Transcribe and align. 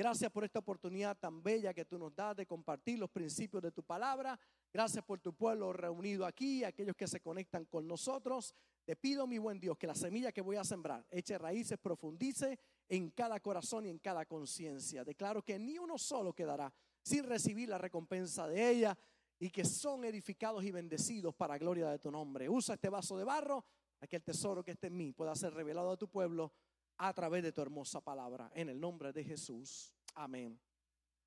Gracias 0.00 0.32
por 0.32 0.44
esta 0.44 0.60
oportunidad 0.60 1.18
tan 1.18 1.42
bella 1.42 1.74
que 1.74 1.84
tú 1.84 1.98
nos 1.98 2.16
das 2.16 2.34
de 2.34 2.46
compartir 2.46 2.98
los 2.98 3.10
principios 3.10 3.62
de 3.62 3.70
tu 3.70 3.82
palabra. 3.82 4.40
Gracias 4.72 5.04
por 5.04 5.20
tu 5.20 5.34
pueblo 5.34 5.74
reunido 5.74 6.24
aquí, 6.24 6.64
aquellos 6.64 6.96
que 6.96 7.06
se 7.06 7.20
conectan 7.20 7.66
con 7.66 7.86
nosotros. 7.86 8.54
Te 8.86 8.96
pido, 8.96 9.26
mi 9.26 9.36
buen 9.36 9.60
Dios, 9.60 9.76
que 9.76 9.86
la 9.86 9.94
semilla 9.94 10.32
que 10.32 10.40
voy 10.40 10.56
a 10.56 10.64
sembrar 10.64 11.06
eche 11.10 11.36
raíces, 11.36 11.76
profundice 11.76 12.58
en 12.88 13.10
cada 13.10 13.40
corazón 13.40 13.84
y 13.84 13.90
en 13.90 13.98
cada 13.98 14.24
conciencia. 14.24 15.04
Declaro 15.04 15.42
que 15.42 15.58
ni 15.58 15.78
uno 15.78 15.98
solo 15.98 16.32
quedará 16.32 16.72
sin 17.02 17.24
recibir 17.24 17.68
la 17.68 17.76
recompensa 17.76 18.48
de 18.48 18.70
ella 18.70 18.98
y 19.38 19.50
que 19.50 19.66
son 19.66 20.06
edificados 20.06 20.64
y 20.64 20.70
bendecidos 20.70 21.34
para 21.34 21.58
gloria 21.58 21.90
de 21.90 21.98
tu 21.98 22.10
nombre. 22.10 22.48
Usa 22.48 22.76
este 22.76 22.88
vaso 22.88 23.18
de 23.18 23.24
barro 23.24 23.66
para 23.98 24.08
que 24.08 24.16
el 24.16 24.22
tesoro 24.22 24.64
que 24.64 24.70
esté 24.70 24.86
en 24.86 24.96
mí 24.96 25.12
pueda 25.12 25.34
ser 25.34 25.52
revelado 25.52 25.90
a 25.90 25.98
tu 25.98 26.08
pueblo 26.08 26.54
a 27.02 27.12
través 27.12 27.42
de 27.42 27.52
tu 27.52 27.60
hermosa 27.60 28.00
palabra. 28.00 28.50
En 28.54 28.68
el 28.68 28.80
nombre 28.80 29.12
de 29.12 29.24
Jesús. 29.24 29.92
Amén 30.14 30.60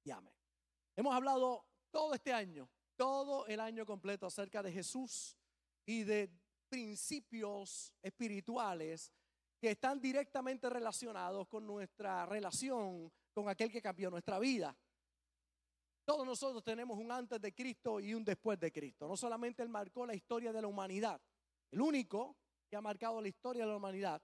y 0.03 0.11
amén. 0.11 0.33
Hemos 0.95 1.13
hablado 1.13 1.65
todo 1.91 2.13
este 2.13 2.33
año 2.33 2.69
todo 2.95 3.45
el 3.47 3.59
año 3.59 3.85
completo 3.85 4.27
acerca 4.27 4.61
de 4.61 4.71
Jesús 4.71 5.37
y 5.85 6.03
de 6.03 6.29
principios 6.69 7.93
espirituales 8.01 9.11
que 9.59 9.71
están 9.71 9.99
directamente 9.99 10.69
relacionados 10.69 11.47
con 11.47 11.65
nuestra 11.65 12.25
relación 12.25 13.11
con 13.33 13.49
aquel 13.49 13.71
que 13.71 13.81
cambió 13.81 14.09
nuestra 14.09 14.39
vida. 14.39 14.75
Todos 16.05 16.25
nosotros 16.25 16.63
tenemos 16.63 16.97
un 16.97 17.11
antes 17.11 17.39
de 17.39 17.53
Cristo 17.53 17.99
y 17.99 18.13
un 18.13 18.25
después 18.25 18.59
de 18.59 18.71
Cristo. 18.71 19.07
No 19.07 19.15
solamente 19.15 19.63
Él 19.63 19.69
marcó 19.69 20.05
la 20.05 20.15
historia 20.15 20.51
de 20.51 20.61
la 20.61 20.67
humanidad, 20.67 21.21
el 21.71 21.81
único 21.81 22.37
que 22.69 22.75
ha 22.75 22.81
marcado 22.81 23.21
la 23.21 23.29
historia 23.29 23.63
de 23.63 23.71
la 23.71 23.77
humanidad, 23.77 24.21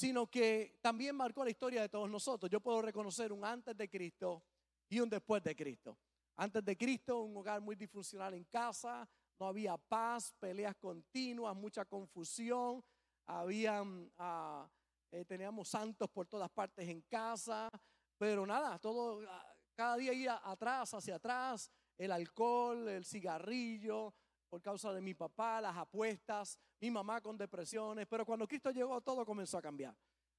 sino 0.00 0.30
que 0.30 0.78
también 0.80 1.14
marcó 1.14 1.44
la 1.44 1.50
historia 1.50 1.82
de 1.82 1.90
todos 1.90 2.08
nosotros. 2.08 2.50
Yo 2.50 2.58
puedo 2.58 2.80
reconocer 2.80 3.34
un 3.34 3.44
antes 3.44 3.76
de 3.76 3.86
Cristo 3.86 4.42
y 4.88 4.98
un 4.98 5.10
después 5.10 5.42
de 5.42 5.54
Cristo. 5.54 5.98
Antes 6.36 6.64
de 6.64 6.74
Cristo, 6.74 7.20
un 7.20 7.36
hogar 7.36 7.60
muy 7.60 7.76
disfuncional 7.76 8.32
en 8.32 8.44
casa, 8.44 9.06
no 9.38 9.46
había 9.46 9.76
paz, 9.76 10.32
peleas 10.40 10.74
continuas, 10.76 11.54
mucha 11.54 11.84
confusión, 11.84 12.82
habían, 13.26 14.10
ah, 14.16 14.66
eh, 15.12 15.26
teníamos 15.26 15.68
santos 15.68 16.08
por 16.08 16.26
todas 16.26 16.48
partes 16.48 16.88
en 16.88 17.02
casa, 17.02 17.68
pero 18.16 18.46
nada, 18.46 18.78
todo, 18.78 19.20
ah, 19.28 19.54
cada 19.74 19.98
día 19.98 20.14
iba 20.14 20.40
atrás, 20.42 20.94
hacia 20.94 21.16
atrás, 21.16 21.70
el 21.98 22.10
alcohol, 22.10 22.88
el 22.88 23.04
cigarrillo, 23.04 24.14
por 24.50 24.60
causa 24.60 24.92
de 24.92 25.00
mi 25.00 25.14
papá, 25.14 25.60
las 25.60 25.76
apuestas, 25.76 26.58
mi 26.80 26.90
mamá 26.90 27.20
con 27.20 27.38
depresiones, 27.38 28.06
pero 28.08 28.26
cuando 28.26 28.48
Cristo 28.48 28.72
llegó 28.72 29.00
todo 29.00 29.24
comenzó 29.24 29.56
a 29.56 29.62
cambiar. 29.62 29.96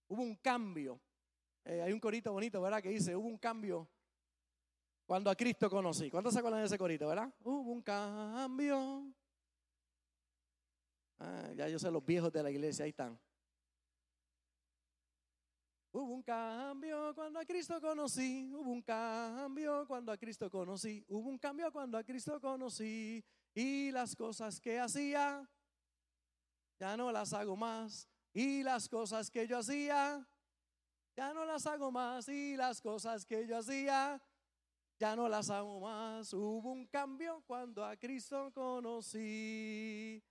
Hubo 0.09 0.21
un 0.21 0.35
cambio. 0.35 0.99
Eh, 1.63 1.81
hay 1.81 1.93
un 1.93 1.99
corito 1.99 2.33
bonito, 2.33 2.61
¿verdad? 2.61 2.81
Que 2.83 2.89
dice, 2.89 3.15
hubo 3.15 3.27
un 3.27 3.37
cambio 3.37 3.87
cuando 5.05 5.29
a 5.29 5.35
Cristo 5.35 5.69
conocí. 5.69 6.11
¿Cuántos 6.11 6.33
se 6.33 6.39
acuerdan 6.39 6.59
de 6.59 6.65
ese 6.65 6.77
corito, 6.77 7.07
verdad? 7.07 7.33
Hubo 7.39 7.71
un 7.71 7.81
cambio. 7.81 9.13
Ah, 11.19 11.51
ya 11.55 11.69
yo 11.69 11.79
sé 11.79 11.89
los 11.89 12.05
viejos 12.05 12.33
de 12.33 12.43
la 12.43 12.51
iglesia, 12.51 12.83
ahí 12.83 12.89
están. 12.89 13.17
Hubo 15.93 16.13
un 16.13 16.23
cambio 16.23 17.13
cuando 17.15 17.39
a 17.39 17.45
Cristo 17.45 17.79
conocí, 17.79 18.51
hubo 18.53 18.71
un 18.71 18.81
cambio 18.81 19.85
cuando 19.87 20.11
a 20.11 20.17
Cristo 20.17 20.49
conocí, 20.49 21.05
hubo 21.09 21.29
un 21.29 21.37
cambio 21.37 21.71
cuando 21.71 21.97
a 21.97 22.03
Cristo 22.03 22.39
conocí 22.39 23.23
y 23.53 23.91
las 23.91 24.15
cosas 24.15 24.59
que 24.59 24.79
hacía 24.79 25.47
ya 26.79 26.97
no 26.97 27.11
las 27.11 27.33
hago 27.33 27.55
más 27.55 28.07
y 28.33 28.63
las 28.63 28.87
cosas 28.87 29.29
que 29.29 29.47
yo 29.47 29.57
hacía 29.57 30.27
ya 31.15 31.33
no 31.33 31.45
las 31.45 31.65
hago 31.67 31.91
más 31.91 32.27
y 32.29 32.55
las 32.55 32.81
cosas 32.81 33.25
que 33.25 33.45
yo 33.45 33.57
hacía 33.57 34.21
ya 35.01 35.15
no 35.15 35.27
las 35.27 35.49
amo 35.49 35.79
más. 35.79 36.31
Hubo 36.31 36.71
un 36.71 36.85
cambio 36.85 37.43
cuando 37.47 37.83
a 37.83 37.97
Cristo 37.97 38.51
conocí. 38.53 40.23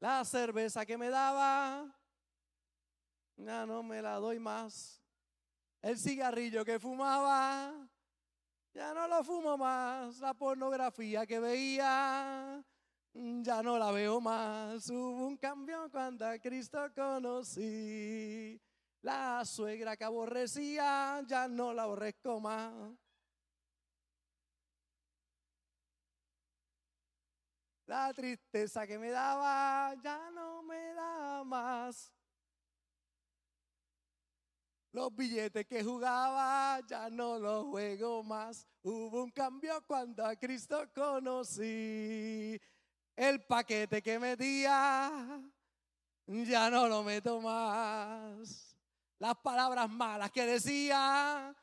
La 0.00 0.24
cerveza 0.24 0.84
que 0.84 0.98
me 0.98 1.08
daba, 1.08 1.96
ya 3.36 3.64
no 3.64 3.84
me 3.84 4.02
la 4.02 4.16
doy 4.16 4.40
más. 4.40 5.00
El 5.80 5.96
cigarrillo 5.96 6.64
que 6.64 6.80
fumaba, 6.80 7.88
ya 8.76 8.92
no 8.92 9.08
lo 9.08 9.24
fumo 9.24 9.56
más. 9.56 10.18
La 10.20 10.34
pornografía 10.34 11.26
que 11.26 11.40
veía, 11.40 12.62
ya 13.14 13.62
no 13.62 13.78
la 13.78 13.90
veo 13.90 14.20
más. 14.20 14.90
Hubo 14.90 15.26
un 15.26 15.36
cambio 15.38 15.90
cuando 15.90 16.26
a 16.26 16.38
Cristo 16.38 16.78
conocí. 16.94 18.60
La 19.00 19.44
suegra 19.44 19.96
que 19.96 20.04
aborrecía, 20.04 21.22
ya 21.26 21.48
no 21.48 21.72
la 21.72 21.84
aborrezco 21.84 22.38
más. 22.38 22.92
La 27.86 28.12
tristeza 28.12 28.86
que 28.86 28.98
me 28.98 29.10
daba 29.10 29.94
ya 30.02 30.30
no 30.32 30.62
me 30.64 30.92
da 30.92 31.44
más. 31.44 32.12
Los 34.96 35.14
billetes 35.14 35.66
que 35.66 35.84
jugaba 35.84 36.80
ya 36.88 37.10
no 37.10 37.38
los 37.38 37.66
juego 37.66 38.22
más. 38.22 38.66
Hubo 38.82 39.24
un 39.24 39.30
cambio 39.30 39.84
cuando 39.86 40.24
a 40.24 40.34
Cristo 40.36 40.88
conocí. 40.94 42.58
El 43.14 43.44
paquete 43.44 44.00
que 44.00 44.18
metía 44.18 45.12
ya 46.26 46.70
no 46.70 46.88
lo 46.88 47.02
meto 47.02 47.42
más. 47.42 48.74
Las 49.18 49.36
palabras 49.36 49.90
malas 49.90 50.30
que 50.30 50.46
decía. 50.46 51.54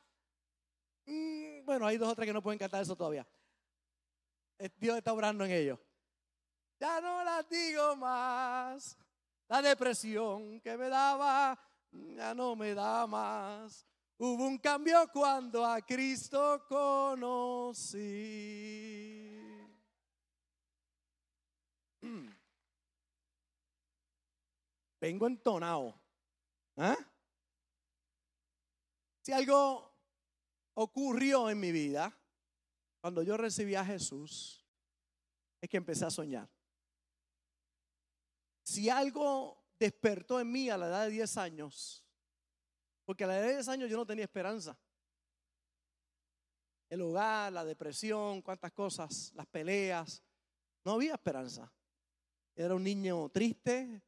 Mm, 1.04 1.64
bueno, 1.64 1.88
hay 1.88 1.96
dos 1.96 2.12
o 2.12 2.14
tres 2.14 2.28
que 2.28 2.32
no 2.32 2.40
pueden 2.40 2.60
cantar 2.60 2.82
eso 2.82 2.94
todavía. 2.94 3.26
Eh, 4.60 4.70
Dios 4.76 4.96
está 4.96 5.12
obrando 5.12 5.44
en 5.44 5.50
ellos 5.50 5.80
ya 6.78 7.00
no 7.00 7.24
las 7.24 7.48
digo 7.48 7.96
más. 7.96 8.96
La 9.48 9.60
depresión 9.60 10.60
que 10.60 10.76
me 10.76 10.88
daba, 10.88 11.58
ya 12.16 12.34
no 12.34 12.56
me 12.56 12.74
da 12.74 13.06
más. 13.06 13.86
Hubo 14.18 14.46
un 14.46 14.58
cambio 14.58 15.08
cuando 15.12 15.64
a 15.64 15.80
Cristo 15.82 16.64
conocí. 16.68 18.00
Vengo 25.00 25.26
entonado. 25.26 26.00
¿Ah? 26.76 26.96
Si 29.22 29.32
algo 29.32 29.92
ocurrió 30.74 31.50
en 31.50 31.58
mi 31.58 31.72
vida 31.72 32.16
cuando 33.00 33.22
yo 33.22 33.36
recibí 33.36 33.74
a 33.74 33.84
Jesús, 33.84 34.64
es 35.60 35.68
que 35.68 35.76
empecé 35.76 36.04
a 36.04 36.10
soñar. 36.10 36.48
Si 38.62 38.88
algo 38.88 39.63
despertó 39.78 40.40
en 40.40 40.50
mí 40.50 40.70
a 40.70 40.78
la 40.78 40.86
edad 40.86 41.04
de 41.04 41.10
10 41.10 41.36
años, 41.36 42.04
porque 43.04 43.24
a 43.24 43.26
la 43.26 43.38
edad 43.38 43.46
de 43.46 43.54
10 43.54 43.68
años 43.68 43.90
yo 43.90 43.96
no 43.96 44.06
tenía 44.06 44.24
esperanza. 44.24 44.78
El 46.88 47.02
hogar, 47.02 47.52
la 47.52 47.64
depresión, 47.64 48.42
cuántas 48.42 48.72
cosas, 48.72 49.32
las 49.34 49.46
peleas, 49.46 50.22
no 50.84 50.92
había 50.92 51.14
esperanza. 51.14 51.72
Era 52.54 52.74
un 52.74 52.84
niño 52.84 53.28
triste, 53.30 54.02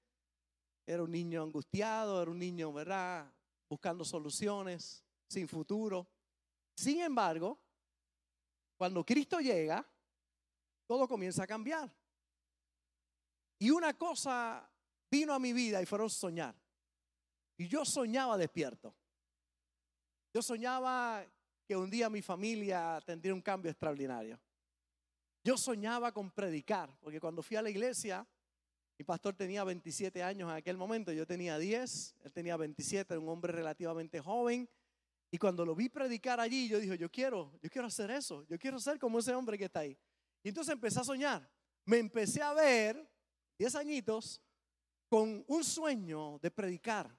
era 0.86 1.02
un 1.02 1.10
niño 1.10 1.42
angustiado, 1.42 2.22
era 2.22 2.30
un 2.30 2.38
niño, 2.38 2.72
¿verdad? 2.72 3.32
Buscando 3.69 4.04
soluciones, 4.04 5.04
sin 5.28 5.48
futuro. 5.48 6.06
Sin 6.76 7.00
embargo, 7.00 7.58
cuando 8.76 9.04
Cristo 9.04 9.40
llega, 9.40 9.84
todo 10.86 11.08
comienza 11.08 11.42
a 11.42 11.46
cambiar. 11.46 11.92
Y 13.58 13.70
una 13.70 13.96
cosa 13.96 14.70
vino 15.11 15.32
a 15.32 15.38
mi 15.38 15.53
vida 15.53 15.81
y 15.81 15.87
fueron 15.87 16.11
soñar. 16.11 16.55
Y 17.56 17.69
yo 17.69 17.85
soñaba 17.85 18.37
despierto. 18.37 18.94
Yo 20.32 20.43
soñaba 20.43 21.26
que 21.67 21.76
un 21.76 21.91
día 21.91 22.11
mi 22.11 22.23
familia 22.23 23.00
tendría 23.05 23.35
un 23.35 23.41
cambio 23.41 23.70
extraordinario. 23.70 24.38
Yo 25.43 25.56
soñaba 25.56 26.12
con 26.12 26.31
predicar, 26.31 26.97
porque 27.00 27.20
cuando 27.20 27.43
fui 27.43 27.56
a 27.56 27.62
la 27.62 27.70
iglesia, 27.70 28.26
mi 28.99 29.05
pastor 29.05 29.35
tenía 29.35 29.62
27 29.64 30.23
años 30.23 30.50
en 30.50 30.56
aquel 30.56 30.76
momento, 30.76 31.12
yo 31.12 31.26
tenía 31.26 31.58
10, 31.58 32.17
él 32.25 32.32
tenía 32.32 32.56
27, 32.56 33.14
era 33.14 33.20
un 33.20 33.29
hombre 33.29 33.53
relativamente 33.53 34.20
joven. 34.20 34.69
Y 35.31 35.38
cuando 35.38 35.64
lo 35.64 35.75
vi 35.75 35.88
predicar 35.88 36.41
allí, 36.41 36.69
yo 36.69 36.79
dije, 36.79 36.97
yo 36.97 37.11
quiero, 37.11 37.53
yo 37.62 37.69
quiero 37.69 37.88
hacer 37.88 38.11
eso, 38.11 38.44
yo 38.49 38.58
quiero 38.58 38.79
ser 38.81 38.99
como 38.99 39.19
ese 39.19 39.35
hombre 39.35 39.58
que 39.58 39.67
está 39.67 39.81
ahí. 39.81 39.99
Y 40.43 40.49
entonces 40.49 40.73
empecé 40.73 41.00
a 41.00 41.05
soñar. 41.05 41.49
Me 41.85 41.99
empecé 41.99 42.43
a 42.43 42.53
ver, 42.53 43.08
10 43.58 43.75
añitos, 43.76 44.41
con 45.08 45.44
un 45.47 45.64
sueño 45.64 46.38
de 46.41 46.50
predicar, 46.50 47.11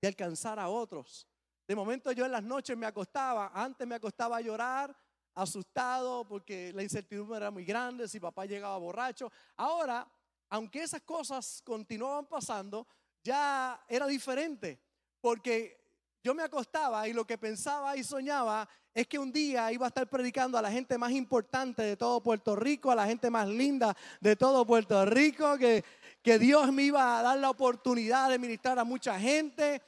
de 0.00 0.08
alcanzar 0.08 0.58
a 0.58 0.68
otros. 0.68 1.28
De 1.66 1.76
momento 1.76 2.12
yo 2.12 2.24
en 2.26 2.32
las 2.32 2.42
noches 2.42 2.76
me 2.76 2.86
acostaba, 2.86 3.50
antes 3.54 3.86
me 3.86 3.94
acostaba 3.94 4.36
a 4.36 4.40
llorar, 4.40 4.96
asustado 5.34 6.26
porque 6.26 6.72
la 6.72 6.82
incertidumbre 6.82 7.36
era 7.36 7.50
muy 7.50 7.64
grande, 7.64 8.08
si 8.08 8.20
papá 8.20 8.44
llegaba 8.44 8.76
borracho. 8.78 9.30
Ahora, 9.56 10.06
aunque 10.50 10.82
esas 10.82 11.02
cosas 11.02 11.62
continuaban 11.64 12.26
pasando, 12.26 12.86
ya 13.22 13.84
era 13.88 14.06
diferente, 14.06 14.82
porque 15.20 15.81
yo 16.22 16.34
me 16.34 16.42
acostaba 16.42 17.08
y 17.08 17.12
lo 17.12 17.26
que 17.26 17.36
pensaba 17.36 17.96
y 17.96 18.04
soñaba 18.04 18.68
es 18.94 19.06
que 19.08 19.18
un 19.18 19.32
día 19.32 19.72
iba 19.72 19.86
a 19.86 19.88
estar 19.88 20.08
predicando 20.08 20.56
a 20.56 20.62
la 20.62 20.70
gente 20.70 20.96
más 20.96 21.10
importante 21.12 21.82
de 21.82 21.96
todo 21.96 22.22
Puerto 22.22 22.54
Rico, 22.54 22.90
a 22.90 22.94
la 22.94 23.06
gente 23.06 23.30
más 23.30 23.48
linda 23.48 23.96
de 24.20 24.36
todo 24.36 24.66
Puerto 24.66 25.04
Rico, 25.04 25.58
que, 25.58 25.84
que 26.22 26.38
Dios 26.38 26.72
me 26.72 26.84
iba 26.84 27.18
a 27.18 27.22
dar 27.22 27.38
la 27.38 27.50
oportunidad 27.50 28.30
de 28.30 28.38
ministrar 28.38 28.78
a 28.78 28.84
mucha 28.84 29.18
gente. 29.18 29.82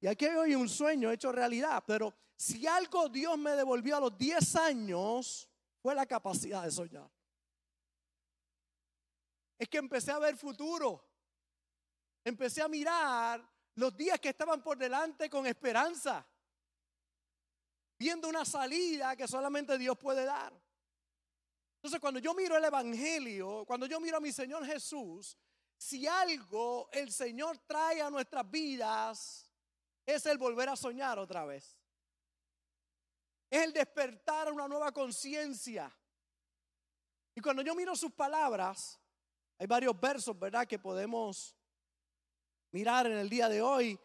Y 0.00 0.06
aquí 0.06 0.26
hoy 0.26 0.54
un 0.54 0.68
sueño 0.68 1.10
hecho 1.10 1.32
realidad, 1.32 1.82
pero 1.86 2.14
si 2.36 2.66
algo 2.66 3.08
Dios 3.08 3.36
me 3.38 3.52
devolvió 3.52 3.96
a 3.96 4.00
los 4.00 4.16
10 4.16 4.56
años, 4.56 5.48
fue 5.80 5.94
la 5.94 6.06
capacidad 6.06 6.62
de 6.62 6.70
soñar. 6.70 7.10
Es 9.58 9.68
que 9.68 9.78
empecé 9.78 10.12
a 10.12 10.18
ver 10.18 10.36
futuro. 10.36 11.04
Empecé 12.24 12.62
a 12.62 12.68
mirar 12.68 13.51
los 13.76 13.96
días 13.96 14.20
que 14.20 14.30
estaban 14.30 14.62
por 14.62 14.76
delante 14.78 15.28
con 15.30 15.46
esperanza. 15.46 16.26
Viendo 17.98 18.28
una 18.28 18.44
salida 18.44 19.14
que 19.16 19.28
solamente 19.28 19.78
Dios 19.78 19.96
puede 19.96 20.24
dar. 20.24 20.52
Entonces 21.76 22.00
cuando 22.00 22.20
yo 22.20 22.34
miro 22.34 22.56
el 22.56 22.64
Evangelio, 22.64 23.64
cuando 23.66 23.86
yo 23.86 24.00
miro 24.00 24.16
a 24.16 24.20
mi 24.20 24.32
Señor 24.32 24.64
Jesús, 24.66 25.36
si 25.76 26.06
algo 26.06 26.88
el 26.92 27.12
Señor 27.12 27.58
trae 27.58 28.02
a 28.02 28.10
nuestras 28.10 28.48
vidas, 28.50 29.50
es 30.06 30.26
el 30.26 30.38
volver 30.38 30.68
a 30.68 30.76
soñar 30.76 31.18
otra 31.18 31.44
vez 31.44 31.82
es 33.52 33.64
el 33.64 33.72
despertar 33.74 34.50
una 34.50 34.66
nueva 34.66 34.90
conciencia. 34.92 35.94
Y 37.34 37.40
cuando 37.42 37.60
yo 37.60 37.74
miro 37.74 37.94
sus 37.94 38.10
palabras, 38.10 38.98
hay 39.58 39.66
varios 39.66 40.00
versos, 40.00 40.38
¿verdad?, 40.38 40.66
que 40.66 40.78
podemos 40.78 41.54
mirar 42.72 43.06
en 43.06 43.18
el 43.18 43.28
día 43.28 43.48
de 43.48 43.62
hoy. 43.62 43.98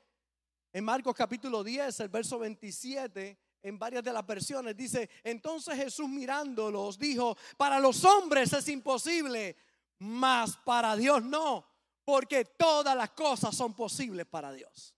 En 0.71 0.83
Marcos 0.83 1.15
capítulo 1.15 1.63
10, 1.63 2.01
el 2.01 2.09
verso 2.09 2.37
27, 2.37 3.37
en 3.63 3.79
varias 3.79 4.03
de 4.03 4.13
las 4.13 4.25
versiones, 4.25 4.75
dice, 4.77 5.09
entonces 5.23 5.75
Jesús 5.75 6.07
mirándolos 6.07 6.99
dijo, 6.99 7.35
para 7.55 7.79
los 7.79 8.03
hombres 8.05 8.53
es 8.53 8.67
imposible, 8.67 9.55
mas 9.99 10.57
para 10.57 10.95
Dios 10.95 11.23
no, 11.23 11.65
porque 12.05 12.45
todas 12.45 12.95
las 12.95 13.09
cosas 13.11 13.55
son 13.55 13.73
posibles 13.73 14.25
para 14.27 14.51
Dios. 14.51 14.93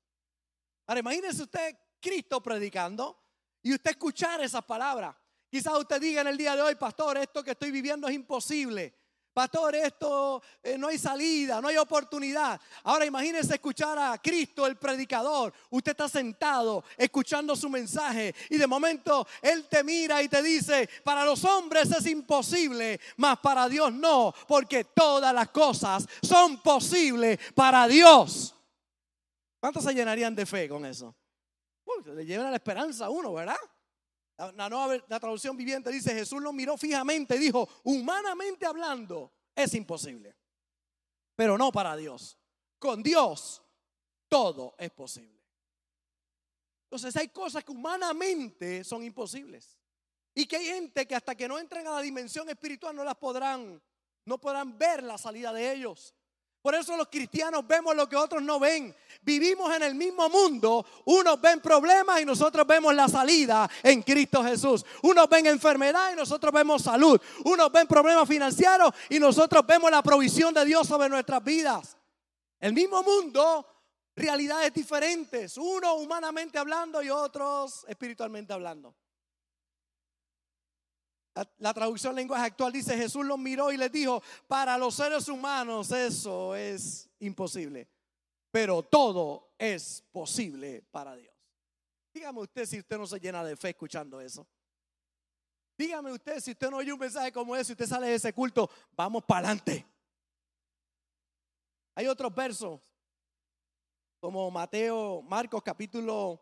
Ahora 0.87 0.99
imagínese 0.99 1.43
usted 1.43 1.77
Cristo 2.01 2.41
predicando 2.41 3.17
y 3.61 3.73
usted 3.73 3.91
escuchar 3.91 4.41
esas 4.41 4.65
palabras. 4.65 5.15
Quizás 5.49 5.73
usted 5.77 6.01
diga 6.01 6.21
en 6.21 6.27
el 6.27 6.37
día 6.37 6.55
de 6.55 6.61
hoy, 6.61 6.75
pastor, 6.75 7.17
esto 7.17 7.43
que 7.43 7.51
estoy 7.51 7.71
viviendo 7.71 8.07
es 8.07 8.15
imposible. 8.15 8.98
Pastor, 9.39 9.73
esto 9.73 10.43
eh, 10.61 10.77
no 10.77 10.89
hay 10.89 10.97
salida, 10.97 11.61
no 11.61 11.69
hay 11.69 11.77
oportunidad. 11.77 12.59
Ahora 12.83 13.05
imagínese 13.05 13.53
escuchar 13.53 13.97
a 13.97 14.17
Cristo, 14.17 14.67
el 14.67 14.75
predicador. 14.75 15.53
Usted 15.69 15.91
está 15.91 16.09
sentado 16.09 16.83
escuchando 16.97 17.55
su 17.55 17.69
mensaje 17.69 18.35
y 18.49 18.57
de 18.57 18.67
momento 18.67 19.25
Él 19.41 19.65
te 19.69 19.81
mira 19.81 20.21
y 20.21 20.27
te 20.27 20.43
dice, 20.43 20.89
para 21.05 21.23
los 21.23 21.45
hombres 21.45 21.89
es 21.89 22.05
imposible, 22.07 22.99
mas 23.15 23.39
para 23.39 23.69
Dios 23.69 23.93
no, 23.93 24.33
porque 24.45 24.83
todas 24.83 25.33
las 25.33 25.47
cosas 25.51 26.05
son 26.21 26.61
posibles 26.61 27.39
para 27.55 27.87
Dios. 27.87 28.53
¿Cuántos 29.57 29.85
se 29.85 29.93
llenarían 29.93 30.35
de 30.35 30.45
fe 30.45 30.67
con 30.67 30.85
eso? 30.85 31.15
le 32.13 32.25
lleva 32.25 32.49
la 32.49 32.57
esperanza 32.57 33.05
a 33.05 33.09
uno, 33.09 33.31
¿verdad? 33.31 33.55
La, 34.39 35.19
traducción 35.19 35.57
viviente 35.57 35.91
dice, 35.91 36.13
Jesús 36.13 36.41
lo 36.41 36.53
miró 36.53 36.77
fijamente 36.77 37.35
y 37.35 37.39
dijo, 37.39 37.67
humanamente 37.83 38.65
hablando, 38.65 39.33
es 39.53 39.73
imposible. 39.73 40.33
Pero 41.35 41.57
no 41.57 41.73
para 41.73 41.97
Dios. 41.97 42.37
Con 42.79 43.03
Dios 43.03 43.61
todo 44.29 44.75
es 44.77 44.91
posible. 44.91 45.43
Entonces 46.83 47.15
hay 47.17 47.27
cosas 47.27 47.65
que 47.65 47.71
humanamente 47.73 48.85
son 48.85 49.03
imposibles. 49.03 49.77
Y 50.33 50.45
que 50.45 50.55
hay 50.55 50.65
gente 50.67 51.05
que 51.05 51.15
hasta 51.15 51.35
que 51.35 51.47
no 51.47 51.59
entren 51.59 51.85
a 51.87 51.95
la 51.95 52.01
dimensión 52.01 52.49
espiritual 52.49 52.95
no 52.95 53.03
las 53.03 53.15
podrán, 53.15 53.81
no 54.23 54.39
podrán 54.39 54.77
ver 54.77 55.03
la 55.03 55.17
salida 55.17 55.51
de 55.51 55.73
ellos. 55.73 56.15
Por 56.69 56.75
eso 56.75 56.95
los 56.95 57.07
cristianos 57.07 57.65
vemos 57.65 57.95
lo 57.95 58.07
que 58.07 58.15
otros 58.15 58.43
no 58.43 58.59
ven. 58.59 58.95
Vivimos 59.23 59.75
en 59.75 59.81
el 59.81 59.95
mismo 59.95 60.29
mundo. 60.29 60.85
Unos 61.05 61.41
ven 61.41 61.61
problemas 61.61 62.21
y 62.21 62.25
nosotros 62.25 62.67
vemos 62.67 62.93
la 62.93 63.09
salida 63.09 63.67
en 63.81 64.03
Cristo 64.03 64.43
Jesús. 64.43 64.85
Unos 65.01 65.27
ven 65.27 65.47
enfermedad 65.47 66.13
y 66.13 66.15
nosotros 66.15 66.53
vemos 66.53 66.83
salud. 66.83 67.19
Unos 67.45 67.71
ven 67.71 67.87
problemas 67.87 68.29
financieros 68.29 68.93
y 69.09 69.17
nosotros 69.17 69.65
vemos 69.65 69.89
la 69.89 70.03
provisión 70.03 70.53
de 70.53 70.63
Dios 70.63 70.87
sobre 70.87 71.09
nuestras 71.09 71.43
vidas. 71.43 71.97
El 72.59 72.73
mismo 72.73 73.01
mundo, 73.01 73.65
realidades 74.15 74.71
diferentes. 74.71 75.57
Unos 75.57 75.93
humanamente 75.97 76.59
hablando 76.59 77.01
y 77.01 77.09
otros 77.09 77.83
espiritualmente 77.87 78.53
hablando. 78.53 78.93
La, 81.59 81.73
traducción 81.73 82.15
lenguaje 82.15 82.45
actual 82.45 82.73
dice, 82.73 82.97
Jesús 82.97 83.25
los 83.25 83.37
miró 83.37 83.71
y 83.71 83.77
les 83.77 83.91
dijo, 83.91 84.21
para 84.47 84.77
los 84.77 84.95
seres 84.95 85.27
humanos 85.29 85.91
eso 85.91 86.55
es 86.55 87.09
imposible, 87.19 87.87
pero 88.51 88.83
todo 88.83 89.53
es 89.57 90.03
posible 90.11 90.83
para 90.91 91.15
Dios. 91.15 91.33
Dígame 92.13 92.41
usted 92.41 92.65
si 92.65 92.79
usted 92.79 92.97
no 92.97 93.07
se 93.07 93.19
llena 93.19 93.43
de 93.43 93.55
fe 93.55 93.69
escuchando 93.69 94.19
eso. 94.19 94.47
Dígame 95.77 96.11
usted 96.11 96.39
si 96.41 96.51
usted 96.51 96.69
no 96.69 96.77
oye 96.77 96.91
un 96.91 96.99
mensaje 96.99 97.31
como 97.31 97.55
ese 97.55 97.71
usted 97.71 97.85
sale 97.85 98.07
de 98.07 98.15
ese 98.15 98.33
culto, 98.33 98.69
vamos 98.91 99.23
para 99.23 99.47
adelante. 99.47 99.85
Hay 101.95 102.07
otros 102.07 102.33
versos, 102.33 102.81
como 104.19 104.49
Mateo, 104.51 105.21
Marcos 105.21 105.61
capítulo 105.63 106.41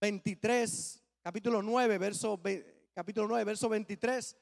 23, 0.00 1.02
capítulo 1.22 1.62
9, 1.62 1.98
verso 1.98 2.38
20 2.38 2.75
capítulo 2.96 3.28
9, 3.28 3.44
verso 3.44 3.68
23, 3.68 4.34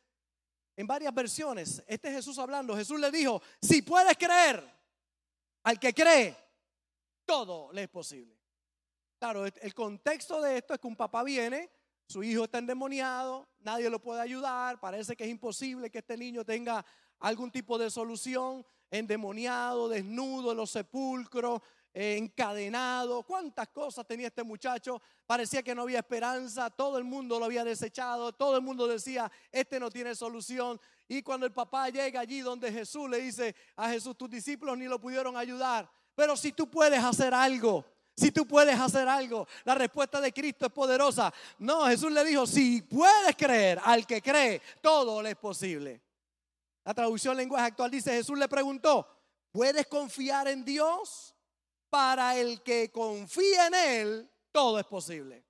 en 0.77 0.87
varias 0.87 1.13
versiones, 1.13 1.83
este 1.89 2.13
Jesús 2.13 2.39
hablando, 2.39 2.77
Jesús 2.77 3.01
le 3.01 3.11
dijo, 3.11 3.43
si 3.61 3.83
puedes 3.83 4.17
creer, 4.17 4.65
al 5.65 5.81
que 5.81 5.93
cree, 5.93 6.37
todo 7.25 7.73
le 7.73 7.83
es 7.83 7.89
posible. 7.89 8.39
Claro, 9.19 9.45
el 9.45 9.75
contexto 9.75 10.41
de 10.41 10.59
esto 10.59 10.73
es 10.73 10.79
que 10.79 10.87
un 10.87 10.95
papá 10.95 11.25
viene, 11.25 11.69
su 12.07 12.23
hijo 12.23 12.45
está 12.45 12.59
endemoniado, 12.59 13.49
nadie 13.59 13.91
lo 13.91 14.01
puede 14.01 14.21
ayudar, 14.21 14.79
parece 14.79 15.17
que 15.17 15.25
es 15.25 15.31
imposible 15.31 15.91
que 15.91 15.99
este 15.99 16.17
niño 16.17 16.45
tenga 16.45 16.87
algún 17.19 17.51
tipo 17.51 17.77
de 17.77 17.91
solución, 17.91 18.65
endemoniado, 18.89 19.89
desnudo 19.89 20.53
en 20.53 20.59
los 20.59 20.71
sepulcros, 20.71 21.61
encadenado, 21.95 23.23
cuántas 23.23 23.69
cosas 23.69 24.05
tenía 24.07 24.27
este 24.27 24.43
muchacho, 24.43 25.01
parecía 25.27 25.63
que 25.63 25.75
no 25.75 25.83
había 25.83 26.01
esperanza, 26.01 26.69
todo 26.69 26.99
el 26.99 27.05
mundo 27.05 27.39
lo 27.39 27.45
había 27.45 27.63
desechado, 27.63 28.33
todo 28.33 28.57
el 28.57 28.63
mundo 28.63 28.89
decía, 28.89 29.31
este 29.53 29.79
no 29.79 29.91
tiene 29.91 30.15
solución. 30.15 30.81
Y 31.07 31.23
cuando 31.23 31.47
el 31.47 31.53
papá 31.53 31.89
llega 31.91 32.21
allí 32.21 32.41
donde 32.41 32.73
Jesús 32.73 33.09
le 33.09 33.19
dice 33.19 33.55
a 33.77 33.89
Jesús, 33.91 34.17
tus 34.17 34.29
discípulos 34.29 34.77
ni 34.77 34.87
lo 34.87 35.01
pudieron 35.01 35.37
ayudar, 35.37 35.89
pero 36.17 36.37
si 36.37 36.53
tú 36.53 36.69
puedes 36.69 37.03
hacer 37.03 37.33
algo, 37.33 37.85
si 38.17 38.31
tú 38.31 38.47
puedes 38.47 38.79
hacer 38.79 39.09
algo, 39.09 39.47
la 39.65 39.75
respuesta 39.75 40.21
de 40.21 40.33
Cristo 40.33 40.67
es 40.67 40.73
poderosa. 40.73 41.33
No, 41.59 41.87
Jesús 41.87 42.13
le 42.13 42.25
dijo, 42.25 42.47
si 42.47 42.83
puedes 42.83 43.35
creer, 43.37 43.81
al 43.83 44.07
que 44.07 44.23
cree, 44.23 44.63
todo 44.81 45.23
le 45.23 45.31
es 45.31 45.37
posible. 45.37 46.01
La 46.85 46.95
traducción 46.95 47.37
lenguaje 47.37 47.67
actual 47.67 47.91
dice, 47.91 48.13
Jesús 48.13 48.39
le 48.39 48.49
preguntó, 48.49 49.09
¿puedes 49.51 49.87
confiar 49.87 50.47
en 50.49 50.65
Dios? 50.65 51.34
Para 51.95 52.37
el 52.37 52.61
que 52.65 52.91
confía 52.91 53.69
en 53.69 53.75
Él, 53.75 54.31
todo 54.51 54.81
es 54.81 54.87
posible. 54.87 55.45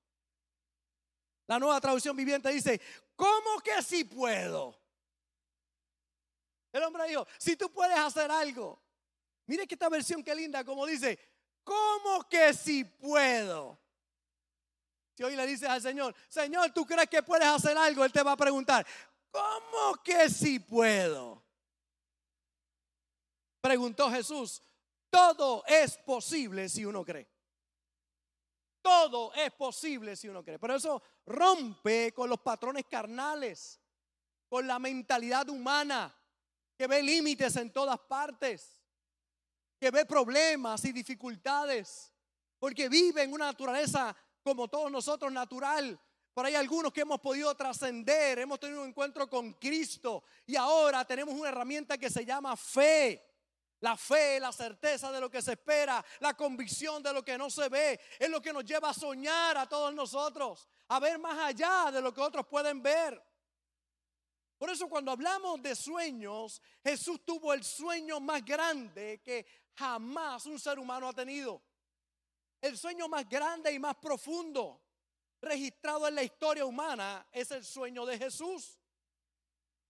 La 1.46 1.58
nueva 1.58 1.80
traducción 1.80 2.14
viviente 2.14 2.50
dice, 2.50 2.78
¿cómo 3.16 3.60
que 3.64 3.82
si 3.82 4.04
puedo? 4.04 4.78
El 6.70 6.82
hombre 6.82 7.08
dijo, 7.08 7.26
si 7.38 7.56
tú 7.56 7.72
puedes 7.72 7.96
hacer 7.96 8.30
algo, 8.30 8.78
Mire 9.46 9.66
que 9.66 9.74
esta 9.74 9.88
versión 9.88 10.22
qué 10.22 10.34
linda, 10.34 10.64
como 10.64 10.86
dice, 10.86 11.18
¿cómo 11.62 12.26
que 12.28 12.52
si 12.54 12.84
puedo? 12.84 13.78
Si 15.16 15.22
hoy 15.22 15.36
le 15.36 15.46
dices 15.46 15.68
al 15.68 15.80
Señor, 15.80 16.14
Señor, 16.28 16.72
¿tú 16.72 16.84
crees 16.86 17.08
que 17.08 17.22
puedes 17.22 17.46
hacer 17.46 17.76
algo? 17.76 18.04
Él 18.04 18.12
te 18.12 18.22
va 18.22 18.32
a 18.32 18.36
preguntar, 18.36 18.86
¿cómo 19.30 20.02
que 20.02 20.28
si 20.28 20.58
puedo? 20.58 21.42
Preguntó 23.60 24.10
Jesús, 24.10 24.62
todo 25.14 25.62
es 25.64 25.96
posible 25.98 26.68
si 26.68 26.84
uno 26.84 27.04
cree. 27.04 27.28
Todo 28.82 29.32
es 29.32 29.52
posible 29.52 30.16
si 30.16 30.28
uno 30.28 30.42
cree. 30.42 30.58
Pero 30.58 30.74
eso 30.74 31.00
rompe 31.26 32.12
con 32.12 32.28
los 32.28 32.40
patrones 32.40 32.84
carnales, 32.90 33.80
con 34.48 34.66
la 34.66 34.80
mentalidad 34.80 35.48
humana 35.48 36.12
que 36.76 36.88
ve 36.88 37.00
límites 37.00 37.54
en 37.54 37.72
todas 37.72 38.00
partes, 38.00 38.82
que 39.78 39.92
ve 39.92 40.04
problemas 40.04 40.84
y 40.84 40.90
dificultades, 40.90 42.12
porque 42.58 42.88
vive 42.88 43.22
en 43.22 43.32
una 43.32 43.46
naturaleza 43.46 44.16
como 44.42 44.66
todos 44.66 44.90
nosotros 44.90 45.30
natural. 45.30 45.96
Pero 46.34 46.48
hay 46.48 46.56
algunos 46.56 46.92
que 46.92 47.02
hemos 47.02 47.20
podido 47.20 47.54
trascender, 47.54 48.40
hemos 48.40 48.58
tenido 48.58 48.82
un 48.82 48.88
encuentro 48.88 49.30
con 49.30 49.52
Cristo 49.52 50.24
y 50.44 50.56
ahora 50.56 51.04
tenemos 51.04 51.36
una 51.36 51.50
herramienta 51.50 51.96
que 51.96 52.10
se 52.10 52.24
llama 52.24 52.56
fe. 52.56 53.33
La 53.84 53.98
fe, 53.98 54.40
la 54.40 54.50
certeza 54.50 55.12
de 55.12 55.20
lo 55.20 55.30
que 55.30 55.42
se 55.42 55.52
espera, 55.52 56.02
la 56.20 56.32
convicción 56.34 57.02
de 57.02 57.12
lo 57.12 57.22
que 57.22 57.36
no 57.36 57.50
se 57.50 57.68
ve, 57.68 58.00
es 58.18 58.30
lo 58.30 58.40
que 58.40 58.50
nos 58.50 58.64
lleva 58.64 58.88
a 58.88 58.94
soñar 58.94 59.58
a 59.58 59.68
todos 59.68 59.92
nosotros, 59.92 60.66
a 60.88 60.98
ver 60.98 61.18
más 61.18 61.38
allá 61.38 61.90
de 61.92 62.00
lo 62.00 62.14
que 62.14 62.22
otros 62.22 62.46
pueden 62.46 62.82
ver. 62.82 63.22
Por 64.56 64.70
eso 64.70 64.88
cuando 64.88 65.12
hablamos 65.12 65.60
de 65.60 65.76
sueños, 65.76 66.62
Jesús 66.82 67.26
tuvo 67.26 67.52
el 67.52 67.62
sueño 67.62 68.20
más 68.20 68.42
grande 68.42 69.20
que 69.22 69.44
jamás 69.74 70.46
un 70.46 70.58
ser 70.58 70.78
humano 70.78 71.06
ha 71.06 71.12
tenido. 71.12 71.60
El 72.62 72.78
sueño 72.78 73.06
más 73.06 73.28
grande 73.28 73.70
y 73.70 73.78
más 73.78 73.96
profundo 73.96 74.80
registrado 75.42 76.08
en 76.08 76.14
la 76.14 76.22
historia 76.22 76.64
humana 76.64 77.28
es 77.30 77.50
el 77.50 77.62
sueño 77.62 78.06
de 78.06 78.16
Jesús. 78.16 78.78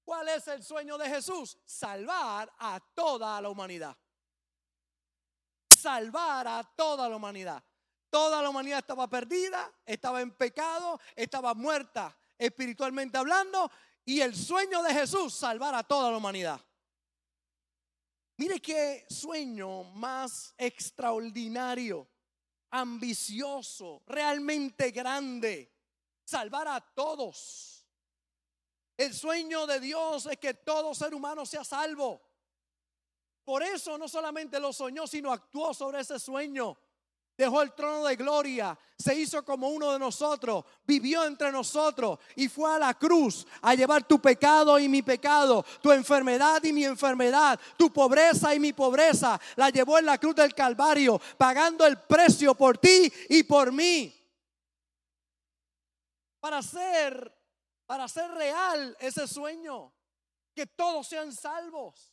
¿Cuál 0.05 0.29
es 0.29 0.47
el 0.49 0.63
sueño 0.63 0.99
de 0.99 1.09
Jesús? 1.09 1.59
Salvar 1.65 2.53
a 2.59 2.79
toda 2.95 3.41
la 3.41 3.49
humanidad. 3.49 3.97
Salvar 5.67 6.47
a 6.47 6.63
toda 6.63 7.09
la 7.09 7.17
humanidad. 7.17 7.65
Toda 8.11 8.43
la 8.43 8.51
humanidad 8.51 8.79
estaba 8.79 9.09
perdida, 9.09 9.73
estaba 9.85 10.21
en 10.21 10.31
pecado, 10.31 11.01
estaba 11.17 11.55
muerta 11.55 12.17
espiritualmente 12.39 13.19
hablando. 13.19 13.71
Y 14.05 14.21
el 14.21 14.37
sueño 14.37 14.83
de 14.83 14.93
Jesús, 14.93 15.35
salvar 15.35 15.75
a 15.75 15.83
toda 15.83 16.11
la 16.11 16.19
humanidad. 16.19 16.61
Mire 18.37 18.61
qué 18.61 19.07
sueño 19.09 19.85
más 19.85 20.55
extraordinario, 20.59 22.07
ambicioso, 22.71 24.03
realmente 24.07 24.91
grande. 24.91 25.73
Salvar 26.25 26.69
a 26.69 26.81
todos. 26.81 27.84
El 28.97 29.13
sueño 29.13 29.67
de 29.67 29.81
Dios 29.81 30.27
es 30.27 30.39
que 30.39 30.55
todo 30.55 30.95
ser 30.95 31.15
humano 31.15 31.45
sea 31.45 31.65
salvo. 31.65 32.23
Por 33.45 33.63
eso 33.63 33.99
no 33.99 34.09
solamente 34.09 34.59
lo 34.61 34.73
soñó, 34.73 35.07
sino 35.07 35.33
actuó 35.33 35.75
sobre 35.75 36.01
ese 36.01 36.19
sueño. 36.19 36.79
Dejó 37.37 37.63
el 37.63 37.73
trono 37.73 38.05
de 38.05 38.15
gloria, 38.15 38.79
se 38.97 39.13
hizo 39.17 39.45
como 39.45 39.69
uno 39.69 39.93
de 39.93 39.99
nosotros, 39.99 40.65
vivió 40.85 41.25
entre 41.25 41.51
nosotros 41.51 42.21
y 42.37 42.49
fue 42.49 42.73
a 42.73 42.79
la 42.79 42.95
cruz 42.95 43.45
a 43.61 43.75
llevar 43.75 44.07
tu 44.07 44.21
pecado 44.21 44.79
y 44.79 44.89
mi 44.89 45.03
pecado, 45.03 45.65
tu 45.83 45.91
enfermedad 45.91 46.63
y 46.63 46.73
mi 46.73 46.85
enfermedad, 46.85 47.59
tu 47.77 47.93
pobreza 47.93 48.55
y 48.55 48.61
mi 48.61 48.73
pobreza. 48.73 49.41
La 49.57 49.71
llevó 49.71 49.99
en 49.99 50.07
la 50.07 50.19
cruz 50.19 50.37
del 50.37 50.55
Calvario, 50.55 51.21
pagando 51.37 51.85
el 51.85 52.01
precio 52.03 52.55
por 52.55 52.79
ti 52.79 53.13
y 53.29 53.43
por 53.43 53.73
mí. 53.73 54.15
Para 56.39 56.63
ser 56.63 57.44
para 57.87 58.05
hacer 58.05 58.31
real 58.31 58.97
ese 59.01 59.27
sueño, 59.27 59.93
que 60.55 60.67
todos 60.67 61.07
sean 61.07 61.33
salvos. 61.33 62.13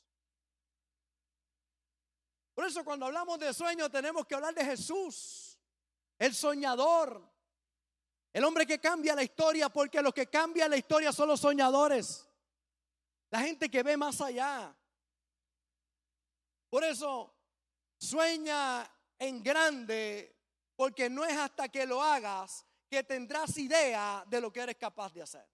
Por 2.54 2.66
eso 2.66 2.84
cuando 2.84 3.06
hablamos 3.06 3.40
de 3.40 3.54
sueño 3.54 3.90
tenemos 3.90 4.26
que 4.26 4.36
hablar 4.36 4.54
de 4.54 4.66
Jesús, 4.66 5.58
el 6.20 6.36
soñador, 6.36 7.30
el 8.34 8.44
hombre 8.44 8.66
que 8.66 8.80
cambia 8.80 9.16
la 9.16 9.24
historia, 9.24 9.70
porque 9.70 10.02
los 10.02 10.14
que 10.14 10.28
cambian 10.28 10.70
la 10.70 10.78
historia 10.78 11.12
son 11.12 11.30
los 11.30 11.40
soñadores, 11.40 12.28
la 13.30 13.40
gente 13.40 13.70
que 13.70 13.84
ve 13.84 13.98
más 13.98 14.20
allá. 14.22 14.76
Por 16.70 16.84
eso 16.84 17.34
sueña 17.98 18.90
en 19.20 19.44
grande, 19.44 20.36
porque 20.76 21.10
no 21.10 21.24
es 21.26 21.38
hasta 21.38 21.70
que 21.70 21.86
lo 21.86 22.02
hagas 22.02 22.66
que 22.90 23.04
tendrás 23.04 23.58
idea 23.58 24.24
de 24.28 24.42
lo 24.42 24.52
que 24.52 24.60
eres 24.60 24.76
capaz 24.76 25.14
de 25.14 25.22
hacer. 25.22 25.48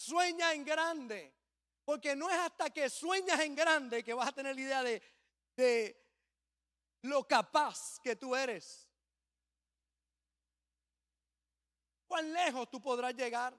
Sueña 0.00 0.54
en 0.54 0.64
grande. 0.64 1.34
Porque 1.84 2.16
no 2.16 2.30
es 2.30 2.36
hasta 2.38 2.70
que 2.70 2.88
sueñas 2.88 3.38
en 3.40 3.54
grande 3.54 4.02
que 4.02 4.14
vas 4.14 4.28
a 4.28 4.32
tener 4.32 4.54
la 4.54 4.60
idea 4.62 4.82
de, 4.82 5.02
de 5.54 6.08
lo 7.02 7.28
capaz 7.28 8.00
que 8.00 8.16
tú 8.16 8.34
eres. 8.34 8.88
¿Cuán 12.06 12.32
lejos 12.32 12.70
tú 12.70 12.80
podrás 12.80 13.14
llegar? 13.14 13.54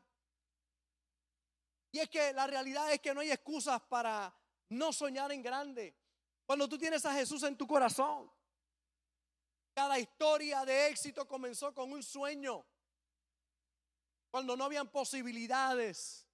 Y 1.92 2.00
es 2.00 2.10
que 2.10 2.34
la 2.34 2.48
realidad 2.48 2.92
es 2.92 3.00
que 3.00 3.14
no 3.14 3.22
hay 3.22 3.32
excusas 3.32 3.80
para 3.82 4.34
no 4.70 4.92
soñar 4.92 5.32
en 5.32 5.44
grande. 5.44 5.96
Cuando 6.48 6.68
tú 6.68 6.76
tienes 6.76 7.06
a 7.06 7.14
Jesús 7.14 7.44
en 7.44 7.56
tu 7.56 7.68
corazón, 7.68 8.32
cada 9.76 10.00
historia 10.00 10.66
de 10.66 10.88
éxito 10.88 11.28
comenzó 11.28 11.72
con 11.72 11.92
un 11.92 12.02
sueño. 12.02 12.66
Cuando 14.32 14.58
no 14.58 14.64
habían 14.64 14.90
posibilidades, 14.90 16.31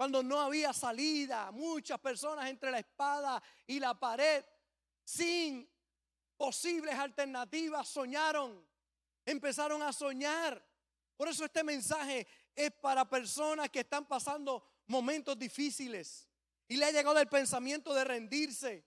cuando 0.00 0.22
no 0.22 0.40
había 0.40 0.72
salida, 0.72 1.50
muchas 1.50 2.00
personas 2.00 2.48
entre 2.48 2.70
la 2.70 2.78
espada 2.78 3.42
y 3.66 3.78
la 3.78 3.92
pared, 3.92 4.42
sin 5.04 5.70
posibles 6.38 6.94
alternativas, 6.94 7.86
soñaron, 7.86 8.66
empezaron 9.26 9.82
a 9.82 9.92
soñar. 9.92 10.66
Por 11.18 11.28
eso 11.28 11.44
este 11.44 11.62
mensaje 11.62 12.26
es 12.56 12.70
para 12.80 13.06
personas 13.10 13.68
que 13.68 13.80
están 13.80 14.06
pasando 14.06 14.66
momentos 14.86 15.38
difíciles 15.38 16.26
y 16.66 16.78
le 16.78 16.86
ha 16.86 16.92
llegado 16.92 17.18
el 17.18 17.28
pensamiento 17.28 17.92
de 17.92 18.04
rendirse. 18.04 18.82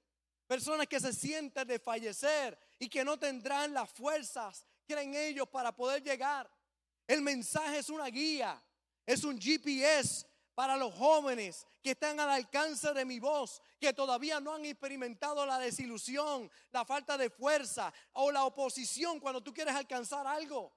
Personas 0.47 0.87
que 0.87 0.99
se 0.99 1.13
sienten 1.13 1.67
de 1.67 1.77
fallecer 1.77 2.57
y 2.79 2.89
que 2.89 3.05
no 3.05 3.19
tendrán 3.19 3.71
las 3.71 3.87
fuerzas, 3.91 4.65
creen 4.87 5.13
ellos, 5.13 5.47
para 5.47 5.75
poder 5.75 6.01
llegar. 6.01 6.49
El 7.05 7.21
mensaje 7.21 7.77
es 7.77 7.89
una 7.89 8.07
guía, 8.07 8.59
es 9.05 9.23
un 9.23 9.39
GPS 9.39 10.32
para 10.55 10.77
los 10.77 10.93
jóvenes 10.93 11.67
que 11.81 11.91
están 11.91 12.19
al 12.19 12.29
alcance 12.29 12.93
de 12.93 13.05
mi 13.05 13.19
voz, 13.19 13.61
que 13.79 13.93
todavía 13.93 14.39
no 14.39 14.53
han 14.53 14.65
experimentado 14.65 15.45
la 15.45 15.59
desilusión, 15.59 16.49
la 16.71 16.85
falta 16.85 17.17
de 17.17 17.29
fuerza 17.29 17.93
o 18.13 18.31
la 18.31 18.45
oposición 18.45 19.19
cuando 19.19 19.41
tú 19.41 19.53
quieres 19.53 19.75
alcanzar 19.75 20.25
algo. 20.27 20.73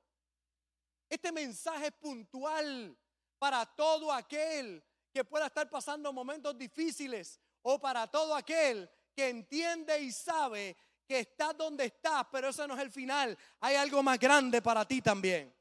Este 1.09 1.31
mensaje 1.31 1.87
es 1.87 1.93
puntual 1.93 2.97
para 3.39 3.65
todo 3.65 4.13
aquel 4.13 4.83
que 5.13 5.25
pueda 5.25 5.47
estar 5.47 5.71
pasando 5.71 6.13
momentos 6.13 6.59
difíciles 6.59 7.41
o 7.63 7.79
para 7.79 8.07
todo 8.07 8.35
aquel 8.35 8.91
que 9.15 9.29
entiende 9.29 9.99
y 10.01 10.13
sabe 10.13 10.77
que 11.07 11.21
estás 11.21 11.57
donde 11.57 11.87
estás, 11.87 12.27
pero 12.31 12.49
ese 12.49 12.67
no 12.67 12.75
es 12.75 12.83
el 12.83 12.91
final. 12.91 13.39
Hay 13.61 13.77
algo 13.77 14.03
más 14.03 14.19
grande 14.19 14.61
para 14.61 14.85
ti 14.85 15.01
también. 15.01 15.56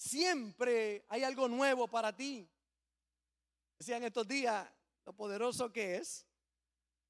Siempre 0.00 1.04
hay 1.10 1.24
algo 1.24 1.46
nuevo 1.46 1.86
para 1.86 2.16
ti. 2.16 2.48
Decían 3.78 4.02
estos 4.02 4.26
días 4.26 4.66
lo 5.04 5.12
poderoso 5.12 5.70
que 5.70 5.96
es. 5.96 6.26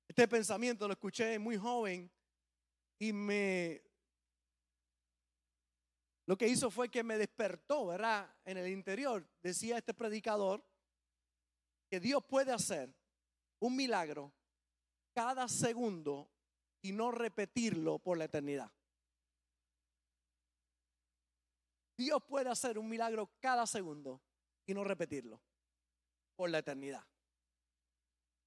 Este 0.08 0.26
pensamiento 0.26 0.88
lo 0.88 0.94
escuché 0.94 1.38
muy 1.38 1.56
joven 1.56 2.10
y 2.98 3.12
me... 3.12 3.80
Lo 6.26 6.36
que 6.36 6.48
hizo 6.48 6.68
fue 6.68 6.88
que 6.88 7.04
me 7.04 7.16
despertó, 7.16 7.86
¿verdad? 7.86 8.28
En 8.44 8.56
el 8.56 8.66
interior, 8.66 9.24
decía 9.40 9.78
este 9.78 9.94
predicador, 9.94 10.64
que 11.88 12.00
Dios 12.00 12.24
puede 12.24 12.50
hacer 12.50 12.92
un 13.60 13.76
milagro 13.76 14.32
cada 15.14 15.46
segundo 15.46 16.28
y 16.82 16.90
no 16.90 17.12
repetirlo 17.12 18.00
por 18.00 18.18
la 18.18 18.24
eternidad. 18.24 18.72
Dios 22.00 22.22
puede 22.24 22.48
hacer 22.48 22.78
un 22.78 22.88
milagro 22.88 23.30
cada 23.40 23.66
segundo 23.66 24.22
y 24.64 24.72
no 24.72 24.84
repetirlo 24.84 25.38
por 26.34 26.48
la 26.48 26.60
eternidad. 26.60 27.04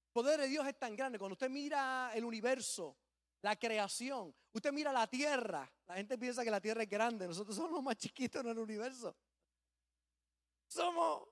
El 0.06 0.12
poder 0.12 0.40
de 0.40 0.48
Dios 0.48 0.66
es 0.66 0.76
tan 0.76 0.96
grande. 0.96 1.20
Cuando 1.20 1.34
usted 1.34 1.48
mira 1.48 2.10
el 2.14 2.24
universo, 2.24 2.96
la 3.42 3.54
creación, 3.54 4.34
usted 4.52 4.72
mira 4.72 4.92
la 4.92 5.06
tierra, 5.06 5.72
la 5.86 5.94
gente 5.94 6.18
piensa 6.18 6.42
que 6.42 6.50
la 6.50 6.60
tierra 6.60 6.82
es 6.82 6.90
grande, 6.90 7.28
nosotros 7.28 7.54
somos 7.54 7.70
los 7.70 7.82
más 7.84 7.96
chiquitos 7.96 8.42
en 8.42 8.48
el 8.48 8.58
universo. 8.58 9.14
Somos 10.66 11.28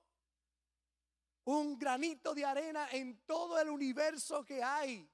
un 1.43 1.77
granito 1.77 2.33
de 2.33 2.45
arena 2.45 2.87
en 2.93 3.19
todo 3.25 3.59
el 3.59 3.69
universo 3.69 4.45
que 4.45 4.63
hay. 4.63 5.11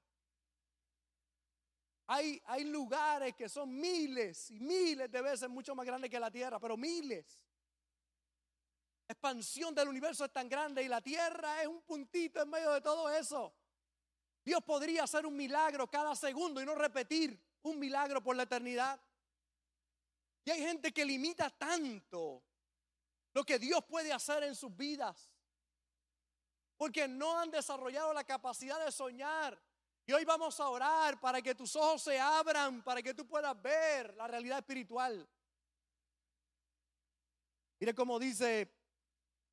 Hay, 2.12 2.42
hay 2.46 2.64
lugares 2.64 3.36
que 3.36 3.48
son 3.48 3.72
miles 3.72 4.50
y 4.50 4.58
miles 4.58 5.08
de 5.12 5.22
veces 5.22 5.48
mucho 5.48 5.76
más 5.76 5.86
grandes 5.86 6.10
que 6.10 6.18
la 6.18 6.28
Tierra, 6.28 6.58
pero 6.58 6.76
miles. 6.76 7.40
La 9.06 9.12
expansión 9.12 9.72
del 9.76 9.86
universo 9.86 10.24
es 10.24 10.32
tan 10.32 10.48
grande 10.48 10.82
y 10.82 10.88
la 10.88 11.00
Tierra 11.00 11.62
es 11.62 11.68
un 11.68 11.82
puntito 11.82 12.42
en 12.42 12.50
medio 12.50 12.72
de 12.72 12.80
todo 12.80 13.08
eso. 13.10 13.54
Dios 14.44 14.60
podría 14.64 15.04
hacer 15.04 15.24
un 15.24 15.36
milagro 15.36 15.88
cada 15.88 16.16
segundo 16.16 16.60
y 16.60 16.66
no 16.66 16.74
repetir 16.74 17.40
un 17.62 17.78
milagro 17.78 18.20
por 18.20 18.34
la 18.34 18.42
eternidad. 18.42 19.00
Y 20.44 20.50
hay 20.50 20.62
gente 20.62 20.90
que 20.90 21.04
limita 21.04 21.48
tanto 21.48 22.42
lo 23.34 23.44
que 23.44 23.60
Dios 23.60 23.84
puede 23.84 24.12
hacer 24.12 24.42
en 24.42 24.56
sus 24.56 24.76
vidas. 24.76 25.30
Porque 26.76 27.06
no 27.06 27.38
han 27.38 27.52
desarrollado 27.52 28.12
la 28.12 28.24
capacidad 28.24 28.84
de 28.84 28.90
soñar 28.90 29.56
y 30.10 30.12
hoy 30.12 30.24
vamos 30.24 30.58
a 30.58 30.68
orar 30.68 31.20
para 31.20 31.40
que 31.40 31.54
tus 31.54 31.76
ojos 31.76 32.02
se 32.02 32.18
abran, 32.18 32.82
para 32.82 33.00
que 33.00 33.14
tú 33.14 33.24
puedas 33.28 33.62
ver 33.62 34.12
la 34.16 34.26
realidad 34.26 34.58
espiritual. 34.58 35.24
Mire 37.78 37.94
cómo 37.94 38.18
dice 38.18 38.74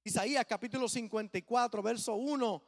Isaías 0.03 0.47
capítulo 0.49 0.89
54, 0.89 1.83
verso 1.83 2.15
1 2.15 2.67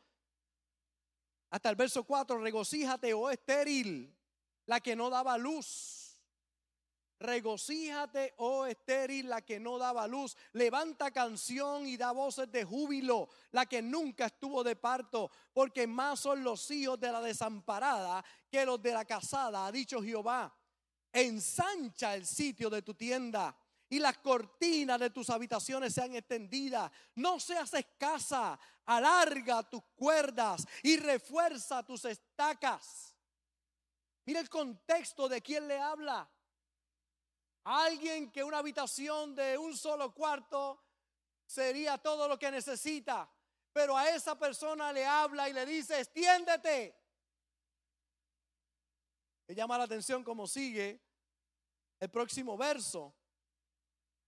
hasta 1.50 1.70
el 1.72 1.76
verso 1.76 2.04
4, 2.04 2.38
regocíjate, 2.38 3.12
oh 3.16 3.28
estéril, 3.28 4.16
la 4.68 4.80
que 4.80 4.96
no 4.96 5.10
daba 5.10 5.36
luz 5.40 5.99
Regocíjate, 7.20 8.34
oh 8.38 8.66
estéril, 8.66 9.28
la 9.28 9.42
que 9.42 9.60
no 9.60 9.78
daba 9.78 10.08
luz. 10.08 10.38
Levanta 10.54 11.12
canción 11.12 11.86
y 11.86 11.98
da 11.98 12.12
voces 12.12 12.50
de 12.50 12.64
júbilo, 12.64 13.28
la 13.52 13.66
que 13.66 13.82
nunca 13.82 14.28
estuvo 14.28 14.64
de 14.64 14.78
parto, 14.78 15.30
porque 15.54 15.86
más 15.86 16.22
son 16.22 16.44
los 16.44 16.72
hijos 16.72 16.98
de 16.98 17.12
la 17.12 17.22
desamparada 17.22 18.24
que 18.50 18.66
los 18.66 18.82
de 18.82 18.94
la 18.94 19.04
casada, 19.04 19.66
ha 19.66 19.72
dicho 19.72 20.02
Jehová. 20.02 20.56
Ensancha 21.12 22.16
el 22.16 22.26
sitio 22.26 22.70
de 22.70 22.84
tu 22.84 22.94
tienda 22.94 23.54
y 23.90 24.00
las 24.00 24.20
cortinas 24.20 25.00
de 25.00 25.10
tus 25.10 25.30
habitaciones 25.30 25.94
sean 25.94 26.16
extendidas. 26.16 26.90
No 27.16 27.40
seas 27.40 27.74
escasa, 27.74 28.58
alarga 28.86 29.64
tus 29.64 29.84
cuerdas 29.96 30.66
y 30.84 30.96
refuerza 30.98 31.84
tus 31.84 32.06
estacas. 32.06 33.14
Mira 34.26 34.40
el 34.40 34.50
contexto 34.50 35.28
de 35.28 35.42
quién 35.42 35.68
le 35.68 35.80
habla. 35.80 36.30
Alguien 37.64 38.32
que 38.32 38.44
una 38.44 38.60
habitación 38.60 39.36
de 39.36 39.58
un 39.58 39.76
solo 39.76 40.14
cuarto 40.14 40.84
sería 41.46 41.98
todo 41.98 42.28
lo 42.28 42.38
que 42.38 42.52
necesita. 42.52 43.30
Pero 43.72 43.96
a 43.98 44.10
esa 44.10 44.38
persona 44.38 44.92
le 44.92 45.06
habla 45.06 45.50
y 45.50 45.54
le 45.54 45.66
dice, 45.66 46.00
extiéndete. 46.00 46.96
Me 49.48 49.56
llama 49.56 49.78
la 49.78 49.84
atención 49.86 50.24
como 50.24 50.48
sigue 50.48 51.00
el 52.00 52.10
próximo 52.10 52.58
verso. 52.58 53.16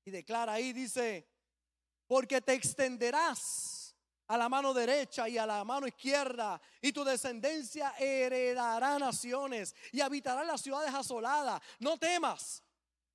Y 0.04 0.12
declara 0.12 0.54
ahí, 0.54 0.74
dice, 0.74 1.28
porque 2.08 2.42
te 2.42 2.54
extenderás 2.54 3.96
a 4.28 4.38
la 4.38 4.48
mano 4.48 4.74
derecha 4.74 5.28
y 5.28 5.38
a 5.38 5.46
la 5.46 5.64
mano 5.66 5.86
izquierda, 5.88 6.62
y 6.82 6.94
tu 6.94 7.04
descendencia 7.04 7.94
heredará 8.00 8.98
naciones 8.98 9.76
y 9.92 10.00
habitará 10.00 10.44
las 10.46 10.62
ciudades 10.62 10.94
asoladas. 10.94 11.62
No 11.80 11.98
temas, 11.98 12.64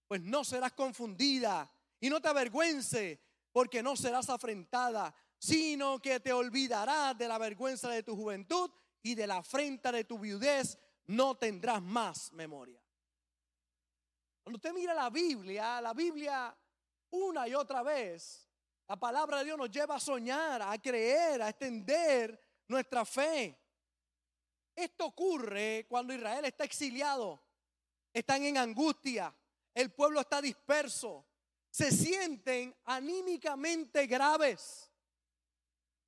pues 0.07 0.21
no 0.23 0.45
serás 0.45 0.73
confundida 0.73 1.71
y 2.01 2.11
no 2.11 2.21
te 2.21 2.29
avergüence, 2.29 3.21
porque 3.53 3.83
no 3.83 3.97
serás 3.97 4.29
afrentada, 4.29 5.15
sino 5.39 6.01
que 6.01 6.21
te 6.21 6.33
olvidarás 6.33 7.17
de 7.17 7.29
la 7.29 7.39
vergüenza 7.39 7.89
de 7.89 8.03
tu 8.03 8.15
juventud 8.15 8.71
y 9.03 9.15
de 9.15 9.27
la 9.27 9.39
afrenta 9.39 9.93
de 9.93 10.05
tu 10.05 10.19
viudez, 10.19 10.79
no 11.07 11.37
tendrás 11.37 11.83
más 11.83 12.33
memoria. 12.33 12.83
Cuando 14.43 14.57
usted 14.57 14.73
mira 14.73 14.95
la 14.95 15.11
Biblia, 15.11 15.81
la 15.81 15.93
Biblia 15.93 16.57
una 17.11 17.49
y 17.49 17.55
otra 17.55 17.83
vez, 17.83 18.49
la 18.89 18.97
palabra 18.97 19.39
de 19.39 19.47
Dios 19.47 19.59
nos 19.59 19.71
lleva 19.71 19.97
a 19.97 20.01
soñar, 20.01 20.63
a 20.63 20.79
creer, 20.79 21.43
a 21.43 21.49
extender 21.49 22.41
nuestra 22.69 23.05
fe. 23.05 23.59
Esto 24.75 25.07
ocurre 25.07 25.87
cuando 25.89 26.13
Israel 26.13 26.45
está 26.45 26.65
exiliado, 26.65 27.43
están 28.13 28.45
en 28.45 28.59
angustia, 28.59 29.35
el 29.77 29.93
pueblo 29.93 30.21
está 30.21 30.41
disperso, 30.41 31.27
se 31.71 31.91
sienten 31.91 32.75
anímicamente 32.87 34.07
graves, 34.07 34.91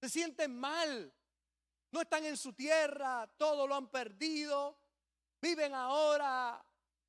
se 0.00 0.08
sienten 0.08 0.58
mal, 0.58 1.12
no 1.90 2.00
están 2.00 2.24
en 2.24 2.38
su 2.38 2.54
tierra, 2.54 3.30
todo 3.36 3.66
lo 3.66 3.74
han 3.74 3.90
perdido, 3.90 4.78
viven 5.42 5.74
ahora 5.74 6.64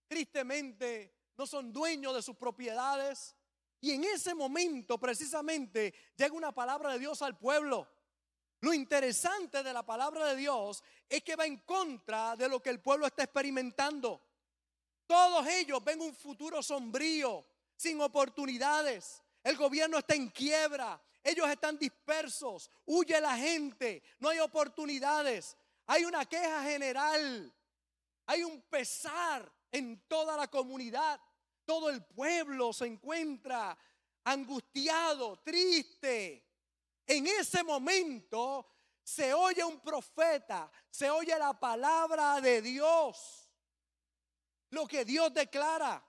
tristemente, 0.06 1.32
no 1.38 1.48
son 1.48 1.72
dueños 1.72 2.14
de 2.14 2.22
sus 2.22 2.36
propiedades. 2.36 3.38
Y 3.80 3.92
en 3.92 4.04
ese 4.04 4.36
momento 4.36 4.98
precisamente 4.98 5.94
llega 6.18 6.34
una 6.34 6.52
palabra 6.52 6.92
de 6.92 7.00
Dios 7.00 7.22
al 7.22 7.38
pueblo. 7.38 7.88
Lo 8.60 8.74
interesante 8.74 9.64
de 9.64 9.72
la 9.72 9.86
palabra 9.86 10.26
de 10.26 10.36
Dios 10.36 10.84
es 11.08 11.24
que 11.24 11.38
va 11.38 11.46
en 11.46 11.60
contra 11.60 12.36
de 12.36 12.50
lo 12.50 12.62
que 12.62 12.70
el 12.70 12.82
pueblo 12.82 13.06
está 13.06 13.24
experimentando. 13.24 14.29
Todos 15.10 15.48
ellos 15.48 15.84
ven 15.84 16.02
un 16.02 16.14
futuro 16.14 16.62
sombrío, 16.62 17.44
sin 17.76 18.00
oportunidades. 18.00 19.24
El 19.44 19.58
gobierno 19.58 19.98
está 19.98 20.14
en 20.14 20.30
quiebra. 20.30 21.02
Ellos 21.24 21.50
están 21.50 21.80
dispersos. 21.80 22.70
Huye 22.86 23.20
la 23.20 23.36
gente. 23.36 24.04
No 24.20 24.30
hay 24.30 24.38
oportunidades. 24.38 25.58
Hay 25.88 26.06
una 26.06 26.26
queja 26.26 26.62
general. 26.62 27.52
Hay 28.28 28.44
un 28.44 28.62
pesar 28.62 29.52
en 29.72 30.00
toda 30.08 30.38
la 30.38 30.48
comunidad. 30.48 31.20
Todo 31.66 31.90
el 31.90 32.06
pueblo 32.06 32.72
se 32.72 32.86
encuentra 32.86 33.76
angustiado, 34.26 35.38
triste. 35.38 36.46
En 37.08 37.26
ese 37.26 37.64
momento 37.64 38.64
se 39.04 39.34
oye 39.34 39.64
un 39.64 39.80
profeta, 39.80 40.72
se 40.92 41.10
oye 41.10 41.36
la 41.40 41.60
palabra 41.60 42.40
de 42.42 42.62
Dios 42.62 43.49
lo 44.72 44.88
que 44.88 45.06
Dios 45.06 45.34
declara. 45.34 46.04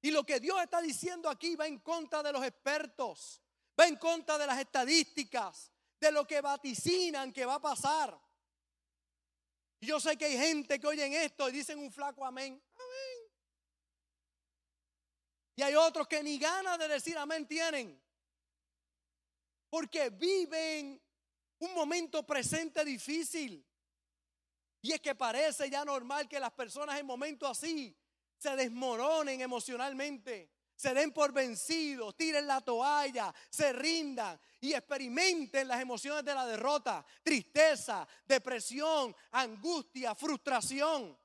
Y 0.00 0.10
lo 0.10 0.24
que 0.24 0.40
Dios 0.40 0.60
está 0.60 0.80
diciendo 0.80 1.28
aquí 1.28 1.54
va 1.54 1.66
en 1.66 1.78
contra 1.78 2.22
de 2.22 2.32
los 2.32 2.44
expertos, 2.44 3.40
va 3.78 3.86
en 3.86 3.96
contra 3.96 4.36
de 4.36 4.46
las 4.48 4.58
estadísticas, 4.58 5.70
de 6.00 6.10
lo 6.10 6.26
que 6.26 6.40
vaticinan 6.40 7.32
que 7.32 7.46
va 7.46 7.54
a 7.54 7.60
pasar. 7.60 8.20
Y 9.78 9.86
yo 9.86 10.00
sé 10.00 10.16
que 10.16 10.24
hay 10.24 10.36
gente 10.36 10.80
que 10.80 10.86
oyen 10.86 11.12
esto 11.12 11.48
y 11.48 11.52
dicen 11.52 11.78
un 11.78 11.92
flaco 11.92 12.24
amén. 12.24 12.60
Amén. 12.74 13.32
Y 15.56 15.62
hay 15.62 15.74
otros 15.74 16.08
que 16.08 16.22
ni 16.22 16.38
ganas 16.38 16.78
de 16.78 16.88
decir 16.88 17.16
amén 17.16 17.46
tienen. 17.46 18.00
Porque 19.70 20.10
viven 20.10 21.00
un 21.60 21.74
momento 21.74 22.24
presente 22.26 22.84
difícil. 22.84 23.64
Y 24.82 24.92
es 24.92 25.00
que 25.00 25.14
parece 25.14 25.70
ya 25.70 25.84
normal 25.84 26.28
que 26.28 26.40
las 26.40 26.52
personas 26.52 26.98
en 26.98 27.06
momentos 27.06 27.48
así 27.48 27.96
se 28.36 28.56
desmoronen 28.56 29.40
emocionalmente, 29.40 30.50
se 30.74 30.92
den 30.92 31.12
por 31.12 31.32
vencidos, 31.32 32.16
tiren 32.16 32.48
la 32.48 32.60
toalla, 32.60 33.32
se 33.48 33.72
rindan 33.72 34.38
y 34.60 34.74
experimenten 34.74 35.68
las 35.68 35.80
emociones 35.80 36.24
de 36.24 36.34
la 36.34 36.44
derrota, 36.44 37.06
tristeza, 37.22 38.06
depresión, 38.26 39.14
angustia, 39.30 40.16
frustración. 40.16 41.16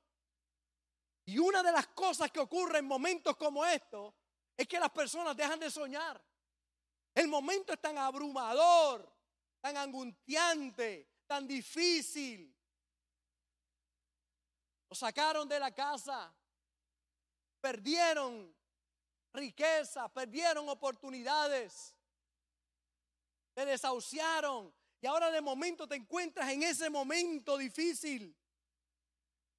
Y 1.26 1.38
una 1.38 1.60
de 1.60 1.72
las 1.72 1.88
cosas 1.88 2.30
que 2.30 2.38
ocurre 2.38 2.78
en 2.78 2.86
momentos 2.86 3.36
como 3.36 3.66
estos 3.66 4.14
es 4.56 4.68
que 4.68 4.78
las 4.78 4.90
personas 4.90 5.36
dejan 5.36 5.58
de 5.58 5.70
soñar. 5.70 6.24
El 7.12 7.26
momento 7.26 7.72
es 7.72 7.80
tan 7.80 7.98
abrumador, 7.98 9.12
tan 9.60 9.76
angustiante, 9.76 11.08
tan 11.26 11.48
difícil, 11.48 12.54
lo 14.88 14.96
sacaron 14.96 15.48
de 15.48 15.60
la 15.60 15.74
casa. 15.74 16.32
Perdieron 17.60 18.54
riqueza, 19.32 20.08
perdieron 20.08 20.68
oportunidades. 20.68 21.94
Te 23.54 23.66
desahuciaron. 23.66 24.72
Y 25.00 25.06
ahora 25.06 25.30
de 25.30 25.40
momento 25.40 25.86
te 25.86 25.96
encuentras 25.96 26.48
en 26.50 26.62
ese 26.62 26.90
momento 26.90 27.56
difícil. 27.56 28.34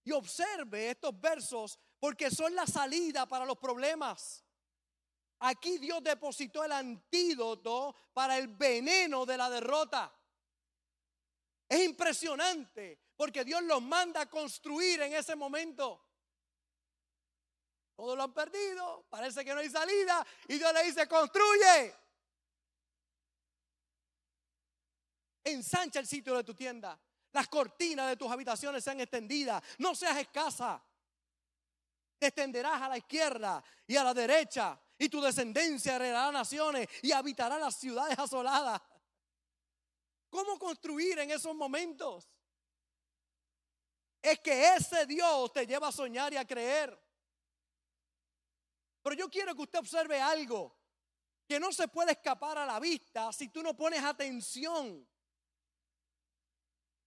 Y 0.04 0.12
observe 0.12 0.89
estos 0.89 1.20
versos 1.20 1.78
porque 2.00 2.32
son 2.32 2.56
la 2.56 2.65
salida 2.65 3.26
para 3.28 3.46
los 3.46 3.58
problemas. 3.58 4.44
Aquí 5.42 5.78
Dios 5.78 6.04
depositó 6.04 6.63
el 6.63 6.72
antídoto 6.72 7.96
para 8.13 8.38
el 8.38 8.48
veneno 8.48 9.26
de 9.26 9.38
la 9.38 9.50
derrota. 9.50 10.13
Es 11.68 11.86
impresionante 11.86 13.09
porque 13.19 13.43
Dios 13.43 13.62
los 13.63 13.82
manda 13.82 14.21
a 14.21 14.29
construir 14.29 15.01
en 15.01 15.13
ese 15.13 15.36
momento. 15.36 16.01
Todos 17.93 18.15
lo 18.15 18.23
han 18.23 18.34
perdido, 18.34 19.08
parece 19.10 19.43
que 19.43 19.53
no 19.53 19.60
hay 19.60 19.69
salida 19.69 20.25
y 20.47 20.58
Dios 20.58 20.71
le 20.73 20.86
dice, 20.86 21.05
construye. 21.05 21.93
Ensancha 25.43 25.99
el 25.99 26.08
sitio 26.08 26.34
de 26.38 26.45
tu 26.45 26.53
tienda. 26.53 26.97
Las 27.34 27.49
cortinas 27.49 28.08
de 28.08 28.15
tus 28.15 28.32
habitaciones 28.32 28.82
sean 28.82 29.01
extendidas. 29.01 29.62
No 29.79 29.93
seas 29.95 30.17
escasa. 30.17 30.82
Te 32.17 32.27
extenderás 32.27 32.82
a 32.84 32.88
la 32.88 32.99
izquierda 32.99 33.62
y 33.86 33.97
a 33.97 34.03
la 34.05 34.13
derecha. 34.13 34.79
Y 34.97 35.10
tu 35.10 35.19
descendencia 35.19 35.97
heredará 35.97 36.32
naciones 36.32 36.88
y 37.01 37.12
habitará 37.12 37.60
las 37.60 37.75
ciudades 37.75 38.17
asoladas. 38.17 38.82
¿Cómo 40.29 40.58
construir 40.58 41.19
en 41.19 41.32
esos 41.32 41.53
momentos? 41.53 42.29
Es 44.21 44.39
que 44.39 44.75
ese 44.75 45.05
Dios 45.05 45.51
te 45.53 45.65
lleva 45.65 45.88
a 45.88 45.91
soñar 45.91 46.34
y 46.34 46.38
a 46.38 46.45
creer. 46.45 46.97
Pero 49.01 49.15
yo 49.15 49.29
quiero 49.29 49.55
que 49.55 49.62
usted 49.62 49.79
observe 49.79 50.19
algo 50.19 50.75
que 51.47 51.60
no 51.60 51.71
se 51.71 51.88
puede 51.88 52.12
escapar 52.12 52.58
a 52.58 52.65
la 52.65 52.79
vista 52.79 53.32
si 53.34 53.49
tú 53.49 53.63
no 53.63 53.75
pones 53.75 54.03
atención. 54.03 55.08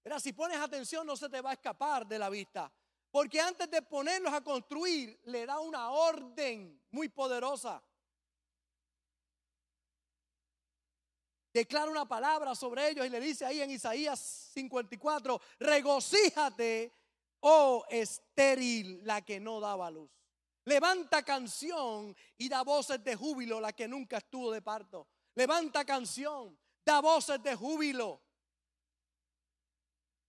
Mira, 0.04 0.18
si 0.18 0.32
pones 0.32 0.58
atención 0.58 1.06
no 1.06 1.16
se 1.16 1.28
te 1.28 1.40
va 1.40 1.50
a 1.50 1.54
escapar 1.54 2.06
de 2.06 2.18
la 2.18 2.28
vista. 2.28 2.72
Porque 3.10 3.40
antes 3.40 3.70
de 3.70 3.82
ponerlos 3.82 4.32
a 4.32 4.42
construir, 4.42 5.20
le 5.24 5.44
da 5.44 5.60
una 5.60 5.90
orden 5.90 6.82
muy 6.90 7.10
poderosa. 7.10 7.82
Declara 11.52 11.90
una 11.90 12.08
palabra 12.08 12.54
sobre 12.54 12.88
ellos 12.88 13.04
y 13.04 13.10
le 13.10 13.20
dice 13.20 13.44
ahí 13.44 13.60
en 13.60 13.70
Isaías 13.70 14.18
54, 14.54 15.40
regocíjate, 15.58 17.01
oh 17.42 17.84
estéril, 17.88 19.04
la 19.04 19.22
que 19.22 19.40
no 19.40 19.60
daba 19.60 19.90
luz. 19.90 20.10
Levanta 20.64 21.24
canción 21.24 22.16
y 22.38 22.48
da 22.48 22.62
voces 22.62 23.02
de 23.02 23.16
júbilo, 23.16 23.60
la 23.60 23.72
que 23.72 23.88
nunca 23.88 24.18
estuvo 24.18 24.52
de 24.52 24.62
parto. 24.62 25.08
Levanta 25.34 25.84
canción, 25.84 26.56
da 26.84 27.00
voces 27.00 27.42
de 27.42 27.54
júbilo. 27.54 28.22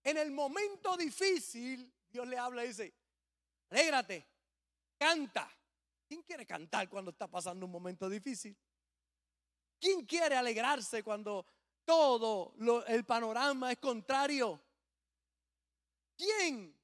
En 0.03 0.17
el 0.17 0.31
momento 0.31 0.97
difícil, 0.97 1.93
Dios 2.11 2.27
le 2.27 2.37
habla 2.37 2.65
y 2.65 2.69
dice, 2.69 2.93
alégrate, 3.69 4.27
canta. 4.97 5.49
¿Quién 6.07 6.23
quiere 6.23 6.45
cantar 6.45 6.89
cuando 6.89 7.11
está 7.11 7.27
pasando 7.27 7.65
un 7.65 7.71
momento 7.71 8.09
difícil? 8.09 8.55
¿Quién 9.79 10.05
quiere 10.05 10.35
alegrarse 10.35 11.03
cuando 11.03 11.45
todo 11.85 12.55
el 12.87 13.05
panorama 13.05 13.71
es 13.71 13.77
contrario? 13.77 14.61
¿Quién? 16.15 16.82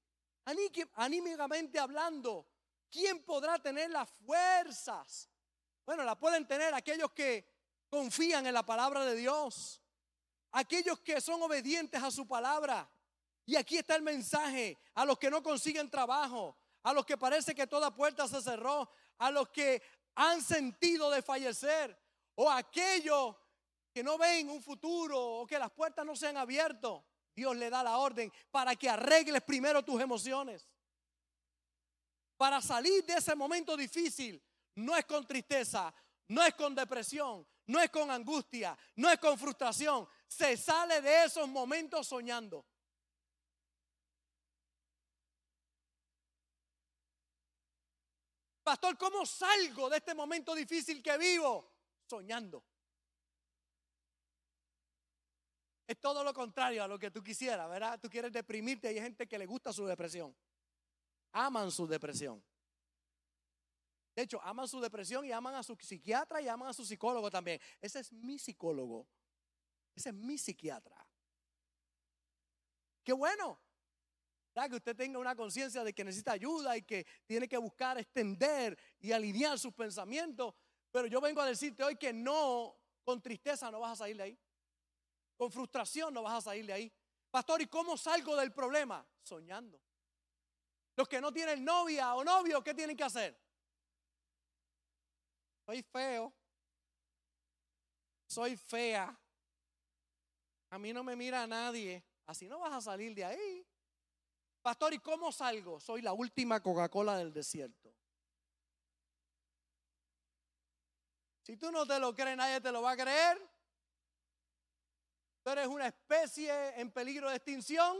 Anímicamente 0.96 1.80
hablando, 1.80 2.48
¿quién 2.90 3.24
podrá 3.24 3.60
tener 3.60 3.90
las 3.90 4.10
fuerzas? 4.10 5.30
Bueno, 5.86 6.04
la 6.04 6.18
pueden 6.18 6.48
tener 6.48 6.74
aquellos 6.74 7.12
que 7.12 7.46
confían 7.90 8.46
en 8.48 8.54
la 8.54 8.66
palabra 8.66 9.06
de 9.06 9.16
Dios, 9.16 9.82
aquellos 10.52 11.00
que 11.00 11.20
son 11.22 11.42
obedientes 11.42 12.02
a 12.02 12.12
su 12.12 12.28
palabra, 12.28 12.90
y 13.46 13.56
aquí 13.56 13.78
está 13.78 13.96
el 13.96 14.04
mensaje 14.04 14.78
a 14.94 15.06
los 15.06 15.18
que 15.18 15.32
no 15.32 15.42
consiguen 15.42 15.90
trabajo, 15.90 16.56
a 16.84 16.94
los 16.94 17.06
que 17.06 17.18
parece 17.18 17.56
que 17.56 17.66
toda 17.68 17.94
puerta 17.94 18.28
se 18.28 18.42
cerró, 18.42 18.90
a 19.18 19.32
los 19.32 19.50
que 19.50 19.82
han 20.16 20.42
sentido 20.42 21.10
de 21.10 21.22
fallecer 21.22 21.98
o 22.36 22.50
aquellos 22.50 23.36
que 23.92 24.04
no 24.04 24.18
ven 24.18 24.50
un 24.50 24.62
futuro 24.62 25.20
o 25.20 25.48
que 25.48 25.58
las 25.58 25.72
puertas 25.72 26.06
no 26.06 26.16
se 26.16 26.28
han 26.28 26.38
abierto. 26.38 27.06
Dios 27.40 27.56
le 27.56 27.70
da 27.70 27.82
la 27.82 27.98
orden 27.98 28.30
para 28.52 28.76
que 28.76 28.90
arregles 28.90 29.42
primero 29.44 29.82
tus 29.82 30.02
emociones. 30.02 30.68
Para 32.36 32.62
salir 32.62 33.06
de 33.06 33.14
ese 33.14 33.34
momento 33.34 33.78
difícil, 33.78 34.44
no 34.76 34.94
es 34.98 35.06
con 35.06 35.26
tristeza, 35.26 35.94
no 36.28 36.44
es 36.44 36.54
con 36.56 36.76
depresión, 36.76 37.48
no 37.68 37.80
es 37.80 37.90
con 37.90 38.12
angustia, 38.12 38.78
no 38.98 39.10
es 39.10 39.20
con 39.20 39.40
frustración. 39.40 40.06
Se 40.28 40.58
sale 40.58 41.02
de 41.02 41.24
esos 41.24 41.48
momentos 41.48 42.08
soñando. 42.08 42.66
Pastor, 48.62 48.98
¿cómo 48.98 49.26
salgo 49.26 49.90
de 49.90 49.98
este 49.98 50.14
momento 50.14 50.54
difícil 50.54 51.02
que 51.02 51.18
vivo? 51.18 51.72
Soñando. 52.06 52.66
Es 55.90 56.00
todo 56.00 56.24
lo 56.24 56.36
contrario 56.36 56.84
a 56.84 56.88
lo 56.88 57.00
que 57.00 57.10
tú 57.10 57.24
quisieras, 57.24 57.68
¿verdad? 57.68 58.00
Tú 58.00 58.12
quieres 58.12 58.32
deprimirte 58.32 58.94
y 58.94 58.98
hay 58.98 59.02
gente 59.02 59.28
que 59.28 59.40
le 59.40 59.48
gusta 59.48 59.74
su 59.74 59.88
depresión. 59.88 60.36
Aman 61.32 61.72
su 61.72 61.88
depresión. 61.88 62.44
De 64.16 64.22
hecho, 64.22 64.40
aman 64.44 64.68
su 64.68 64.80
depresión 64.80 65.26
y 65.26 65.32
aman 65.32 65.56
a 65.56 65.64
su 65.64 65.76
psiquiatra 65.76 66.42
y 66.42 66.48
aman 66.48 66.68
a 66.68 66.74
su 66.74 66.86
psicólogo 66.86 67.32
también. 67.32 67.60
Ese 67.82 68.02
es 68.02 68.14
mi 68.14 68.38
psicólogo. 68.38 69.08
Ese 69.96 70.10
es 70.10 70.16
mi 70.16 70.38
psiquiatra. 70.38 71.04
Qué 73.04 73.14
bueno 73.14 73.60
que 74.68 74.76
usted 74.76 74.96
tenga 74.96 75.18
una 75.20 75.36
conciencia 75.36 75.84
de 75.84 75.94
que 75.94 76.04
necesita 76.04 76.34
ayuda 76.34 76.76
y 76.76 76.82
que 76.82 77.06
tiene 77.26 77.48
que 77.48 77.58
buscar 77.58 77.98
extender 77.98 78.78
y 79.00 79.12
alinear 79.12 79.58
sus 79.58 79.74
pensamientos. 79.74 80.54
Pero 80.92 81.08
yo 81.08 81.22
vengo 81.22 81.40
a 81.40 81.46
decirte 81.46 81.84
hoy 81.84 81.96
que 81.96 82.12
no, 82.12 82.76
con 83.04 83.22
tristeza 83.22 83.72
no 83.72 83.80
vas 83.80 83.94
a 83.94 83.96
salir 83.96 84.18
de 84.18 84.24
ahí. 84.24 84.40
Con 85.40 85.50
frustración 85.54 86.14
no 86.14 86.22
vas 86.22 86.34
a 86.34 86.42
salir 86.42 86.66
de 86.66 86.74
ahí. 86.74 86.92
Pastor, 87.32 87.62
¿y 87.62 87.68
cómo 87.68 87.96
salgo 87.96 88.36
del 88.36 88.52
problema? 88.52 89.08
Soñando. 89.24 89.80
Los 90.98 91.08
que 91.08 91.22
no 91.22 91.32
tienen 91.32 91.64
novia 91.64 92.14
o 92.14 92.26
novio, 92.26 92.62
¿qué 92.62 92.74
tienen 92.74 92.98
que 92.98 93.06
hacer? 93.06 93.40
Soy 95.66 95.82
feo. 95.82 96.34
Soy 98.28 98.58
fea. 98.58 99.18
A 100.72 100.78
mí 100.78 100.92
no 100.92 101.06
me 101.06 101.16
mira 101.16 101.48
nadie. 101.48 102.04
Así 102.26 102.50
no 102.50 102.60
vas 102.60 102.74
a 102.74 102.82
salir 102.82 103.16
de 103.16 103.24
ahí. 103.24 103.66
Pastor, 104.62 104.94
¿y 104.94 105.00
cómo 105.00 105.32
salgo? 105.32 105.80
Soy 105.80 106.02
la 106.02 106.12
última 106.12 106.62
Coca-Cola 106.62 107.16
del 107.16 107.32
desierto. 107.32 107.96
Si 111.44 111.56
tú 111.56 111.72
no 111.72 111.86
te 111.86 111.98
lo 111.98 112.14
crees, 112.14 112.36
nadie 112.36 112.60
te 112.60 112.74
lo 112.74 112.82
va 112.82 112.92
a 112.92 112.98
creer. 112.98 113.49
Tú 115.44 115.50
eres 115.50 115.68
una 115.68 115.88
especie 115.88 116.80
en 116.80 116.92
peligro 116.92 117.30
de 117.30 117.38
extinción. 117.38 117.98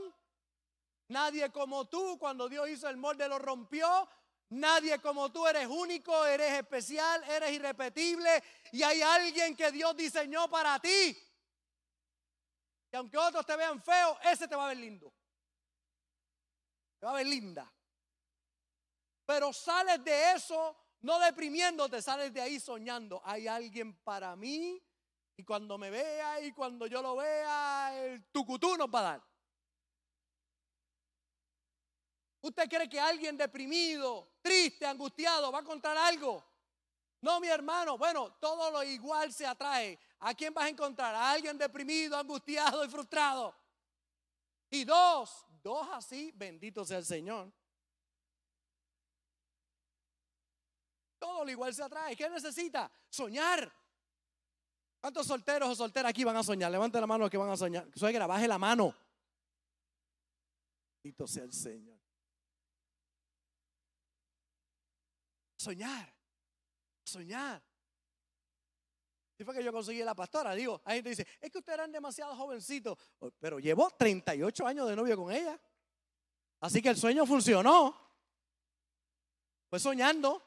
Nadie 1.08 1.50
como 1.50 1.88
tú, 1.88 2.18
cuando 2.18 2.48
Dios 2.48 2.68
hizo 2.68 2.88
el 2.88 2.96
molde, 2.96 3.28
lo 3.28 3.38
rompió. 3.38 4.08
Nadie 4.50 4.98
como 5.00 5.30
tú, 5.30 5.46
eres 5.46 5.66
único, 5.66 6.24
eres 6.26 6.52
especial, 6.52 7.22
eres 7.24 7.52
irrepetible. 7.52 8.42
Y 8.72 8.82
hay 8.82 9.02
alguien 9.02 9.56
que 9.56 9.70
Dios 9.70 9.96
diseñó 9.96 10.48
para 10.48 10.78
ti. 10.78 11.16
Y 12.92 12.96
aunque 12.96 13.16
otros 13.16 13.46
te 13.46 13.56
vean 13.56 13.82
feo, 13.82 14.18
ese 14.24 14.48
te 14.48 14.56
va 14.56 14.66
a 14.66 14.68
ver 14.68 14.78
lindo 14.78 15.12
va 17.04 17.10
a 17.10 17.14
ver 17.14 17.26
linda. 17.26 17.72
Pero 19.24 19.52
sales 19.52 20.02
de 20.04 20.32
eso 20.32 20.76
no 21.02 21.18
deprimiéndote, 21.18 22.02
sales 22.02 22.32
de 22.32 22.40
ahí 22.40 22.60
soñando. 22.60 23.22
Hay 23.24 23.46
alguien 23.46 23.94
para 24.02 24.36
mí 24.36 24.82
y 25.40 25.42
cuando 25.42 25.78
me 25.78 25.88
vea 25.88 26.38
y 26.42 26.52
cuando 26.52 26.86
yo 26.86 27.00
lo 27.00 27.16
vea, 27.16 27.98
el 28.04 28.24
tucutú 28.30 28.76
nos 28.76 28.88
va 28.88 28.98
a 28.98 29.02
dar. 29.02 29.22
¿Usted 32.42 32.68
cree 32.68 32.88
que 32.88 33.00
alguien 33.00 33.38
deprimido, 33.38 34.32
triste, 34.42 34.84
angustiado 34.84 35.50
va 35.50 35.58
a 35.58 35.62
encontrar 35.62 35.96
algo? 35.96 36.44
No, 37.22 37.40
mi 37.40 37.48
hermano. 37.48 37.96
Bueno, 37.96 38.34
todo 38.34 38.70
lo 38.70 38.82
igual 38.82 39.32
se 39.32 39.46
atrae. 39.46 39.98
¿A 40.20 40.34
quién 40.34 40.52
vas 40.52 40.66
a 40.66 40.68
encontrar? 40.68 41.14
A 41.14 41.30
alguien 41.30 41.56
deprimido, 41.56 42.18
angustiado 42.18 42.84
y 42.84 42.88
frustrado. 42.90 43.54
Y 44.68 44.84
dos, 44.84 45.46
dos 45.62 45.88
así, 45.90 46.32
bendito 46.34 46.84
sea 46.84 46.98
el 46.98 47.06
Señor. 47.06 47.50
Todo 51.18 51.46
lo 51.46 51.50
igual 51.50 51.74
se 51.74 51.82
atrae. 51.82 52.14
¿Qué 52.14 52.28
necesita? 52.28 52.90
Soñar. 53.08 53.79
¿Cuántos 55.00 55.26
solteros 55.26 55.70
o 55.70 55.74
solteras 55.74 56.10
aquí 56.10 56.24
van 56.24 56.36
a 56.36 56.42
soñar? 56.42 56.70
Levante 56.70 57.00
la 57.00 57.06
mano 57.06 57.24
los 57.24 57.30
que 57.30 57.38
van 57.38 57.50
a 57.50 57.56
soñar. 57.56 57.88
Suegra, 57.94 58.26
baje 58.26 58.46
la 58.46 58.58
mano. 58.58 58.94
Bendito 61.02 61.26
sea 61.26 61.44
el 61.44 61.52
Señor. 61.52 61.98
Soñar. 65.56 66.14
Soñar. 67.02 67.62
Y 69.38 69.44
fue 69.44 69.54
que 69.54 69.64
yo 69.64 69.72
conseguí 69.72 70.02
la 70.04 70.14
pastora. 70.14 70.54
Digo, 70.54 70.82
hay 70.84 70.96
gente 70.96 71.08
dice, 71.08 71.26
es 71.40 71.50
que 71.50 71.58
ustedes 71.58 71.78
eran 71.78 71.90
demasiado 71.90 72.36
jovencitos. 72.36 72.98
Pero 73.38 73.58
llevo 73.58 73.90
38 73.90 74.66
años 74.66 74.86
de 74.86 74.96
novio 74.96 75.16
con 75.16 75.32
ella. 75.32 75.58
Así 76.60 76.82
que 76.82 76.90
el 76.90 76.98
sueño 76.98 77.24
funcionó. 77.24 77.96
Fue 79.70 79.80
soñando. 79.80 80.46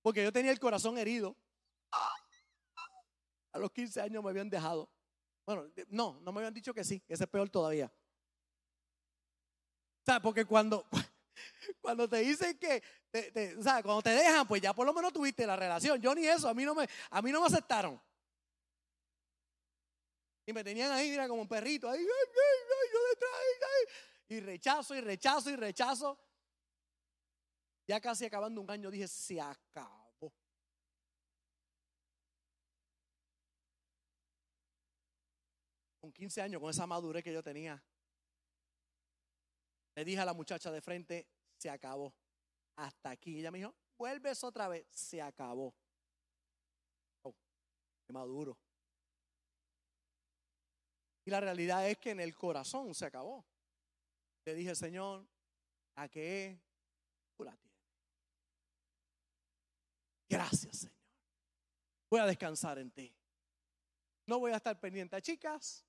Porque 0.00 0.22
yo 0.22 0.32
tenía 0.32 0.52
el 0.52 0.60
corazón 0.60 0.96
herido. 0.96 1.34
A 3.54 3.58
los 3.58 3.70
15 3.70 4.00
años 4.00 4.22
me 4.22 4.30
habían 4.30 4.50
dejado. 4.50 4.90
Bueno, 5.46 5.70
no, 5.88 6.20
no 6.20 6.32
me 6.32 6.40
habían 6.40 6.52
dicho 6.52 6.74
que 6.74 6.82
sí, 6.82 7.02
ese 7.08 7.24
es 7.24 7.30
peor 7.30 7.48
todavía. 7.48 7.90
Sea, 10.04 10.20
porque 10.20 10.44
cuando, 10.44 10.86
cuando 11.80 12.08
te 12.08 12.18
dicen 12.18 12.58
que, 12.58 12.82
o 13.56 13.62
sea, 13.62 13.80
cuando 13.82 14.02
te 14.02 14.10
dejan, 14.10 14.46
pues 14.48 14.60
ya 14.60 14.74
por 14.74 14.84
lo 14.84 14.92
menos 14.92 15.12
tuviste 15.12 15.46
la 15.46 15.54
relación. 15.54 16.00
Yo 16.00 16.14
ni 16.16 16.26
eso, 16.26 16.48
a 16.48 16.54
mí 16.54 16.64
no 16.64 16.74
me, 16.74 16.88
a 17.10 17.22
mí 17.22 17.30
no 17.30 17.40
me 17.40 17.46
aceptaron. 17.46 18.00
Y 20.46 20.52
me 20.52 20.64
tenían 20.64 20.90
ahí, 20.90 21.10
mira, 21.10 21.28
como 21.28 21.42
un 21.42 21.48
perrito, 21.48 21.88
ahí, 21.88 22.04
yo 22.04 22.98
detrás, 23.10 23.30
y 24.28 24.40
rechazo, 24.40 24.94
y 24.96 25.00
rechazo, 25.00 25.50
y 25.50 25.56
rechazo. 25.56 26.18
Ya 27.86 28.00
casi 28.00 28.24
acabando 28.24 28.60
un 28.60 28.70
año 28.70 28.90
dije, 28.90 29.06
se 29.06 29.40
acabó. 29.40 30.03
Con 36.04 36.12
15 36.12 36.42
años, 36.42 36.60
con 36.60 36.68
esa 36.68 36.86
madurez 36.86 37.24
que 37.24 37.32
yo 37.32 37.42
tenía, 37.42 37.82
le 39.94 40.04
dije 40.04 40.20
a 40.20 40.26
la 40.26 40.34
muchacha 40.34 40.70
de 40.70 40.82
frente, 40.82 41.26
se 41.56 41.70
acabó. 41.70 42.14
Hasta 42.76 43.08
aquí. 43.08 43.38
ella 43.38 43.50
me 43.50 43.56
dijo, 43.56 43.74
vuelves 43.96 44.44
otra 44.44 44.68
vez, 44.68 44.86
se 44.90 45.22
acabó. 45.22 45.74
Oh, 47.22 47.34
qué 48.06 48.12
maduro. 48.12 48.58
Y 51.24 51.30
la 51.30 51.40
realidad 51.40 51.88
es 51.88 51.96
que 51.96 52.10
en 52.10 52.20
el 52.20 52.34
corazón 52.34 52.94
se 52.94 53.06
acabó. 53.06 53.42
Le 54.44 54.54
dije, 54.54 54.74
Señor, 54.74 55.26
¿a 55.94 56.06
qué 56.06 56.60
tú 57.34 57.44
la? 57.44 57.58
Gracias, 60.28 60.80
Señor. 60.80 60.98
Voy 62.10 62.20
a 62.20 62.26
descansar 62.26 62.78
en 62.78 62.90
ti. 62.90 63.16
No 64.26 64.38
voy 64.38 64.52
a 64.52 64.56
estar 64.56 64.78
pendiente 64.78 65.16
a 65.16 65.22
chicas. 65.22 65.82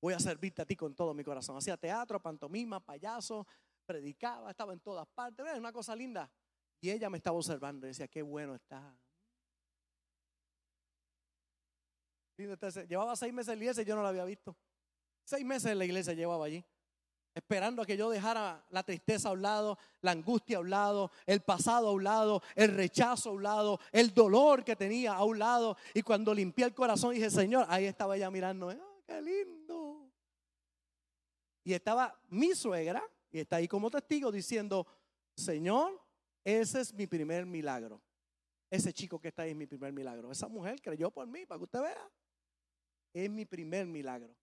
Voy 0.00 0.14
a 0.14 0.20
servirte 0.20 0.62
a 0.62 0.66
ti 0.66 0.76
con 0.76 0.94
todo 0.94 1.12
mi 1.12 1.24
corazón. 1.24 1.56
Hacía 1.56 1.76
teatro, 1.76 2.20
pantomima, 2.20 2.78
payaso, 2.80 3.46
predicaba, 3.84 4.50
estaba 4.50 4.72
en 4.72 4.80
todas 4.80 5.06
partes. 5.08 5.46
Es 5.46 5.58
una 5.58 5.72
cosa 5.72 5.96
linda. 5.96 6.30
Y 6.80 6.90
ella 6.90 7.10
me 7.10 7.18
estaba 7.18 7.36
observando 7.36 7.86
y 7.86 7.88
decía, 7.88 8.06
qué 8.06 8.22
bueno 8.22 8.54
está. 8.54 8.96
Llevaba 12.88 13.16
seis 13.16 13.32
meses 13.32 13.52
en 13.52 13.58
la 13.58 13.64
iglesia 13.64 13.82
y 13.82 13.86
yo 13.86 13.96
no 13.96 14.02
la 14.02 14.10
había 14.10 14.24
visto. 14.24 14.56
Seis 15.24 15.44
meses 15.44 15.72
en 15.72 15.78
la 15.78 15.84
iglesia 15.84 16.12
llevaba 16.14 16.46
allí. 16.46 16.64
Esperando 17.34 17.82
a 17.82 17.86
que 17.86 17.96
yo 17.96 18.10
dejara 18.10 18.64
la 18.70 18.82
tristeza 18.82 19.28
a 19.28 19.32
un 19.32 19.42
lado, 19.42 19.78
la 20.00 20.12
angustia 20.12 20.58
a 20.58 20.60
un 20.60 20.70
lado, 20.70 21.10
el 21.26 21.40
pasado 21.40 21.88
a 21.88 21.92
un 21.92 22.04
lado, 22.04 22.42
el 22.54 22.74
rechazo 22.74 23.30
a 23.30 23.32
un 23.32 23.42
lado, 23.42 23.80
el 23.92 24.14
dolor 24.14 24.64
que 24.64 24.76
tenía 24.76 25.14
a 25.14 25.24
un 25.24 25.38
lado. 25.38 25.76
Y 25.94 26.02
cuando 26.02 26.32
limpié 26.32 26.64
el 26.64 26.74
corazón 26.74 27.14
dije, 27.14 27.30
Señor, 27.30 27.66
ahí 27.68 27.86
estaba 27.86 28.16
ella 28.16 28.30
mirando, 28.30 28.70
¡ah, 28.70 28.76
qué 29.06 29.20
lindo! 29.20 29.87
Y 31.68 31.74
estaba 31.74 32.18
mi 32.30 32.54
suegra, 32.54 33.06
y 33.30 33.40
está 33.40 33.56
ahí 33.56 33.68
como 33.68 33.90
testigo 33.90 34.32
diciendo, 34.32 34.86
Señor, 35.36 36.00
ese 36.42 36.80
es 36.80 36.94
mi 36.94 37.06
primer 37.06 37.44
milagro. 37.44 38.00
Ese 38.70 38.90
chico 38.90 39.20
que 39.20 39.28
está 39.28 39.42
ahí 39.42 39.50
es 39.50 39.56
mi 39.56 39.66
primer 39.66 39.92
milagro. 39.92 40.32
Esa 40.32 40.48
mujer 40.48 40.80
creyó 40.80 41.10
por 41.10 41.26
mí, 41.26 41.44
para 41.44 41.58
que 41.58 41.64
usted 41.64 41.82
vea. 41.82 42.10
Es 43.12 43.28
mi 43.28 43.44
primer 43.44 43.84
milagro. 43.84 44.34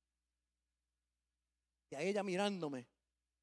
Y 1.90 1.96
a 1.96 2.02
ella 2.02 2.22
mirándome, 2.22 2.88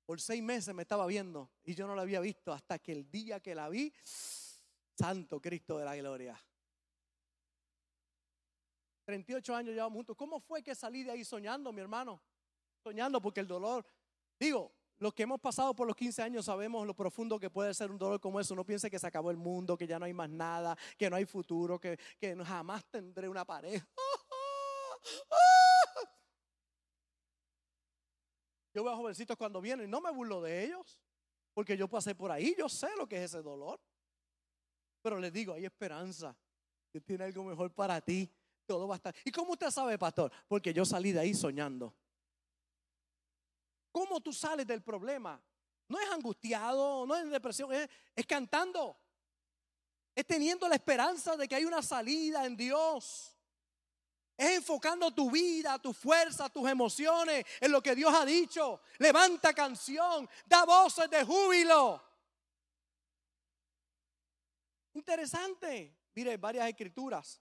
por 0.07 0.21
seis 0.21 0.45
meses 0.45 0.73
me 0.73 0.83
estaba 0.83 1.05
viendo 1.09 1.51
y 1.65 1.75
yo 1.75 1.89
no 1.89 1.97
la 1.97 2.03
había 2.03 2.21
visto 2.21 2.53
hasta 2.53 2.79
que 2.79 2.93
el 2.93 3.11
día 3.11 3.41
que 3.41 3.53
la 3.53 3.69
vi, 3.69 3.93
Santo 4.05 5.41
Cristo 5.41 5.79
de 5.79 5.85
la 5.87 5.97
Gloria. 5.97 6.41
38 9.07 9.57
años 9.57 9.75
llevamos 9.75 9.97
juntos. 9.97 10.17
¿Cómo 10.17 10.39
fue 10.39 10.63
que 10.63 10.73
salí 10.77 11.03
de 11.03 11.11
ahí 11.11 11.25
soñando, 11.25 11.73
mi 11.73 11.81
hermano? 11.81 12.23
Soñando 12.83 13.21
porque 13.21 13.41
el 13.41 13.47
dolor, 13.47 13.85
digo, 14.39 14.73
los 14.99 15.15
que 15.15 15.25
hemos 15.25 15.41
pasado 15.41 15.75
por 15.75 15.87
los 15.87 15.97
15 15.97 16.23
años 16.23 16.45
sabemos 16.45 16.87
lo 16.87 16.95
profundo 16.95 17.39
que 17.39 17.51
puede 17.51 17.75
ser 17.75 17.91
un 17.91 17.99
dolor 17.99 18.21
como 18.21 18.39
eso. 18.39 18.55
No 18.55 18.65
piense 18.65 18.91
que 18.91 18.99
se 18.99 19.07
acabó 19.07 19.31
el 19.31 19.37
mundo, 19.37 19.77
que 19.77 19.87
ya 19.87 19.99
no 19.99 20.05
hay 20.05 20.13
más 20.13 20.31
nada, 20.31 20.77
que 20.97 21.11
no 21.11 21.17
hay 21.17 21.25
futuro, 21.25 21.81
que, 21.81 21.99
que 22.19 22.37
jamás 22.45 22.85
tendré 22.91 23.29
una 23.29 23.45
pareja. 23.45 23.87
Yo 28.75 28.83
veo 28.83 28.93
a 28.93 28.97
jovencitos 28.97 29.37
cuando 29.37 29.61
vienen 29.61 29.87
y 29.87 29.91
no 29.91 30.01
me 30.01 30.11
burlo 30.11 30.41
de 30.41 30.65
ellos, 30.65 30.99
porque 31.53 31.77
yo 31.77 31.89
pasé 31.89 32.15
por 32.15 32.31
ahí, 32.31 32.55
yo 32.57 32.71
sé 32.71 32.89
lo 32.97 33.07
que 33.07 33.17
es 33.17 33.25
ese 33.25 33.43
dolor. 33.43 33.79
Pero 35.03 35.19
les 35.19 35.31
digo, 35.33 35.53
hay 35.53 35.67
esperanza. 35.67 36.35
Dios 36.93 37.05
tiene 37.05 37.25
algo 37.25 37.45
mejor 37.45 37.71
para 37.75 38.01
ti. 38.01 38.33
Todo 38.65 38.89
va 38.89 38.95
a 38.95 38.97
estar. 38.97 39.15
¿Y 39.25 39.31
cómo 39.31 39.53
usted 39.53 39.71
sabe, 39.71 39.99
pastor? 39.99 40.33
Porque 40.49 40.73
yo 40.73 40.85
salí 40.85 41.13
de 41.13 41.21
ahí 41.21 41.35
soñando. 41.35 41.93
¿Cómo 43.93 44.21
tú 44.21 44.33
sales 44.33 44.67
del 44.67 44.83
problema? 44.83 45.41
No 45.87 46.01
es 46.01 46.11
angustiado, 46.11 47.07
no 47.07 47.15
es 47.15 47.31
depresión, 47.31 47.73
es, 47.73 47.89
es 48.17 48.27
cantando. 48.27 48.99
Es 50.15 50.27
teniendo 50.27 50.67
la 50.69 50.75
esperanza 50.75 51.37
de 51.37 51.47
que 51.47 51.55
hay 51.55 51.65
una 51.65 51.83
salida 51.83 52.45
en 52.47 52.57
Dios. 52.57 53.37
Es 54.37 54.57
enfocando 54.57 55.11
tu 55.11 55.31
vida, 55.31 55.79
tu 55.79 55.93
fuerza, 55.93 56.49
tus 56.49 56.69
emociones 56.69 57.45
en 57.61 57.71
lo 57.71 57.83
que 57.83 57.95
Dios 57.95 58.13
ha 58.15 58.25
dicho. 58.25 58.81
Levanta 58.99 59.53
canción, 59.53 60.29
da 60.47 60.65
voces 60.65 61.09
de 61.11 61.23
júbilo. 61.25 62.03
Interesante. 64.95 65.95
Mire, 66.15 66.37
varias 66.39 66.69
escrituras 66.69 67.41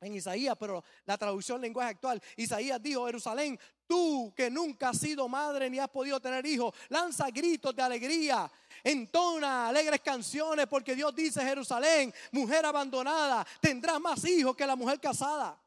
en 0.00 0.14
Isaías, 0.14 0.56
pero 0.58 0.84
la 1.06 1.16
traducción 1.16 1.60
lenguaje 1.60 1.90
actual. 1.90 2.22
Isaías 2.36 2.82
dijo, 2.82 3.06
Jerusalén, 3.06 3.58
tú 3.86 4.32
que 4.36 4.50
nunca 4.50 4.90
has 4.90 4.98
sido 4.98 5.28
madre 5.28 5.70
ni 5.70 5.78
has 5.78 5.88
podido 5.88 6.20
tener 6.20 6.44
hijos, 6.46 6.74
lanza 6.88 7.30
gritos 7.30 7.74
de 7.74 7.82
alegría, 7.82 8.50
entona 8.82 9.68
alegres 9.68 10.00
canciones, 10.00 10.66
porque 10.66 10.94
Dios 10.94 11.14
dice, 11.14 11.42
Jerusalén, 11.42 12.12
mujer 12.32 12.66
abandonada, 12.66 13.46
tendrá 13.60 13.98
más 13.98 14.24
hijos 14.24 14.54
que 14.56 14.66
la 14.66 14.76
mujer 14.76 15.00
casada. 15.00 15.58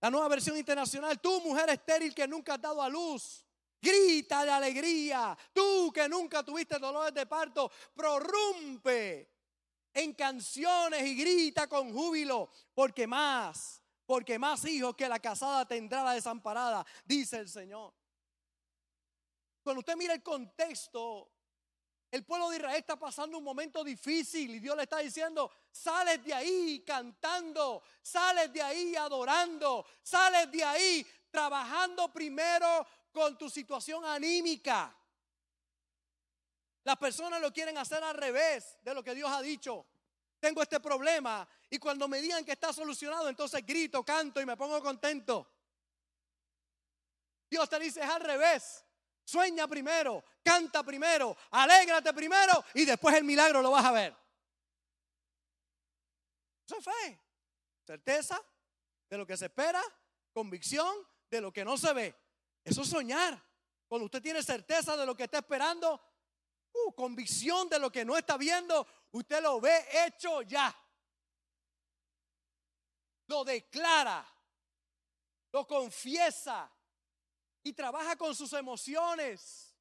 La 0.00 0.10
nueva 0.10 0.28
versión 0.28 0.56
internacional, 0.56 1.20
tú 1.20 1.40
mujer 1.40 1.70
estéril 1.70 2.12
que 2.12 2.26
nunca 2.26 2.54
has 2.54 2.60
dado 2.60 2.82
a 2.82 2.88
luz. 2.88 3.44
Grita 3.80 4.44
de 4.44 4.50
alegría. 4.50 5.36
Tú 5.52 5.92
que 5.92 6.08
nunca 6.08 6.42
tuviste 6.42 6.78
dolores 6.78 7.14
de 7.14 7.26
parto, 7.26 7.70
prorrumpe 7.94 9.31
en 9.94 10.14
canciones 10.14 11.02
y 11.02 11.14
grita 11.14 11.66
con 11.66 11.92
júbilo, 11.92 12.50
porque 12.74 13.06
más, 13.06 13.82
porque 14.06 14.38
más 14.38 14.64
hijos 14.64 14.96
que 14.96 15.08
la 15.08 15.18
casada 15.18 15.66
tendrá 15.66 16.02
la 16.02 16.12
desamparada, 16.12 16.84
dice 17.04 17.38
el 17.38 17.48
Señor. 17.48 17.92
Cuando 19.62 19.80
usted 19.80 19.96
mira 19.96 20.14
el 20.14 20.22
contexto 20.22 21.32
el 22.12 22.24
pueblo 22.24 22.50
de 22.50 22.56
Israel 22.56 22.76
está 22.76 22.96
pasando 22.96 23.38
un 23.38 23.44
momento 23.44 23.82
difícil 23.82 24.50
y 24.50 24.58
Dios 24.58 24.76
le 24.76 24.82
está 24.82 24.98
diciendo, 24.98 25.50
sales 25.70 26.22
de 26.22 26.34
ahí 26.34 26.84
cantando, 26.86 27.82
sales 28.02 28.52
de 28.52 28.60
ahí 28.60 28.94
adorando, 28.94 29.86
sales 30.02 30.52
de 30.52 30.62
ahí 30.62 31.06
trabajando 31.30 32.12
primero 32.12 32.86
con 33.10 33.38
tu 33.38 33.48
situación 33.48 34.04
anímica. 34.04 34.94
Las 36.84 36.96
personas 36.96 37.40
lo 37.40 37.52
quieren 37.52 37.78
hacer 37.78 38.02
al 38.02 38.16
revés 38.16 38.78
de 38.82 38.94
lo 38.94 39.02
que 39.02 39.14
Dios 39.14 39.30
ha 39.30 39.40
dicho. 39.40 39.86
Tengo 40.40 40.62
este 40.62 40.80
problema 40.80 41.48
y 41.70 41.78
cuando 41.78 42.08
me 42.08 42.20
digan 42.20 42.44
que 42.44 42.52
está 42.52 42.72
solucionado, 42.72 43.28
entonces 43.28 43.64
grito, 43.64 44.04
canto 44.04 44.40
y 44.40 44.46
me 44.46 44.56
pongo 44.56 44.82
contento. 44.82 45.48
Dios 47.48 47.68
te 47.68 47.78
dice 47.78 48.00
es 48.00 48.10
al 48.10 48.20
revés. 48.20 48.84
Sueña 49.24 49.68
primero, 49.68 50.24
canta 50.42 50.82
primero, 50.82 51.36
alégrate 51.52 52.12
primero 52.12 52.64
y 52.74 52.84
después 52.84 53.14
el 53.14 53.22
milagro 53.22 53.62
lo 53.62 53.70
vas 53.70 53.84
a 53.84 53.92
ver. 53.92 54.16
Eso 56.66 56.78
es 56.78 56.84
fe. 56.84 57.20
Certeza 57.86 58.42
de 59.08 59.18
lo 59.18 59.26
que 59.26 59.36
se 59.36 59.46
espera, 59.46 59.82
convicción 60.32 60.92
de 61.30 61.40
lo 61.40 61.52
que 61.52 61.64
no 61.64 61.76
se 61.76 61.92
ve. 61.92 62.14
Eso 62.64 62.82
es 62.82 62.88
soñar. 62.88 63.40
Cuando 63.86 64.06
usted 64.06 64.22
tiene 64.22 64.42
certeza 64.42 64.96
de 64.96 65.06
lo 65.06 65.14
que 65.14 65.24
está 65.24 65.38
esperando, 65.38 66.00
uh, 66.72 66.92
convicción 66.94 67.68
de 67.68 67.78
lo 67.78 67.90
que 67.90 68.04
no 68.04 68.16
está 68.16 68.36
viendo, 68.36 68.86
usted 69.12 69.42
lo 69.42 69.60
ve 69.60 69.86
hecho 70.06 70.42
ya. 70.42 70.74
Lo 73.28 73.44
declara, 73.44 74.26
lo 75.52 75.66
confiesa, 75.66 76.70
y 77.62 77.72
trabaja 77.72 78.16
con 78.16 78.34
sus 78.34 78.52
emociones. 78.52 79.74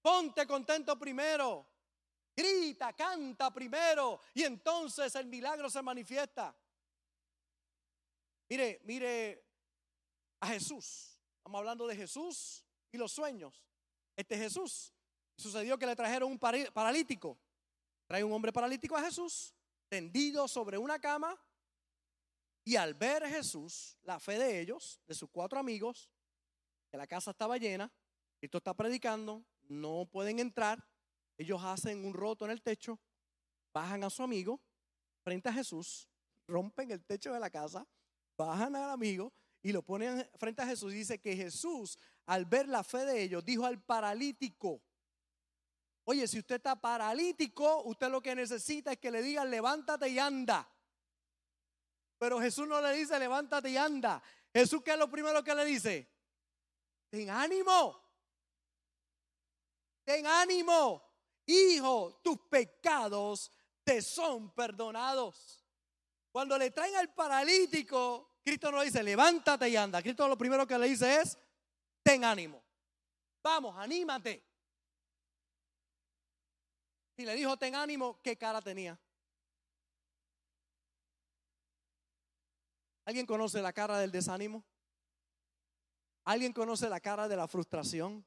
Ponte 0.00 0.46
contento 0.46 0.98
primero. 0.98 1.68
Grita, 2.34 2.94
canta 2.94 3.52
primero 3.52 4.18
y 4.32 4.42
entonces 4.42 5.14
el 5.16 5.26
milagro 5.26 5.68
se 5.68 5.82
manifiesta. 5.82 6.54
Mire, 8.48 8.80
mire 8.84 9.44
a 10.40 10.48
Jesús. 10.48 11.18
Estamos 11.36 11.58
hablando 11.58 11.86
de 11.86 11.96
Jesús 11.96 12.64
y 12.90 12.96
los 12.96 13.12
sueños. 13.12 13.62
Este 14.16 14.36
Jesús. 14.36 14.92
Sucedió 15.36 15.78
que 15.78 15.86
le 15.86 15.96
trajeron 15.96 16.30
un 16.30 16.38
paralítico. 16.38 17.38
Trae 18.06 18.22
un 18.22 18.32
hombre 18.32 18.52
paralítico 18.52 18.96
a 18.96 19.02
Jesús, 19.02 19.54
tendido 19.88 20.46
sobre 20.46 20.76
una 20.76 20.98
cama, 20.98 21.40
y 22.64 22.76
al 22.76 22.94
ver 22.94 23.26
Jesús, 23.26 23.96
la 24.02 24.20
fe 24.20 24.38
de 24.38 24.60
ellos, 24.60 25.00
de 25.06 25.14
sus 25.14 25.30
cuatro 25.30 25.58
amigos, 25.58 26.10
que 26.90 26.96
la 26.96 27.06
casa 27.06 27.30
estaba 27.30 27.56
llena, 27.56 27.90
esto 28.40 28.58
está 28.58 28.74
predicando, 28.74 29.44
no 29.62 30.06
pueden 30.06 30.38
entrar, 30.38 30.86
ellos 31.38 31.60
hacen 31.64 32.04
un 32.04 32.12
roto 32.12 32.44
en 32.44 32.50
el 32.50 32.62
techo, 32.62 33.00
bajan 33.72 34.04
a 34.04 34.10
su 34.10 34.22
amigo 34.22 34.60
frente 35.24 35.48
a 35.48 35.52
Jesús 35.52 36.08
rompen 36.46 36.90
el 36.90 37.04
techo 37.04 37.32
de 37.32 37.40
la 37.40 37.50
casa, 37.50 37.86
bajan 38.36 38.76
al 38.76 38.90
amigo 38.90 39.32
y 39.62 39.72
lo 39.72 39.82
ponen 39.82 40.28
frente 40.36 40.62
a 40.62 40.66
Jesús. 40.66 40.92
Y 40.92 40.96
dice 40.98 41.20
que 41.20 41.36
Jesús, 41.36 41.98
al 42.26 42.44
ver 42.46 42.68
la 42.68 42.82
fe 42.82 43.04
de 43.04 43.22
ellos, 43.22 43.44
dijo 43.44 43.64
al 43.64 43.80
paralítico, 43.80 44.82
oye, 46.04 46.26
si 46.26 46.40
usted 46.40 46.56
está 46.56 46.80
paralítico, 46.80 47.82
usted 47.84 48.10
lo 48.10 48.20
que 48.20 48.34
necesita 48.34 48.92
es 48.92 48.98
que 48.98 49.10
le 49.10 49.22
digan, 49.22 49.50
levántate 49.50 50.08
y 50.08 50.18
anda. 50.18 50.68
Pero 52.18 52.40
Jesús 52.40 52.66
no 52.66 52.80
le 52.80 52.92
dice, 52.92 53.18
levántate 53.18 53.70
y 53.70 53.76
anda. 53.76 54.22
Jesús, 54.52 54.82
¿qué 54.82 54.92
es 54.92 54.98
lo 54.98 55.10
primero 55.10 55.42
que 55.42 55.54
le 55.54 55.64
dice? 55.64 56.08
Ten 57.08 57.30
ánimo. 57.30 58.00
Ten 60.04 60.26
ánimo. 60.26 61.02
Hijo, 61.46 62.20
tus 62.22 62.38
pecados 62.48 63.50
te 63.84 64.02
son 64.02 64.52
perdonados. 64.54 65.64
Cuando 66.30 66.56
le 66.56 66.70
traen 66.70 66.96
al 66.96 67.12
paralítico, 67.12 68.31
Cristo 68.44 68.72
no 68.72 68.78
le 68.78 68.86
dice, 68.86 69.02
levántate 69.02 69.68
y 69.68 69.76
anda. 69.76 70.02
Cristo 70.02 70.26
lo 70.26 70.36
primero 70.36 70.66
que 70.66 70.78
le 70.78 70.88
dice 70.88 71.20
es, 71.20 71.38
ten 72.02 72.24
ánimo. 72.24 72.62
Vamos, 73.42 73.76
anímate. 73.76 74.44
Y 77.16 77.24
le 77.24 77.34
dijo, 77.34 77.56
ten 77.56 77.74
ánimo, 77.74 78.20
¿qué 78.22 78.36
cara 78.36 78.60
tenía? 78.60 78.98
¿Alguien 83.04 83.26
conoce 83.26 83.60
la 83.60 83.72
cara 83.72 83.98
del 83.98 84.10
desánimo? 84.10 84.64
¿Alguien 86.24 86.52
conoce 86.52 86.88
la 86.88 87.00
cara 87.00 87.28
de 87.28 87.36
la 87.36 87.48
frustración? 87.48 88.24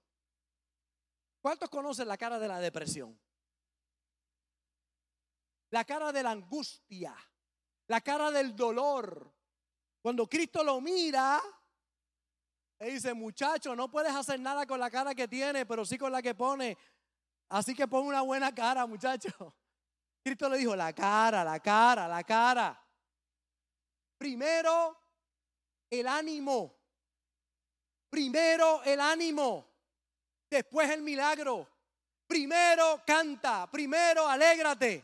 ¿Cuántos 1.42 1.70
conocen 1.70 2.08
la 2.08 2.18
cara 2.18 2.40
de 2.40 2.48
la 2.48 2.60
depresión? 2.60 3.18
La 5.70 5.86
cara 5.86 6.12
de 6.12 6.24
la 6.24 6.32
angustia, 6.32 7.16
la 7.88 8.02
cara 8.02 8.32
del 8.32 8.56
dolor. 8.56 9.35
Cuando 10.06 10.30
Cristo 10.30 10.64
lo 10.64 10.80
mira, 10.82 11.42
le 12.78 12.92
dice, 12.92 13.12
muchacho, 13.16 13.76
no 13.76 13.90
puedes 13.90 14.14
hacer 14.14 14.40
nada 14.40 14.68
con 14.68 14.80
la 14.80 14.92
cara 14.92 15.16
que 15.16 15.28
tiene, 15.28 15.66
pero 15.66 15.84
sí 15.84 15.98
con 15.98 16.12
la 16.12 16.22
que 16.22 16.36
pone. 16.36 16.78
Así 17.50 17.74
que 17.74 17.88
pon 17.88 18.06
una 18.06 18.22
buena 18.22 18.54
cara, 18.54 18.86
muchacho. 18.86 19.30
Cristo 20.24 20.48
le 20.48 20.60
dijo, 20.60 20.76
la 20.76 20.94
cara, 20.94 21.44
la 21.44 21.60
cara, 21.60 22.08
la 22.08 22.24
cara. 22.24 22.88
Primero, 24.16 24.96
el 25.90 26.08
ánimo. 26.08 26.78
Primero, 28.08 28.84
el 28.84 29.00
ánimo. 29.00 29.68
Después, 30.48 30.88
el 30.92 31.02
milagro. 31.02 31.68
Primero, 32.28 33.02
canta. 33.08 33.72
Primero, 33.72 34.28
alégrate. 34.28 35.04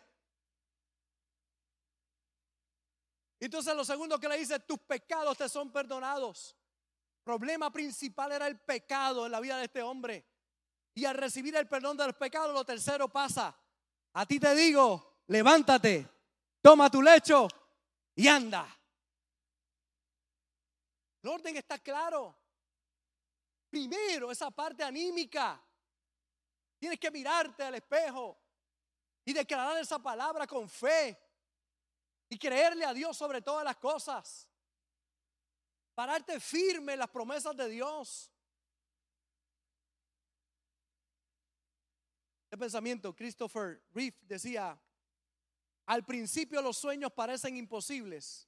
Entonces, 3.41 3.75
lo 3.75 3.84
segundo 3.84 4.19
que 4.19 4.30
le 4.30 4.38
dice, 4.38 4.60
tus 4.60 4.77
pecados 4.77 5.36
te 5.36 5.49
son 5.49 5.71
perdonados. 5.71 6.56
Problema 7.23 7.71
principal 7.71 8.32
era 8.32 8.45
el 8.45 8.60
pecado 8.60 9.25
en 9.25 9.32
la 9.32 9.39
vida 9.39 9.58
de 9.58 9.63
este 9.63 9.82
hombre. 9.82 10.23
Y 10.93 11.06
al 11.06 11.15
recibir 11.15 11.56
el 11.56 11.67
perdón 11.67 11.97
de 11.97 12.06
los 12.06 12.15
pecados, 12.15 12.54
lo 12.54 12.63
tercero 12.63 13.10
pasa. 13.10 13.58
A 14.13 14.27
ti 14.27 14.39
te 14.39 14.54
digo, 14.54 15.23
levántate, 15.25 16.08
toma 16.62 16.91
tu 16.91 17.01
lecho 17.01 17.47
y 18.13 18.27
anda. 18.27 18.67
El 21.23 21.30
orden 21.32 21.58
está 21.58 21.80
claro. 21.80 22.36
Primero, 23.71 24.32
esa 24.32 24.51
parte 24.51 24.84
anímica. 24.84 25.60
Tienes 26.77 26.99
que 26.99 27.10
mirarte 27.10 27.63
al 27.63 27.73
espejo 27.73 28.38
y 29.25 29.34
declarar 29.34 29.80
esa 29.80 29.97
palabra 29.97 30.45
con 30.45 30.69
fe 30.69 31.31
y 32.32 32.39
creerle 32.39 32.86
a 32.86 32.94
Dios 32.94 33.17
sobre 33.17 33.41
todas 33.41 33.65
las 33.65 33.76
cosas. 33.76 34.50
Pararte 35.94 36.39
firme 36.39 36.94
en 36.94 37.00
las 37.00 37.10
promesas 37.10 37.56
de 37.58 37.67
Dios. 37.67 38.32
El 42.50 42.58
pensamiento, 42.58 43.13
Christopher 43.13 43.84
Reeve 43.91 44.17
decía, 44.22 44.82
al 45.88 46.06
principio 46.06 46.62
los 46.62 46.78
sueños 46.78 47.12
parecen 47.12 47.58
imposibles, 47.58 48.48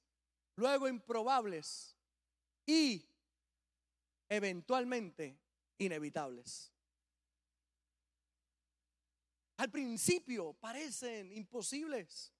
luego 0.56 0.88
improbables 0.88 1.94
y 2.64 3.06
eventualmente 4.30 5.38
inevitables. 5.76 6.72
Al 9.58 9.70
principio 9.70 10.54
parecen 10.54 11.30
imposibles. 11.32 12.33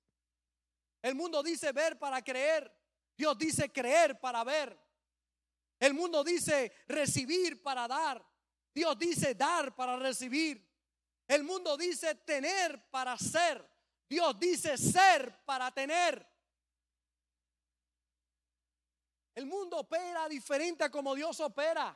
El 1.04 1.14
mundo 1.14 1.42
dice 1.42 1.70
ver 1.72 1.98
para 1.98 2.24
creer. 2.24 2.74
Dios 3.14 3.36
dice 3.36 3.70
creer 3.70 4.18
para 4.18 4.42
ver. 4.42 4.74
El 5.78 5.92
mundo 5.92 6.24
dice 6.24 6.72
recibir 6.88 7.62
para 7.62 7.86
dar. 7.86 8.26
Dios 8.72 8.98
dice 8.98 9.34
dar 9.34 9.76
para 9.76 9.98
recibir. 9.98 10.66
El 11.28 11.44
mundo 11.44 11.76
dice 11.76 12.14
tener 12.14 12.88
para 12.88 13.18
ser. 13.18 13.68
Dios 14.08 14.40
dice 14.40 14.78
ser 14.78 15.44
para 15.44 15.70
tener. 15.72 16.26
El 19.34 19.44
mundo 19.44 19.80
opera 19.80 20.26
diferente 20.26 20.84
a 20.84 20.90
como 20.90 21.14
Dios 21.14 21.38
opera. 21.40 21.94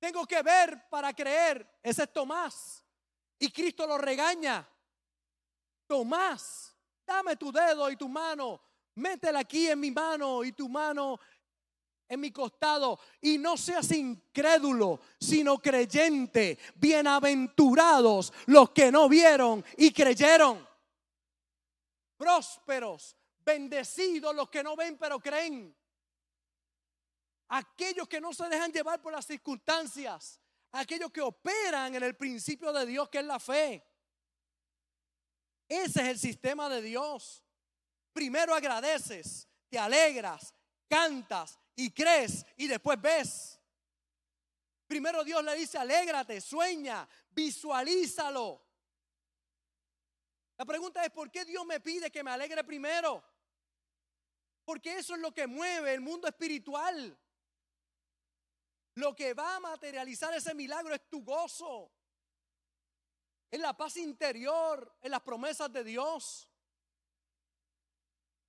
Tengo 0.00 0.26
que 0.26 0.42
ver 0.42 0.88
para 0.88 1.14
creer. 1.14 1.78
Ese 1.84 2.02
es 2.02 2.12
Tomás. 2.12 2.82
Y 3.38 3.52
Cristo 3.52 3.86
lo 3.86 3.96
regaña. 3.96 4.68
Tomás, 5.86 6.74
dame 7.08 7.36
tu 7.36 7.50
dedo 7.50 7.90
y 7.90 7.96
tu 7.96 8.08
mano. 8.08 8.60
Métela 8.94 9.40
aquí 9.40 9.68
en 9.68 9.80
mi 9.80 9.90
mano 9.90 10.44
y 10.44 10.52
tu 10.52 10.68
mano 10.68 11.18
en 12.08 12.20
mi 12.20 12.30
costado. 12.30 13.00
Y 13.22 13.38
no 13.38 13.56
seas 13.56 13.90
incrédulo, 13.92 15.00
sino 15.18 15.58
creyente. 15.58 16.58
Bienaventurados 16.74 18.32
los 18.46 18.70
que 18.70 18.92
no 18.92 19.08
vieron 19.08 19.64
y 19.76 19.90
creyeron. 19.92 20.66
Prósperos 22.16 23.16
Bendecidos 23.48 24.34
los 24.34 24.50
que 24.50 24.62
no 24.62 24.76
ven 24.76 24.98
pero 24.98 25.18
creen. 25.18 25.74
Aquellos 27.48 28.06
que 28.06 28.20
no 28.20 28.34
se 28.34 28.46
dejan 28.46 28.70
llevar 28.70 29.00
por 29.00 29.10
las 29.10 29.24
circunstancias. 29.24 30.38
Aquellos 30.72 31.10
que 31.10 31.22
operan 31.22 31.94
en 31.94 32.02
el 32.02 32.14
principio 32.14 32.74
de 32.74 32.84
Dios 32.84 33.08
que 33.08 33.20
es 33.20 33.24
la 33.24 33.40
fe. 33.40 33.82
Ese 35.68 36.00
es 36.00 36.08
el 36.08 36.18
sistema 36.18 36.68
de 36.68 36.80
Dios. 36.80 37.44
Primero 38.12 38.54
agradeces, 38.54 39.46
te 39.68 39.78
alegras, 39.78 40.54
cantas 40.88 41.58
y 41.76 41.90
crees 41.90 42.44
y 42.56 42.66
después 42.66 43.00
ves. 43.00 43.60
Primero 44.86 45.22
Dios 45.22 45.44
le 45.44 45.54
dice, 45.54 45.76
alégrate, 45.76 46.40
sueña, 46.40 47.06
visualízalo. 47.30 48.64
La 50.56 50.64
pregunta 50.64 51.04
es, 51.04 51.10
¿por 51.10 51.30
qué 51.30 51.44
Dios 51.44 51.64
me 51.66 51.78
pide 51.78 52.10
que 52.10 52.24
me 52.24 52.30
alegre 52.30 52.64
primero? 52.64 53.22
Porque 54.64 54.96
eso 54.96 55.14
es 55.14 55.20
lo 55.20 55.32
que 55.32 55.46
mueve 55.46 55.94
el 55.94 56.00
mundo 56.00 56.26
espiritual. 56.26 57.16
Lo 58.94 59.14
que 59.14 59.34
va 59.34 59.56
a 59.56 59.60
materializar 59.60 60.34
ese 60.34 60.54
milagro 60.54 60.94
es 60.94 61.08
tu 61.08 61.22
gozo. 61.22 61.92
Es 63.50 63.60
la 63.60 63.76
paz 63.76 63.96
interior, 63.96 64.96
en 65.00 65.10
las 65.10 65.22
promesas 65.22 65.72
de 65.72 65.84
Dios. 65.84 66.48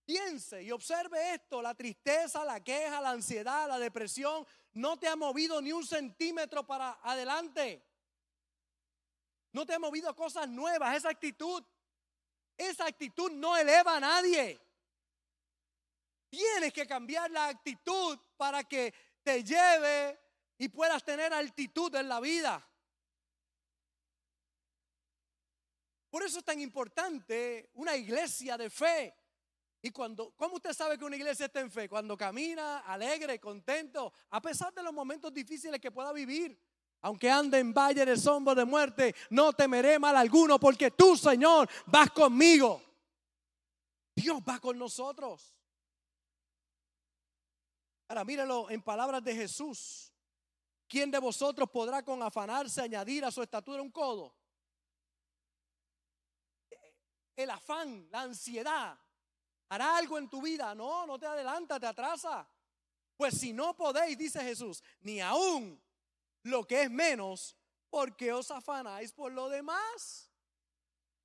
Piense 0.05 0.63
y 0.63 0.71
observe 0.71 1.35
esto, 1.35 1.61
la 1.61 1.75
tristeza, 1.75 2.43
la 2.43 2.63
queja, 2.63 2.99
la 2.99 3.11
ansiedad, 3.11 3.67
la 3.67 3.77
depresión, 3.77 4.45
no 4.73 4.97
te 4.97 5.07
ha 5.07 5.15
movido 5.15 5.61
ni 5.61 5.71
un 5.71 5.85
centímetro 5.85 6.65
para 6.65 6.99
adelante. 7.03 7.85
No 9.51 9.65
te 9.65 9.73
ha 9.73 9.79
movido 9.79 10.15
cosas 10.15 10.47
nuevas, 10.47 10.95
esa 10.95 11.09
actitud. 11.09 11.63
Esa 12.57 12.85
actitud 12.85 13.31
no 13.31 13.55
eleva 13.55 13.95
a 13.95 13.99
nadie. 13.99 14.59
Tienes 16.29 16.73
que 16.73 16.85
cambiar 16.85 17.31
la 17.31 17.47
actitud 17.47 18.19
para 18.37 18.63
que 18.63 18.93
te 19.23 19.43
lleve 19.43 20.19
y 20.57 20.67
puedas 20.69 21.03
tener 21.03 21.33
altitud 21.33 21.93
en 21.95 22.09
la 22.09 22.19
vida. 22.19 22.68
Por 26.09 26.23
eso 26.23 26.39
es 26.39 26.45
tan 26.45 26.59
importante 26.59 27.69
una 27.75 27.95
iglesia 27.95 28.57
de 28.57 28.69
fe. 28.69 29.15
Y 29.81 29.91
cuando, 29.91 30.33
¿cómo 30.35 30.55
usted 30.55 30.73
sabe 30.73 30.97
que 30.97 31.05
una 31.05 31.15
iglesia 31.15 31.45
está 31.45 31.61
en 31.61 31.71
fe? 31.71 31.87
Cuando 31.87 32.17
camina 32.17 32.79
alegre, 32.79 33.39
contento, 33.39 34.11
a 34.31 34.41
pesar 34.41 34.73
de 34.73 34.83
los 34.83 34.93
momentos 34.93 35.33
difíciles 35.33 35.79
que 35.79 35.91
pueda 35.91 36.11
vivir. 36.11 36.59
Aunque 37.01 37.31
ande 37.31 37.59
en 37.59 37.73
valle 37.73 38.05
de 38.05 38.17
sombra 38.17 38.53
de 38.53 38.65
muerte, 38.65 39.15
no 39.29 39.53
temeré 39.53 39.97
mal 39.99 40.17
alguno 40.17 40.59
porque 40.59 40.91
tú, 40.91 41.15
Señor, 41.15 41.69
vas 41.85 42.11
conmigo. 42.11 42.81
Dios 44.13 44.41
va 44.47 44.59
con 44.59 44.77
nosotros. 44.77 45.55
Ahora 48.09 48.25
míralo 48.25 48.69
en 48.69 48.81
palabras 48.81 49.23
de 49.23 49.33
Jesús. 49.33 50.11
¿Quién 50.89 51.09
de 51.11 51.19
vosotros 51.19 51.69
podrá 51.69 52.03
con 52.03 52.21
afanarse 52.21 52.81
añadir 52.81 53.23
a 53.23 53.31
su 53.31 53.41
estatura 53.41 53.81
un 53.81 53.91
codo? 53.91 54.35
El 57.39 57.51
afán, 57.51 58.05
la 58.11 58.23
ansiedad, 58.23 58.99
hará 59.69 59.95
algo 59.95 60.17
en 60.17 60.29
tu 60.29 60.41
vida. 60.41 60.75
No, 60.75 61.07
no 61.07 61.17
te 61.17 61.25
adelanta, 61.25 61.79
te 61.79 61.85
atrasa. 61.85 62.45
Pues 63.15 63.39
si 63.39 63.53
no 63.53 63.77
podéis, 63.77 64.17
dice 64.17 64.41
Jesús, 64.41 64.83
ni 64.99 65.21
aún 65.21 65.81
lo 66.43 66.67
que 66.67 66.81
es 66.81 66.91
menos, 66.91 67.55
porque 67.89 68.33
os 68.33 68.51
afanáis 68.51 69.13
por 69.13 69.31
lo 69.31 69.47
demás. 69.47 70.29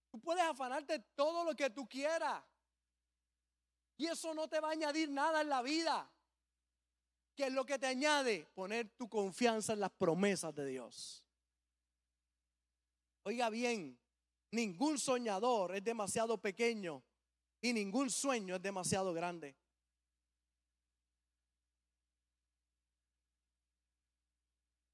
Tú 0.08 0.20
puedes 0.20 0.44
afanarte 0.44 1.00
todo 1.16 1.42
lo 1.42 1.56
que 1.56 1.68
tú 1.70 1.88
quieras. 1.88 2.44
Y 3.96 4.06
eso 4.06 4.34
no 4.34 4.46
te 4.46 4.60
va 4.60 4.68
a 4.68 4.72
añadir 4.72 5.10
nada 5.10 5.40
en 5.40 5.48
la 5.48 5.62
vida. 5.62 6.08
¿Qué 7.34 7.48
es 7.48 7.52
lo 7.52 7.66
que 7.66 7.76
te 7.76 7.86
añade? 7.86 8.46
Poner 8.54 8.88
tu 8.90 9.08
confianza 9.08 9.72
en 9.72 9.80
las 9.80 9.90
promesas 9.90 10.54
de 10.54 10.64
Dios. 10.66 11.24
Oiga 13.24 13.50
bien, 13.50 13.98
ningún 14.54 14.98
soñador 14.98 15.74
es 15.74 15.84
demasiado 15.84 16.38
pequeño 16.38 17.02
y 17.60 17.72
ningún 17.72 18.10
sueño 18.10 18.56
es 18.56 18.62
demasiado 18.62 19.12
grande. 19.12 19.56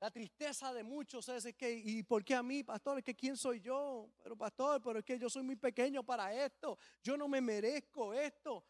La 0.00 0.10
tristeza 0.10 0.72
de 0.72 0.82
muchos 0.82 1.28
es 1.28 1.54
que, 1.54 1.70
¿y 1.72 2.02
por 2.02 2.24
qué 2.24 2.34
a 2.34 2.42
mí, 2.42 2.64
pastor? 2.64 2.96
Es 2.96 3.04
que 3.04 3.14
quién 3.14 3.36
soy 3.36 3.60
yo. 3.60 4.08
Pero 4.22 4.34
pastor, 4.34 4.80
pero 4.80 5.00
es 5.00 5.04
que 5.04 5.18
yo 5.18 5.28
soy 5.28 5.42
muy 5.42 5.56
pequeño 5.56 6.02
para 6.02 6.32
esto. 6.32 6.78
Yo 7.02 7.18
no 7.18 7.28
me 7.28 7.42
merezco 7.42 8.14
esto. 8.14 8.64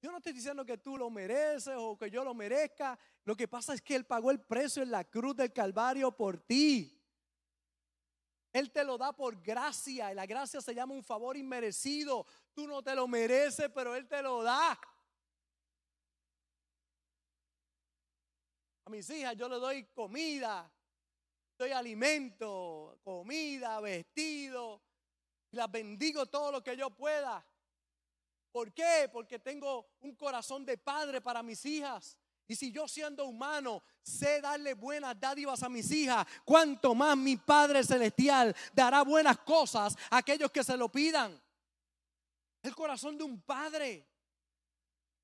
Yo 0.00 0.10
no 0.10 0.16
estoy 0.16 0.32
diciendo 0.32 0.64
que 0.64 0.78
tú 0.78 0.96
lo 0.96 1.10
mereces 1.10 1.74
o 1.76 1.98
que 1.98 2.10
yo 2.10 2.24
lo 2.24 2.32
merezca. 2.32 2.98
Lo 3.24 3.36
que 3.36 3.46
pasa 3.48 3.74
es 3.74 3.82
que 3.82 3.94
Él 3.94 4.06
pagó 4.06 4.30
el 4.30 4.40
precio 4.40 4.82
en 4.82 4.90
la 4.90 5.04
cruz 5.04 5.36
del 5.36 5.52
Calvario 5.52 6.10
por 6.16 6.38
ti. 6.38 7.01
Él 8.52 8.70
te 8.70 8.84
lo 8.84 8.98
da 8.98 9.12
por 9.14 9.40
gracia 9.40 10.12
y 10.12 10.14
la 10.14 10.26
gracia 10.26 10.60
se 10.60 10.74
llama 10.74 10.92
un 10.92 11.02
favor 11.02 11.36
inmerecido. 11.36 12.26
Tú 12.52 12.66
no 12.66 12.82
te 12.82 12.94
lo 12.94 13.08
mereces, 13.08 13.70
pero 13.74 13.96
Él 13.96 14.06
te 14.06 14.22
lo 14.22 14.42
da. 14.42 14.78
A 18.84 18.90
mis 18.90 19.08
hijas 19.08 19.36
yo 19.36 19.48
le 19.48 19.56
doy 19.56 19.84
comida, 19.94 20.70
doy 21.56 21.70
alimento, 21.70 22.98
comida, 23.02 23.80
vestido. 23.80 24.82
Y 25.50 25.56
las 25.56 25.70
bendigo 25.70 26.26
todo 26.26 26.52
lo 26.52 26.62
que 26.62 26.76
yo 26.76 26.90
pueda. 26.90 27.46
¿Por 28.50 28.72
qué? 28.74 29.08
Porque 29.10 29.38
tengo 29.38 29.94
un 30.00 30.14
corazón 30.14 30.66
de 30.66 30.76
padre 30.76 31.22
para 31.22 31.42
mis 31.42 31.64
hijas. 31.64 32.18
Y 32.48 32.56
si 32.56 32.72
yo 32.72 32.88
siendo 32.88 33.26
humano 33.26 33.82
sé 34.02 34.40
darle 34.40 34.74
buenas 34.74 35.18
dádivas 35.18 35.62
a 35.62 35.68
mis 35.68 35.90
hijas, 35.90 36.26
cuanto 36.44 36.94
más 36.94 37.16
mi 37.16 37.36
Padre 37.36 37.84
Celestial 37.84 38.54
dará 38.72 39.02
buenas 39.02 39.38
cosas 39.38 39.96
a 40.10 40.18
aquellos 40.18 40.50
que 40.50 40.64
se 40.64 40.76
lo 40.76 40.90
pidan. 40.90 41.40
El 42.62 42.74
corazón 42.74 43.18
de 43.18 43.24
un 43.24 43.40
padre. 43.42 44.08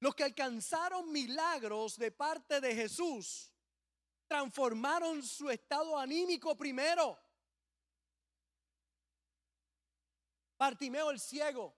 Los 0.00 0.14
que 0.14 0.24
alcanzaron 0.24 1.10
milagros 1.10 1.96
de 1.96 2.12
parte 2.12 2.60
de 2.60 2.74
Jesús 2.74 3.52
transformaron 4.28 5.22
su 5.22 5.50
estado 5.50 5.98
anímico 5.98 6.56
primero. 6.56 7.18
Bartimeo 10.58 11.10
el 11.10 11.20
ciego, 11.20 11.76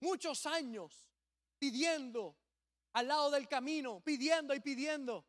muchos 0.00 0.46
años 0.46 1.08
pidiendo 1.58 2.36
al 2.98 3.08
lado 3.08 3.30
del 3.30 3.46
camino, 3.46 4.00
pidiendo 4.00 4.54
y 4.54 4.60
pidiendo. 4.60 5.24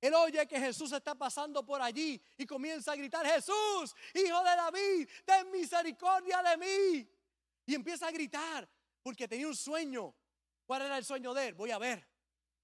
Él 0.00 0.14
oye 0.14 0.46
que 0.46 0.58
Jesús 0.58 0.90
está 0.92 1.14
pasando 1.14 1.64
por 1.64 1.80
allí 1.80 2.20
y 2.36 2.46
comienza 2.46 2.92
a 2.92 2.96
gritar, 2.96 3.26
Jesús, 3.26 3.94
hijo 4.14 4.38
de 4.38 4.56
David, 4.56 5.08
ten 5.24 5.50
misericordia 5.50 6.42
de 6.42 6.56
mí. 6.56 7.08
Y 7.66 7.74
empieza 7.74 8.08
a 8.08 8.10
gritar 8.10 8.68
porque 9.02 9.28
tenía 9.28 9.46
un 9.46 9.56
sueño. 9.56 10.14
¿Cuál 10.66 10.82
era 10.82 10.98
el 10.98 11.04
sueño 11.04 11.34
de 11.34 11.48
él? 11.48 11.54
Voy 11.54 11.70
a 11.70 11.78
ver, 11.78 12.06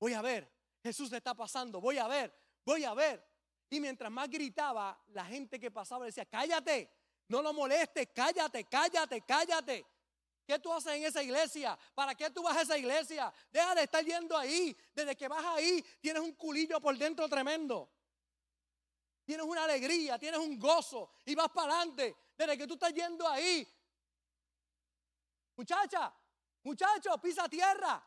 voy 0.00 0.14
a 0.14 0.22
ver. 0.22 0.50
Jesús 0.82 1.12
está 1.12 1.34
pasando, 1.34 1.80
voy 1.80 1.98
a 1.98 2.08
ver, 2.08 2.34
voy 2.64 2.84
a 2.84 2.94
ver. 2.94 3.24
Y 3.68 3.80
mientras 3.80 4.10
más 4.10 4.28
gritaba, 4.28 4.98
la 5.08 5.24
gente 5.26 5.60
que 5.60 5.70
pasaba 5.70 6.06
decía, 6.06 6.24
cállate, 6.24 6.90
no 7.28 7.42
lo 7.42 7.52
molestes, 7.52 8.08
cállate, 8.14 8.64
cállate, 8.64 9.20
cállate. 9.22 9.84
¿Qué 10.46 10.60
tú 10.60 10.72
haces 10.72 10.92
en 10.94 11.04
esa 11.04 11.22
iglesia? 11.22 11.76
¿Para 11.92 12.14
qué 12.14 12.30
tú 12.30 12.42
vas 12.42 12.56
a 12.56 12.62
esa 12.62 12.78
iglesia? 12.78 13.32
Deja 13.50 13.74
de 13.74 13.82
estar 13.82 14.04
yendo 14.04 14.36
ahí. 14.36 14.76
Desde 14.94 15.16
que 15.16 15.26
vas 15.26 15.44
ahí, 15.44 15.84
tienes 16.00 16.22
un 16.22 16.32
culillo 16.34 16.80
por 16.80 16.96
dentro 16.96 17.28
tremendo. 17.28 17.90
Tienes 19.24 19.44
una 19.44 19.64
alegría, 19.64 20.18
tienes 20.20 20.38
un 20.38 20.56
gozo 20.56 21.10
y 21.24 21.34
vas 21.34 21.48
para 21.48 21.74
adelante. 21.74 22.14
Desde 22.38 22.56
que 22.56 22.66
tú 22.66 22.74
estás 22.74 22.94
yendo 22.94 23.26
ahí. 23.26 23.66
Muchacha, 25.56 26.14
muchacho, 26.62 27.18
pisa 27.18 27.48
tierra. 27.48 28.00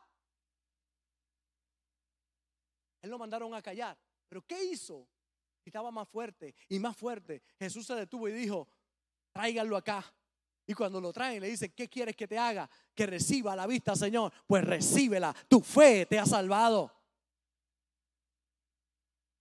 Él 3.02 3.10
lo 3.10 3.18
mandaron 3.18 3.52
a 3.54 3.60
callar. 3.60 3.98
Pero 4.28 4.46
¿qué 4.46 4.64
hizo? 4.64 5.06
Estaba 5.62 5.90
más 5.90 6.08
fuerte 6.08 6.54
y 6.68 6.78
más 6.78 6.96
fuerte. 6.96 7.42
Jesús 7.58 7.86
se 7.86 7.94
detuvo 7.94 8.28
y 8.28 8.32
dijo, 8.32 8.66
tráiganlo 9.30 9.76
acá. 9.76 10.10
Y 10.70 10.72
cuando 10.72 11.00
lo 11.00 11.12
traen, 11.12 11.42
le 11.42 11.48
dicen, 11.48 11.72
¿qué 11.74 11.88
quieres 11.88 12.14
que 12.14 12.28
te 12.28 12.38
haga? 12.38 12.70
Que 12.94 13.04
reciba 13.04 13.56
la 13.56 13.66
vista, 13.66 13.96
Señor. 13.96 14.32
Pues 14.46 14.62
recíbela. 14.62 15.34
Tu 15.48 15.60
fe 15.60 16.06
te 16.06 16.16
ha 16.16 16.24
salvado. 16.24 16.94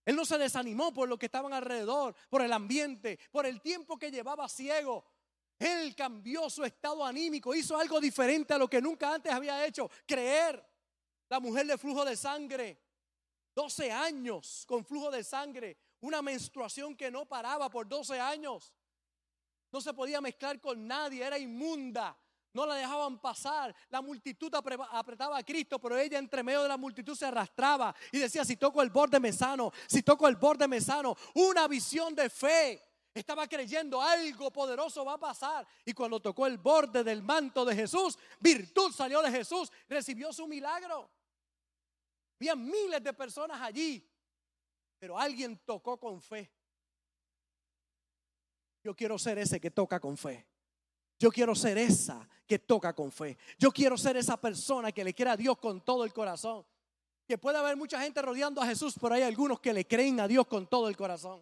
Él 0.04 0.16
no 0.16 0.26
se 0.26 0.40
desanimó 0.40 0.92
por 0.92 1.08
lo 1.08 1.20
que 1.20 1.28
estaban 1.28 1.54
alrededor, 1.54 2.16
por 2.32 2.42
el 2.42 2.52
ambiente, 2.52 3.20
por 3.30 3.46
el 3.46 3.62
tiempo 3.62 4.00
que 4.00 4.10
llevaba 4.10 4.50
ciego. 4.50 5.06
Él 5.60 5.96
cambió 5.96 6.50
su 6.50 6.64
estado 6.64 7.06
anímico, 7.06 7.54
hizo 7.54 7.78
algo 7.78 8.02
diferente 8.02 8.56
a 8.56 8.58
lo 8.58 8.68
que 8.68 8.82
nunca 8.82 9.14
antes 9.14 9.32
había 9.32 9.64
hecho. 9.68 9.88
Creer. 10.08 10.68
La 11.30 11.40
mujer 11.40 11.68
de 11.68 11.78
flujo 11.78 12.06
de 12.06 12.18
sangre, 12.18 12.82
12 13.54 13.92
años 13.92 14.66
con 14.68 14.84
flujo 14.84 15.12
de 15.12 15.24
sangre, 15.24 15.78
una 16.00 16.24
menstruación 16.24 16.96
que 16.96 17.12
no 17.12 17.28
paraba 17.28 17.70
por 17.70 17.88
12 17.88 18.20
años. 18.20 18.74
No 19.72 19.82
se 19.82 19.94
podía 19.94 20.22
mezclar 20.22 20.60
con 20.60 20.88
nadie, 20.88 21.24
era 21.24 21.38
inmunda. 21.38 22.18
No 22.54 22.66
la 22.66 22.76
dejaban 22.76 23.20
pasar. 23.20 23.76
La 23.90 24.02
multitud 24.02 24.52
apretaba 24.54 25.38
a 25.38 25.44
Cristo, 25.44 25.80
pero 25.80 25.98
ella 25.98 26.18
entre 26.18 26.44
medio 26.44 26.64
de 26.64 26.68
la 26.68 26.78
multitud 26.78 27.16
se 27.16 27.26
arrastraba 27.26 27.96
y 28.12 28.18
decía, 28.18 28.44
si 28.44 28.56
toco 28.56 28.82
el 28.82 28.90
borde 28.90 29.20
me 29.20 29.32
sano, 29.32 29.72
si 29.88 30.02
toco 30.02 30.28
el 30.28 30.36
borde 30.36 30.68
me 30.68 30.82
sano. 30.82 31.16
Una 31.36 31.68
visión 31.68 32.16
de 32.16 32.30
fe. 32.30 32.84
Estaba 33.14 33.48
creyendo 33.48 34.02
algo 34.02 34.52
poderoso 34.52 35.04
va 35.04 35.14
a 35.14 35.20
pasar. 35.20 35.68
Y 35.84 35.94
cuando 35.94 36.20
tocó 36.20 36.48
el 36.48 36.58
borde 36.58 37.04
del 37.04 37.22
manto 37.22 37.66
de 37.66 37.76
Jesús, 37.76 38.18
virtud 38.40 38.92
salió 38.94 39.22
de 39.22 39.32
Jesús, 39.32 39.72
recibió 39.88 40.32
su 40.32 40.48
milagro. 40.48 41.10
Había 42.40 42.56
miles 42.56 43.04
de 43.04 43.12
personas 43.14 43.60
allí, 43.62 44.08
pero 44.98 45.20
alguien 45.20 45.58
tocó 45.66 46.00
con 46.00 46.22
fe. 46.22 46.50
Yo 48.90 48.96
quiero 48.96 49.20
ser 49.20 49.38
ese 49.38 49.60
que 49.62 49.70
toca 49.70 50.00
con 50.00 50.18
fe. 50.18 50.48
Yo 51.20 51.30
quiero 51.30 51.54
ser 51.54 51.78
esa 51.78 52.28
que 52.48 52.58
toca 52.58 52.92
con 52.92 53.12
fe. 53.12 53.38
Yo 53.60 53.72
quiero 53.72 53.96
ser 53.96 54.18
esa 54.18 54.36
persona 54.36 54.92
que 54.92 55.04
le 55.04 55.14
quiera 55.14 55.34
a 55.34 55.38
Dios 55.38 55.60
con 55.60 55.80
todo 55.82 56.06
el 56.06 56.12
corazón. 56.12 56.66
Que 57.28 57.38
puede 57.38 57.60
haber 57.60 57.78
mucha 57.78 58.02
gente 58.02 58.20
rodeando 58.20 58.60
a 58.60 58.66
Jesús, 58.66 58.96
pero 59.00 59.14
hay 59.14 59.22
algunos 59.22 59.60
que 59.60 59.74
le 59.74 59.86
creen 59.86 60.20
a 60.20 60.28
Dios 60.28 60.48
con 60.48 60.66
todo 60.66 60.90
el 60.90 60.98
corazón. 60.98 61.40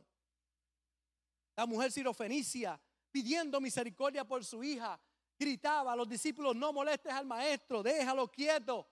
La 1.56 1.66
mujer 1.66 1.90
sirofenicia 1.90 2.78
pidiendo 3.12 3.62
misericordia 3.62 4.26
por 4.26 4.44
su 4.44 4.62
hija, 4.62 5.00
gritaba 5.40 5.94
a 5.94 5.96
los 5.96 6.10
discípulos, 6.10 6.54
no 6.54 6.74
molestes 6.74 7.14
al 7.14 7.26
maestro, 7.26 7.82
déjalo 7.82 8.30
quieto. 8.30 8.90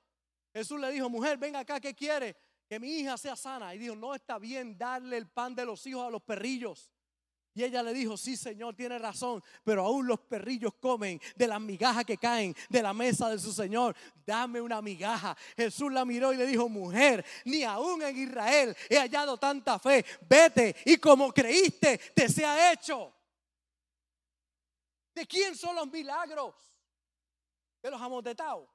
Jesús 0.54 0.80
le 0.80 0.94
dijo, 0.94 1.10
mujer, 1.10 1.38
ven 1.38 1.58
acá, 1.58 1.82
¿qué 1.82 1.94
quiere? 1.94 2.38
Que 2.70 2.80
mi 2.80 3.00
hija 3.00 3.18
sea 3.18 3.36
sana. 3.36 3.76
Y 3.76 3.80
dijo, 3.80 3.98
no 3.98 4.16
está 4.16 4.40
bien 4.40 4.78
darle 4.78 5.18
el 5.18 5.28
pan 5.28 5.54
de 5.54 5.66
los 5.66 5.86
hijos 5.86 6.08
a 6.08 6.10
los 6.10 6.22
perrillos. 6.22 6.95
Y 7.58 7.64
ella 7.64 7.82
le 7.82 7.94
dijo, 7.94 8.18
sí 8.18 8.36
Señor, 8.36 8.76
tiene 8.76 9.00
razón, 9.00 9.42
pero 9.64 9.86
aún 9.86 10.06
los 10.06 10.20
perrillos 10.20 10.74
comen 10.74 11.22
de 11.38 11.48
las 11.48 11.62
migajas 11.62 12.04
que 12.04 12.18
caen 12.18 12.54
de 12.68 12.84
la 12.84 12.94
mesa 12.94 13.30
de 13.30 13.40
su 13.40 13.54
Señor. 13.54 13.96
Dame 14.26 14.60
una 14.60 14.82
migaja. 14.82 15.38
Jesús 15.56 15.90
la 15.90 16.04
miró 16.04 16.34
y 16.34 16.38
le 16.38 16.46
dijo, 16.46 16.68
mujer, 16.68 17.26
ni 17.46 17.64
aún 17.64 18.04
en 18.04 18.18
Israel 18.18 18.76
he 18.90 18.98
hallado 18.98 19.38
tanta 19.38 19.80
fe. 19.80 20.06
Vete 20.28 20.76
y 20.84 20.98
como 20.98 21.32
creíste, 21.32 21.98
te 22.14 22.28
sea 22.28 22.74
hecho. 22.74 23.14
¿De 25.14 25.26
quién 25.26 25.56
son 25.56 25.78
los 25.78 25.90
milagros? 25.90 26.54
De 27.82 27.90
los 27.90 28.02
amotetados. 28.02 28.68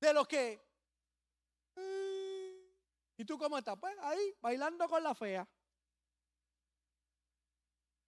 De 0.00 0.12
los 0.12 0.26
que... 0.26 0.60
Mm, 1.76 2.64
¿Y 3.18 3.24
tú 3.24 3.38
cómo 3.38 3.58
estás? 3.58 3.76
Pues 3.78 3.96
ahí, 4.00 4.34
bailando 4.40 4.88
con 4.88 5.00
la 5.04 5.14
fea. 5.14 5.48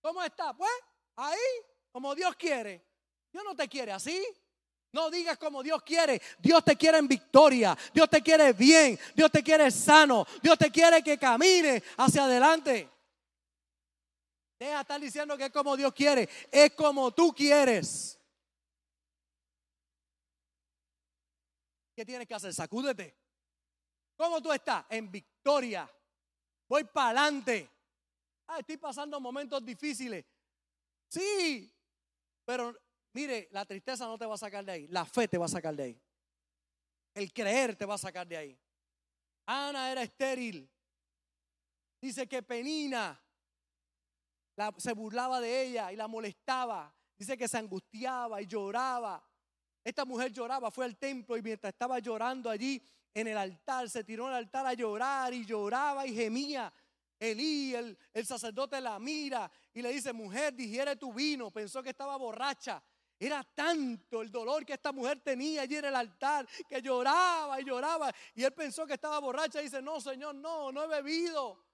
¿Cómo 0.06 0.22
está? 0.22 0.56
Pues 0.56 0.70
ahí, 1.16 1.36
como 1.90 2.14
Dios 2.14 2.36
quiere. 2.36 2.80
Dios 3.32 3.42
no 3.42 3.56
te 3.56 3.66
quiere 3.66 3.90
así. 3.90 4.24
No 4.92 5.10
digas 5.10 5.36
como 5.36 5.64
Dios 5.64 5.82
quiere. 5.82 6.22
Dios 6.38 6.64
te 6.64 6.76
quiere 6.76 6.98
en 6.98 7.08
victoria. 7.08 7.76
Dios 7.92 8.08
te 8.08 8.22
quiere 8.22 8.52
bien. 8.52 8.96
Dios 9.16 9.32
te 9.32 9.42
quiere 9.42 9.68
sano. 9.68 10.24
Dios 10.40 10.56
te 10.56 10.70
quiere 10.70 11.02
que 11.02 11.18
camine 11.18 11.82
hacia 11.96 12.22
adelante. 12.22 12.88
Deja 14.60 14.74
de 14.74 14.80
estar 14.80 15.00
diciendo 15.00 15.36
que 15.36 15.46
es 15.46 15.50
como 15.50 15.76
Dios 15.76 15.92
quiere. 15.92 16.28
Es 16.52 16.72
como 16.74 17.12
tú 17.12 17.34
quieres. 17.34 18.16
¿Qué 21.96 22.06
tienes 22.06 22.28
que 22.28 22.34
hacer? 22.36 22.54
Sacúdete. 22.54 23.18
¿Cómo 24.14 24.40
tú 24.40 24.52
estás? 24.52 24.84
En 24.88 25.10
victoria. 25.10 25.92
Voy 26.68 26.84
para 26.84 27.06
adelante. 27.06 27.75
Ah, 28.46 28.58
estoy 28.60 28.76
pasando 28.76 29.20
momentos 29.20 29.64
difíciles. 29.64 30.24
Sí, 31.08 31.72
pero 32.44 32.74
mire, 33.12 33.48
la 33.50 33.64
tristeza 33.64 34.06
no 34.06 34.18
te 34.18 34.26
va 34.26 34.34
a 34.34 34.38
sacar 34.38 34.64
de 34.64 34.72
ahí. 34.72 34.86
La 34.88 35.04
fe 35.04 35.28
te 35.28 35.38
va 35.38 35.46
a 35.46 35.48
sacar 35.48 35.74
de 35.74 35.82
ahí. 35.82 36.02
El 37.14 37.32
creer 37.32 37.76
te 37.76 37.86
va 37.86 37.94
a 37.94 37.98
sacar 37.98 38.26
de 38.26 38.36
ahí. 38.36 38.58
Ana 39.46 39.90
era 39.90 40.02
estéril. 40.02 40.70
Dice 42.00 42.28
que 42.28 42.42
Penina 42.42 43.20
se 44.76 44.92
burlaba 44.92 45.40
de 45.40 45.62
ella 45.62 45.92
y 45.92 45.96
la 45.96 46.08
molestaba. 46.08 46.94
Dice 47.16 47.36
que 47.36 47.48
se 47.48 47.58
angustiaba 47.58 48.40
y 48.42 48.46
lloraba. 48.46 49.26
Esta 49.82 50.04
mujer 50.04 50.32
lloraba, 50.32 50.70
fue 50.70 50.84
al 50.84 50.96
templo 50.96 51.36
y 51.36 51.42
mientras 51.42 51.72
estaba 51.72 51.98
llorando 51.98 52.50
allí 52.50 52.82
en 53.14 53.28
el 53.28 53.38
altar, 53.38 53.88
se 53.88 54.04
tiró 54.04 54.26
al 54.26 54.34
altar 54.34 54.66
a 54.66 54.74
llorar 54.74 55.32
y 55.32 55.44
lloraba 55.46 56.06
y 56.06 56.14
gemía. 56.14 56.72
Elí, 57.18 57.74
el, 57.74 57.96
el 58.12 58.26
sacerdote 58.26 58.80
la 58.80 58.98
mira 58.98 59.50
y 59.72 59.82
le 59.82 59.92
dice, 59.92 60.12
mujer, 60.12 60.54
digiere 60.54 60.96
tu 60.96 61.12
vino. 61.12 61.50
Pensó 61.50 61.82
que 61.82 61.90
estaba 61.90 62.16
borracha. 62.16 62.82
Era 63.18 63.42
tanto 63.42 64.20
el 64.20 64.30
dolor 64.30 64.66
que 64.66 64.74
esta 64.74 64.92
mujer 64.92 65.20
tenía 65.20 65.62
allí 65.62 65.76
en 65.76 65.86
el 65.86 65.96
altar, 65.96 66.46
que 66.68 66.82
lloraba 66.82 67.58
y 67.60 67.64
lloraba. 67.64 68.12
Y 68.34 68.44
él 68.44 68.52
pensó 68.52 68.86
que 68.86 68.94
estaba 68.94 69.18
borracha 69.20 69.60
y 69.60 69.64
dice, 69.64 69.80
no, 69.80 70.00
Señor, 70.00 70.34
no, 70.34 70.70
no 70.70 70.84
he 70.84 70.88
bebido. 70.88 71.64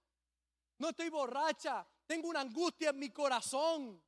No 0.78 0.90
estoy 0.90 1.08
borracha. 1.10 1.86
Tengo 2.06 2.28
una 2.28 2.40
angustia 2.40 2.90
en 2.90 2.98
mi 2.98 3.10
corazón. 3.10 4.00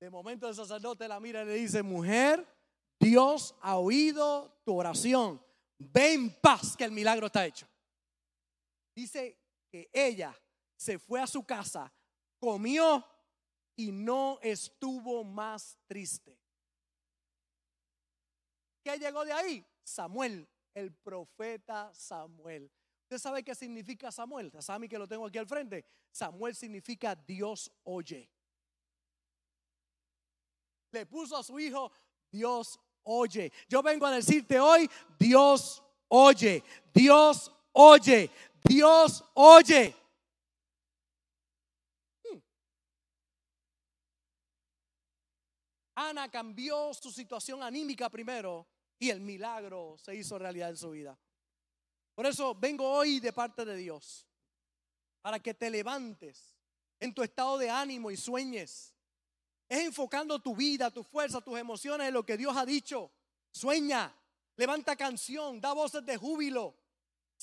De 0.00 0.10
momento 0.10 0.48
el 0.48 0.54
sacerdote 0.56 1.06
la 1.06 1.20
mira 1.20 1.42
y 1.42 1.46
le 1.46 1.54
dice, 1.54 1.84
mujer, 1.84 2.44
Dios 2.98 3.54
ha 3.60 3.76
oído 3.76 4.60
tu 4.64 4.76
oración. 4.76 5.40
Ve 5.78 6.14
en 6.14 6.34
paz 6.40 6.76
que 6.76 6.84
el 6.84 6.90
milagro 6.90 7.26
está 7.26 7.46
hecho. 7.46 7.68
Dice 8.94 9.38
que 9.70 9.90
ella 9.92 10.38
se 10.76 10.98
fue 10.98 11.20
a 11.20 11.26
su 11.26 11.44
casa, 11.44 11.92
comió 12.38 13.04
y 13.76 13.90
no 13.90 14.38
estuvo 14.42 15.24
más 15.24 15.78
triste. 15.86 16.38
¿Qué 18.82 18.98
llegó 18.98 19.24
de 19.24 19.32
ahí? 19.32 19.66
Samuel, 19.82 20.48
el 20.74 20.92
profeta 20.92 21.92
Samuel. 21.94 22.70
¿Usted 23.04 23.18
sabe 23.18 23.44
qué 23.44 23.54
significa 23.54 24.10
Samuel? 24.10 24.52
¿Sabe 24.60 24.88
que 24.88 24.98
lo 24.98 25.06
tengo 25.06 25.26
aquí 25.26 25.38
al 25.38 25.46
frente? 25.46 25.84
Samuel 26.10 26.54
significa 26.54 27.14
Dios 27.14 27.70
oye. 27.84 28.28
Le 30.90 31.06
puso 31.06 31.36
a 31.36 31.42
su 31.42 31.58
hijo, 31.58 31.92
Dios 32.30 32.78
oye. 33.04 33.52
Yo 33.68 33.82
vengo 33.82 34.06
a 34.06 34.12
decirte 34.12 34.58
hoy, 34.58 34.90
Dios 35.18 35.82
oye, 36.08 36.62
Dios 36.92 37.52
oye, 37.72 38.30
Dios 38.64 39.24
oye. 39.34 39.94
Hmm. 42.24 42.38
Ana 45.94 46.30
cambió 46.30 46.92
su 46.94 47.10
situación 47.10 47.62
anímica 47.62 48.08
primero 48.08 48.66
y 48.98 49.10
el 49.10 49.20
milagro 49.20 49.96
se 49.98 50.14
hizo 50.14 50.38
realidad 50.38 50.70
en 50.70 50.76
su 50.76 50.90
vida. 50.90 51.18
Por 52.14 52.26
eso 52.26 52.54
vengo 52.54 52.88
hoy 52.88 53.20
de 53.20 53.32
parte 53.32 53.64
de 53.64 53.76
Dios, 53.76 54.26
para 55.22 55.40
que 55.40 55.54
te 55.54 55.70
levantes 55.70 56.56
en 57.00 57.12
tu 57.14 57.22
estado 57.22 57.58
de 57.58 57.70
ánimo 57.70 58.10
y 58.10 58.16
sueñes. 58.16 58.94
Es 59.68 59.80
enfocando 59.80 60.38
tu 60.38 60.54
vida, 60.54 60.90
tu 60.90 61.02
fuerza, 61.02 61.40
tus 61.40 61.58
emociones 61.58 62.08
en 62.08 62.14
lo 62.14 62.24
que 62.24 62.36
Dios 62.36 62.56
ha 62.56 62.66
dicho. 62.66 63.10
Sueña, 63.50 64.14
levanta 64.56 64.94
canción, 64.94 65.60
da 65.60 65.72
voces 65.72 66.04
de 66.04 66.16
júbilo. 66.16 66.76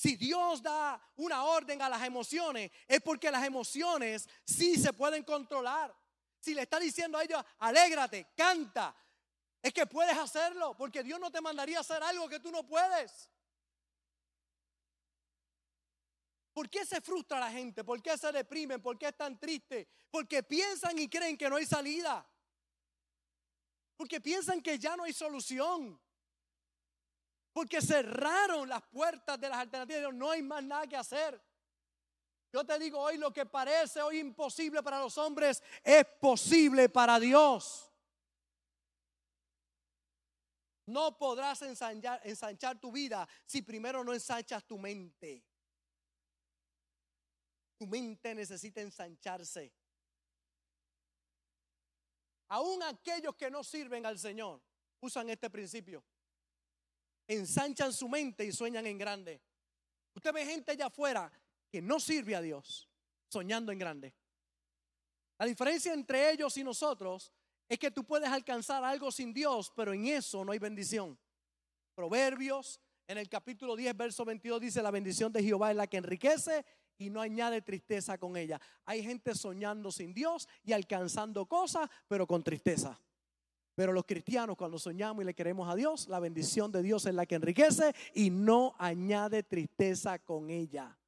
Si 0.00 0.16
Dios 0.16 0.62
da 0.62 0.98
una 1.16 1.44
orden 1.44 1.82
a 1.82 1.88
las 1.90 2.02
emociones, 2.02 2.70
es 2.88 3.02
porque 3.02 3.30
las 3.30 3.44
emociones 3.44 4.26
sí 4.46 4.76
se 4.76 4.94
pueden 4.94 5.22
controlar. 5.24 5.94
Si 6.38 6.54
le 6.54 6.62
está 6.62 6.78
diciendo 6.78 7.18
a 7.18 7.22
ellos, 7.22 7.44
alégrate, 7.58 8.28
canta, 8.34 8.96
es 9.60 9.74
que 9.74 9.84
puedes 9.84 10.16
hacerlo, 10.16 10.74
porque 10.74 11.02
Dios 11.02 11.20
no 11.20 11.30
te 11.30 11.42
mandaría 11.42 11.80
hacer 11.80 12.02
algo 12.02 12.30
que 12.30 12.40
tú 12.40 12.50
no 12.50 12.66
puedes. 12.66 13.30
¿Por 16.54 16.70
qué 16.70 16.86
se 16.86 17.02
frustra 17.02 17.38
la 17.38 17.50
gente? 17.50 17.84
¿Por 17.84 18.00
qué 18.00 18.16
se 18.16 18.32
deprimen? 18.32 18.80
¿Por 18.80 18.98
qué 18.98 19.08
están 19.08 19.38
tristes? 19.38 19.86
Porque 20.10 20.42
piensan 20.42 20.98
y 20.98 21.10
creen 21.10 21.36
que 21.36 21.50
no 21.50 21.56
hay 21.56 21.66
salida. 21.66 22.26
Porque 23.98 24.18
piensan 24.18 24.62
que 24.62 24.78
ya 24.78 24.96
no 24.96 25.04
hay 25.04 25.12
solución. 25.12 26.00
Porque 27.52 27.80
cerraron 27.82 28.68
las 28.68 28.82
puertas 28.82 29.40
de 29.40 29.48
las 29.48 29.58
alternativas. 29.58 30.14
No 30.14 30.30
hay 30.30 30.42
más 30.42 30.62
nada 30.62 30.86
que 30.86 30.96
hacer. 30.96 31.40
Yo 32.52 32.64
te 32.64 32.78
digo 32.78 32.98
hoy 32.98 33.16
lo 33.16 33.32
que 33.32 33.46
parece 33.46 34.02
hoy 34.02 34.18
imposible 34.18 34.82
para 34.82 34.98
los 34.98 35.16
hombres 35.18 35.62
es 35.84 36.04
posible 36.20 36.88
para 36.88 37.20
Dios. 37.20 37.86
No 40.86 41.16
podrás 41.16 41.62
ensanchar, 41.62 42.20
ensanchar, 42.24 42.80
tu 42.80 42.90
vida 42.90 43.28
si 43.46 43.62
primero 43.62 44.02
no 44.02 44.12
ensanchas 44.12 44.64
tu 44.64 44.76
mente. 44.76 45.44
Tu 47.78 47.86
mente 47.86 48.34
necesita 48.34 48.80
ensancharse. 48.80 49.72
Aún 52.48 52.82
aquellos 52.82 53.36
que 53.36 53.48
no 53.48 53.62
sirven 53.62 54.04
al 54.04 54.18
Señor 54.18 54.60
usan 55.00 55.30
este 55.30 55.48
principio 55.48 56.04
ensanchan 57.34 57.92
su 57.92 58.08
mente 58.08 58.44
y 58.44 58.52
sueñan 58.52 58.86
en 58.86 58.98
grande. 58.98 59.40
Usted 60.14 60.32
ve 60.32 60.44
gente 60.44 60.72
allá 60.72 60.86
afuera 60.86 61.32
que 61.70 61.80
no 61.80 62.00
sirve 62.00 62.34
a 62.34 62.40
Dios, 62.40 62.88
soñando 63.28 63.70
en 63.70 63.78
grande. 63.78 64.14
La 65.38 65.46
diferencia 65.46 65.94
entre 65.94 66.32
ellos 66.32 66.56
y 66.56 66.64
nosotros 66.64 67.32
es 67.68 67.78
que 67.78 67.90
tú 67.90 68.04
puedes 68.04 68.28
alcanzar 68.28 68.82
algo 68.82 69.12
sin 69.12 69.32
Dios, 69.32 69.72
pero 69.76 69.92
en 69.92 70.06
eso 70.06 70.44
no 70.44 70.50
hay 70.52 70.58
bendición. 70.58 71.16
Proverbios, 71.94 72.80
en 73.06 73.18
el 73.18 73.28
capítulo 73.28 73.76
10, 73.76 73.96
verso 73.96 74.24
22, 74.24 74.60
dice, 74.60 74.82
la 74.82 74.90
bendición 74.90 75.32
de 75.32 75.42
Jehová 75.42 75.70
es 75.70 75.76
la 75.76 75.86
que 75.86 75.98
enriquece 75.98 76.64
y 76.98 77.10
no 77.10 77.20
añade 77.20 77.62
tristeza 77.62 78.18
con 78.18 78.36
ella. 78.36 78.60
Hay 78.84 79.04
gente 79.04 79.34
soñando 79.36 79.92
sin 79.92 80.12
Dios 80.12 80.48
y 80.64 80.72
alcanzando 80.72 81.46
cosas, 81.46 81.88
pero 82.08 82.26
con 82.26 82.42
tristeza. 82.42 83.00
Pero 83.80 83.94
los 83.94 84.04
cristianos 84.04 84.58
cuando 84.58 84.78
soñamos 84.78 85.22
y 85.22 85.24
le 85.24 85.32
queremos 85.32 85.66
a 85.66 85.74
Dios, 85.74 86.06
la 86.06 86.20
bendición 86.20 86.70
de 86.70 86.82
Dios 86.82 87.06
es 87.06 87.14
la 87.14 87.24
que 87.24 87.36
enriquece 87.36 87.94
y 88.12 88.28
no 88.28 88.74
añade 88.78 89.42
tristeza 89.42 90.18
con 90.18 90.50
ella. 90.50 90.98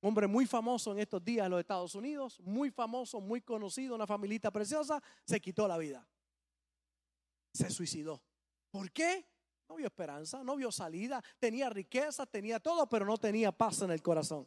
Un 0.00 0.10
hombre 0.10 0.28
muy 0.28 0.46
famoso 0.46 0.92
en 0.92 1.00
estos 1.00 1.24
días 1.24 1.46
en 1.46 1.50
los 1.50 1.58
Estados 1.58 1.96
Unidos, 1.96 2.38
muy 2.38 2.70
famoso, 2.70 3.20
muy 3.20 3.40
conocido, 3.40 3.96
una 3.96 4.06
familita 4.06 4.52
preciosa, 4.52 5.02
se 5.24 5.40
quitó 5.40 5.66
la 5.66 5.76
vida. 5.76 6.06
Se 7.52 7.68
suicidó. 7.68 8.22
¿Por 8.70 8.92
qué? 8.92 9.26
No 9.68 9.74
vio 9.74 9.86
esperanza, 9.86 10.44
no 10.44 10.54
vio 10.54 10.70
salida, 10.70 11.20
tenía 11.40 11.68
riqueza, 11.68 12.26
tenía 12.26 12.60
todo, 12.60 12.88
pero 12.88 13.04
no 13.04 13.18
tenía 13.18 13.50
paz 13.50 13.82
en 13.82 13.90
el 13.90 14.02
corazón. 14.02 14.46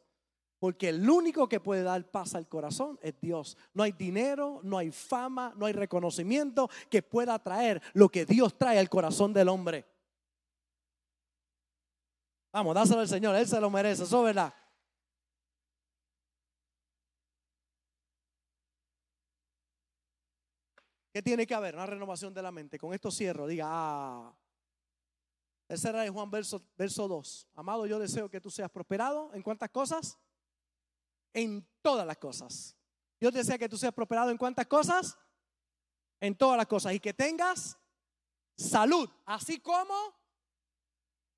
Porque 0.59 0.89
el 0.89 1.07
único 1.07 1.47
que 1.47 1.59
puede 1.59 1.83
dar 1.83 2.09
paz 2.09 2.33
al 2.33 2.47
corazón 2.47 2.97
es 3.01 3.19
Dios. 3.21 3.57
No 3.73 3.83
hay 3.83 3.91
dinero, 3.91 4.59
no 4.63 4.77
hay 4.77 4.91
fama, 4.91 5.53
no 5.55 5.67
hay 5.67 5.73
reconocimiento 5.73 6.69
que 6.89 7.03
pueda 7.03 7.37
traer 7.39 7.81
lo 7.93 8.09
que 8.09 8.25
Dios 8.25 8.57
trae 8.57 8.79
al 8.79 8.89
corazón 8.89 9.33
del 9.33 9.49
hombre. 9.49 9.85
Vamos, 12.51 12.73
dáselo 12.73 13.01
al 13.01 13.07
Señor, 13.07 13.35
Él 13.35 13.47
se 13.47 13.61
lo 13.61 13.69
merece, 13.69 14.03
eso 14.03 14.19
es 14.19 14.25
verdad. 14.25 14.53
¿Qué 21.13 21.21
tiene 21.21 21.47
que 21.47 21.53
haber? 21.53 21.75
Una 21.75 21.85
renovación 21.85 22.33
de 22.33 22.43
la 22.43 22.51
mente. 22.51 22.77
Con 22.77 22.93
esto 22.93 23.09
cierro, 23.09 23.47
diga, 23.47 23.65
ah. 23.67 24.35
Tercera 25.67 26.01
de 26.01 26.09
Juan, 26.09 26.31
verso, 26.31 26.61
verso 26.77 27.07
2. 27.07 27.47
Amado, 27.55 27.85
yo 27.85 27.99
deseo 27.99 28.29
que 28.29 28.39
tú 28.39 28.49
seas 28.49 28.71
prosperado. 28.71 29.31
¿En 29.33 29.41
cuántas 29.41 29.69
cosas? 29.69 30.17
En 31.37 31.69
todas 31.83 32.05
las 32.07 32.17
cosas. 32.17 32.75
Dios 33.19 33.31
desea 33.31 33.59
que 33.59 33.69
tú 33.69 33.77
seas 33.77 33.93
prosperado 33.93 34.31
en 34.31 34.37
cuántas 34.37 34.65
cosas? 34.65 35.15
En 36.19 36.35
todas 36.35 36.57
las 36.57 36.65
cosas. 36.65 36.93
Y 36.93 36.99
que 36.99 37.13
tengas 37.13 37.77
salud, 38.57 39.07
así 39.23 39.59
como 39.59 39.93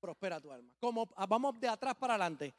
prospera 0.00 0.40
tu 0.40 0.50
alma. 0.50 0.72
Como 0.80 1.06
ah, 1.16 1.26
vamos 1.26 1.60
de 1.60 1.68
atrás 1.68 1.94
para 1.96 2.14
adelante. 2.14 2.54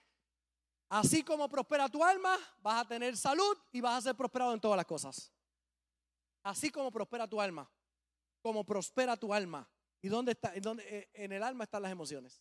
Así 0.88 1.24
como 1.24 1.50
prospera 1.50 1.90
tu 1.90 2.04
alma, 2.04 2.38
vas 2.60 2.86
a 2.86 2.88
tener 2.88 3.18
salud 3.18 3.58
y 3.72 3.82
vas 3.82 3.98
a 3.98 4.02
ser 4.02 4.16
prosperado 4.16 4.54
en 4.54 4.62
todas 4.62 4.78
las 4.78 4.86
cosas. 4.86 5.34
Así 6.44 6.70
como 6.70 6.92
prospera 6.92 7.28
tu 7.28 7.42
alma, 7.42 7.68
como 8.44 8.64
prospera 8.64 9.18
tu 9.18 9.34
alma. 9.34 9.68
¿Y 10.00 10.10
dónde 10.10 10.34
está? 10.34 10.54
En, 10.54 10.62
dónde, 10.62 10.84
eh, 10.88 11.10
en 11.14 11.32
el 11.32 11.42
alma 11.42 11.64
están 11.64 11.82
las 11.82 11.92
emociones. 11.92 12.40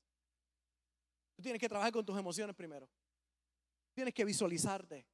Tú 1.37 1.43
tienes 1.43 1.61
que 1.61 1.69
trabajar 1.71 1.91
con 1.91 2.05
tus 2.05 2.19
emociones 2.19 2.55
primero. 2.55 2.87
Tienes 3.95 4.15
que 4.15 4.25
visualizarte. 4.25 5.07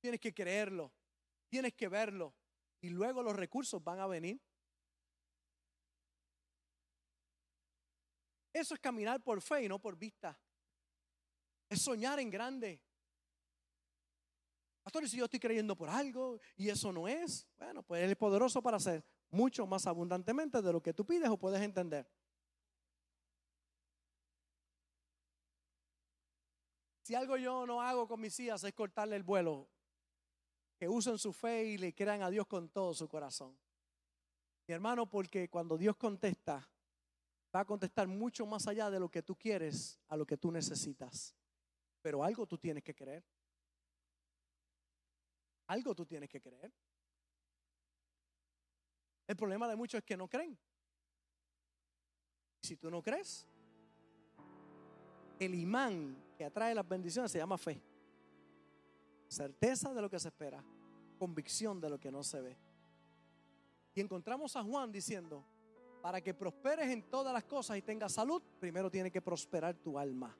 Tienes 0.00 0.20
que 0.20 0.32
creerlo. 0.32 0.92
Tienes 1.48 1.74
que 1.74 1.88
verlo. 1.88 2.34
Y 2.80 2.90
luego 2.90 3.22
los 3.22 3.36
recursos 3.36 3.82
van 3.82 4.00
a 4.00 4.06
venir. 4.06 4.40
Eso 8.52 8.74
es 8.74 8.80
caminar 8.80 9.22
por 9.22 9.40
fe 9.40 9.64
y 9.64 9.68
no 9.68 9.78
por 9.78 9.96
vista. 9.96 10.38
Es 11.68 11.82
soñar 11.82 12.18
en 12.18 12.30
grande. 12.30 12.80
Pastor, 14.82 15.08
si 15.08 15.18
yo 15.18 15.26
estoy 15.26 15.38
creyendo 15.38 15.76
por 15.76 15.88
algo 15.88 16.40
y 16.56 16.68
eso 16.68 16.90
no 16.92 17.06
es, 17.06 17.46
bueno, 17.58 17.82
pues 17.82 18.02
Él 18.02 18.10
es 18.10 18.16
poderoso 18.16 18.62
para 18.62 18.78
hacer 18.78 19.04
mucho 19.30 19.66
más 19.66 19.86
abundantemente 19.86 20.60
de 20.62 20.72
lo 20.72 20.82
que 20.82 20.92
tú 20.92 21.04
pides 21.04 21.28
o 21.28 21.36
puedes 21.36 21.60
entender. 21.60 22.08
Si 27.10 27.16
algo 27.16 27.36
yo 27.36 27.66
no 27.66 27.82
hago 27.82 28.06
con 28.06 28.20
mis 28.20 28.38
hijas 28.38 28.62
es 28.62 28.72
cortarle 28.72 29.16
el 29.16 29.24
vuelo, 29.24 29.66
que 30.78 30.88
usen 30.88 31.18
su 31.18 31.32
fe 31.32 31.64
y 31.64 31.76
le 31.76 31.92
crean 31.92 32.22
a 32.22 32.30
Dios 32.30 32.46
con 32.46 32.68
todo 32.68 32.94
su 32.94 33.08
corazón. 33.08 33.58
Mi 34.68 34.74
hermano, 34.74 35.10
porque 35.10 35.50
cuando 35.50 35.76
Dios 35.76 35.96
contesta, 35.96 36.70
va 37.52 37.58
a 37.58 37.64
contestar 37.64 38.06
mucho 38.06 38.46
más 38.46 38.68
allá 38.68 38.92
de 38.92 39.00
lo 39.00 39.08
que 39.10 39.24
tú 39.24 39.34
quieres 39.34 39.98
a 40.06 40.16
lo 40.16 40.24
que 40.24 40.36
tú 40.36 40.52
necesitas. 40.52 41.34
Pero 42.00 42.22
algo 42.22 42.46
tú 42.46 42.56
tienes 42.58 42.84
que 42.84 42.94
creer. 42.94 43.24
Algo 45.66 45.96
tú 45.96 46.06
tienes 46.06 46.30
que 46.30 46.40
creer. 46.40 46.72
El 49.26 49.34
problema 49.34 49.66
de 49.66 49.74
muchos 49.74 49.98
es 49.98 50.04
que 50.04 50.16
no 50.16 50.28
creen. 50.28 50.56
Si 52.62 52.76
tú 52.76 52.88
no 52.88 53.02
crees, 53.02 53.48
el 55.40 55.56
imán 55.56 56.29
que 56.40 56.46
atrae 56.46 56.74
las 56.74 56.88
bendiciones 56.88 57.30
se 57.30 57.36
llama 57.36 57.58
fe. 57.58 57.78
Certeza 59.28 59.92
de 59.92 60.00
lo 60.00 60.08
que 60.08 60.18
se 60.18 60.28
espera, 60.28 60.64
convicción 61.18 61.78
de 61.78 61.90
lo 61.90 62.00
que 62.00 62.10
no 62.10 62.22
se 62.22 62.40
ve. 62.40 62.56
Y 63.94 64.00
encontramos 64.00 64.56
a 64.56 64.64
Juan 64.64 64.90
diciendo, 64.90 65.44
para 66.00 66.22
que 66.22 66.32
prosperes 66.32 66.88
en 66.88 67.02
todas 67.10 67.34
las 67.34 67.44
cosas 67.44 67.76
y 67.76 67.82
tengas 67.82 68.14
salud, 68.14 68.40
primero 68.58 68.90
tiene 68.90 69.10
que 69.10 69.20
prosperar 69.20 69.74
tu 69.74 69.98
alma. 69.98 70.34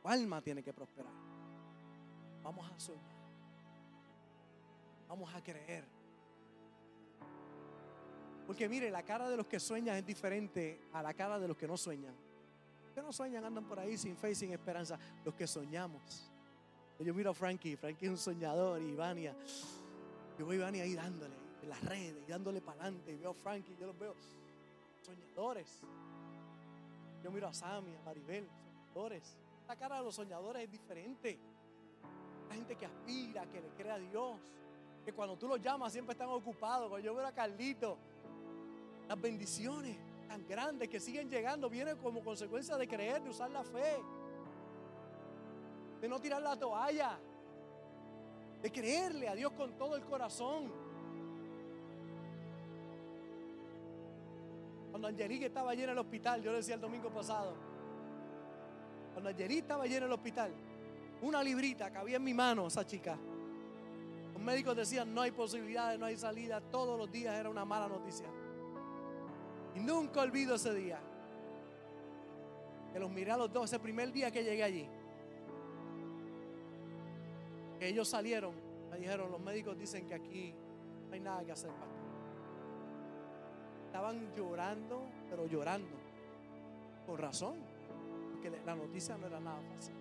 Tu 0.00 0.08
alma 0.08 0.40
tiene 0.40 0.62
que 0.62 0.72
prosperar. 0.72 1.12
Vamos 2.42 2.72
a 2.72 2.80
soñar. 2.80 3.16
Vamos 5.06 5.34
a 5.34 5.42
creer. 5.42 5.84
Porque 8.46 8.70
mire, 8.70 8.90
la 8.90 9.02
cara 9.02 9.28
de 9.28 9.36
los 9.36 9.46
que 9.46 9.60
sueñan 9.60 9.96
es 9.96 10.06
diferente 10.06 10.80
a 10.94 11.02
la 11.02 11.12
cara 11.12 11.38
de 11.38 11.46
los 11.46 11.58
que 11.58 11.68
no 11.68 11.76
sueñan. 11.76 12.29
Que 12.94 13.02
no 13.02 13.12
sueñan 13.12 13.44
andan 13.44 13.64
por 13.64 13.78
ahí 13.78 13.96
sin 13.96 14.16
fe 14.16 14.32
y 14.32 14.34
sin 14.34 14.52
esperanza. 14.52 14.98
Los 15.24 15.34
que 15.34 15.46
soñamos. 15.46 16.30
Yo 16.98 17.14
miro 17.14 17.30
a 17.30 17.34
Frankie, 17.34 17.76
Frankie 17.76 18.06
es 18.06 18.10
un 18.10 18.18
soñador 18.18 18.82
y 18.82 18.88
Ivania. 18.88 19.34
Yo 20.38 20.44
voy 20.44 20.56
a 20.56 20.58
Ivania 20.58 20.82
ahí 20.82 20.94
dándole 20.94 21.34
en 21.62 21.68
las 21.68 21.82
redes, 21.84 22.22
y 22.26 22.30
dándole 22.30 22.60
para 22.60 22.82
adelante. 22.82 23.12
Y 23.12 23.16
veo 23.16 23.30
a 23.30 23.34
Frankie, 23.34 23.74
yo 23.80 23.86
los 23.86 23.98
veo 23.98 24.14
soñadores. 25.02 25.80
Yo 27.22 27.30
miro 27.30 27.48
a 27.48 27.54
Sammy, 27.54 27.94
a 27.96 28.02
Maribel, 28.02 28.46
soñadores. 28.88 29.36
La 29.66 29.76
cara 29.76 29.96
de 29.96 30.04
los 30.04 30.14
soñadores 30.14 30.64
es 30.64 30.70
diferente. 30.70 31.38
La 32.48 32.54
gente 32.54 32.76
que 32.76 32.86
aspira, 32.86 33.46
que 33.46 33.60
le 33.60 33.68
cree 33.68 33.92
a 33.92 33.98
Dios. 33.98 34.36
Que 35.04 35.12
cuando 35.12 35.36
tú 35.36 35.48
los 35.48 35.60
llamas 35.60 35.92
siempre 35.92 36.12
están 36.12 36.28
ocupados. 36.28 36.88
Cuando 36.88 37.04
yo 37.04 37.14
veo 37.14 37.26
a 37.26 37.32
Carlito, 37.32 37.96
las 39.08 39.20
bendiciones 39.20 39.96
tan 40.30 40.46
grandes 40.46 40.88
que 40.88 41.00
siguen 41.00 41.28
llegando 41.28 41.68
vienen 41.68 41.96
como 41.96 42.22
consecuencia 42.22 42.76
de 42.76 42.86
creer, 42.86 43.20
de 43.20 43.30
usar 43.30 43.50
la 43.50 43.64
fe, 43.64 44.00
de 46.00 46.08
no 46.08 46.20
tirar 46.20 46.40
la 46.40 46.56
toalla, 46.56 47.18
de 48.62 48.70
creerle 48.70 49.28
a 49.28 49.34
Dios 49.34 49.50
con 49.54 49.72
todo 49.72 49.96
el 49.96 50.04
corazón. 50.04 50.72
Cuando 54.90 55.08
Angelique 55.08 55.46
estaba 55.46 55.72
allí 55.72 55.82
en 55.82 55.90
el 55.90 55.98
hospital, 55.98 56.40
yo 56.40 56.52
le 56.52 56.58
decía 56.58 56.76
el 56.76 56.80
domingo 56.80 57.10
pasado, 57.10 57.56
cuando 59.12 59.30
Angelique 59.30 59.62
estaba 59.62 59.82
allí 59.82 59.96
en 59.96 60.04
el 60.04 60.12
hospital, 60.12 60.52
una 61.22 61.42
librita 61.42 61.90
que 61.90 61.98
había 61.98 62.18
en 62.18 62.24
mi 62.24 62.34
mano, 62.34 62.68
esa 62.68 62.86
chica. 62.86 63.18
Los 64.32 64.40
médicos 64.40 64.76
decían, 64.76 65.12
no 65.12 65.22
hay 65.22 65.32
posibilidades, 65.32 65.98
no 65.98 66.06
hay 66.06 66.16
salida, 66.16 66.60
todos 66.60 66.96
los 66.96 67.10
días 67.10 67.34
era 67.34 67.50
una 67.50 67.64
mala 67.64 67.88
noticia. 67.88 68.28
Y 69.74 69.80
nunca 69.80 70.22
olvido 70.22 70.54
ese 70.54 70.74
día. 70.74 71.00
Que 72.92 72.98
los 72.98 73.10
miré 73.10 73.30
a 73.30 73.36
los 73.36 73.52
dos, 73.52 73.66
ese 73.66 73.78
primer 73.78 74.12
día 74.12 74.30
que 74.30 74.42
llegué 74.42 74.62
allí. 74.62 74.88
Que 77.78 77.88
ellos 77.88 78.08
salieron, 78.08 78.54
me 78.90 78.98
dijeron, 78.98 79.30
los 79.30 79.40
médicos 79.40 79.78
dicen 79.78 80.06
que 80.06 80.14
aquí 80.14 80.54
no 81.08 81.14
hay 81.14 81.20
nada 81.20 81.44
que 81.44 81.52
hacer, 81.52 81.70
pastor. 81.70 82.00
Estaban 83.86 84.34
llorando, 84.34 85.02
pero 85.28 85.46
llorando. 85.46 85.96
Con 87.06 87.18
razón. 87.18 87.56
Porque 88.32 88.50
la 88.64 88.74
noticia 88.74 89.16
no 89.16 89.26
era 89.26 89.40
nada 89.40 89.60
fácil. 89.74 89.94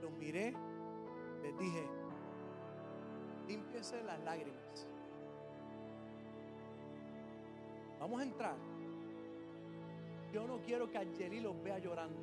Los 0.00 0.12
miré, 0.12 0.54
les 1.42 1.58
dije, 1.58 1.86
límpiese 3.48 4.02
las 4.02 4.20
lágrimas. 4.20 4.86
Vamos 8.00 8.20
a 8.20 8.22
entrar. 8.24 8.54
Yo 10.32 10.46
no 10.46 10.58
quiero 10.62 10.90
que 10.90 10.96
Angeli 10.96 11.40
los 11.40 11.62
vea 11.62 11.78
llorando. 11.78 12.18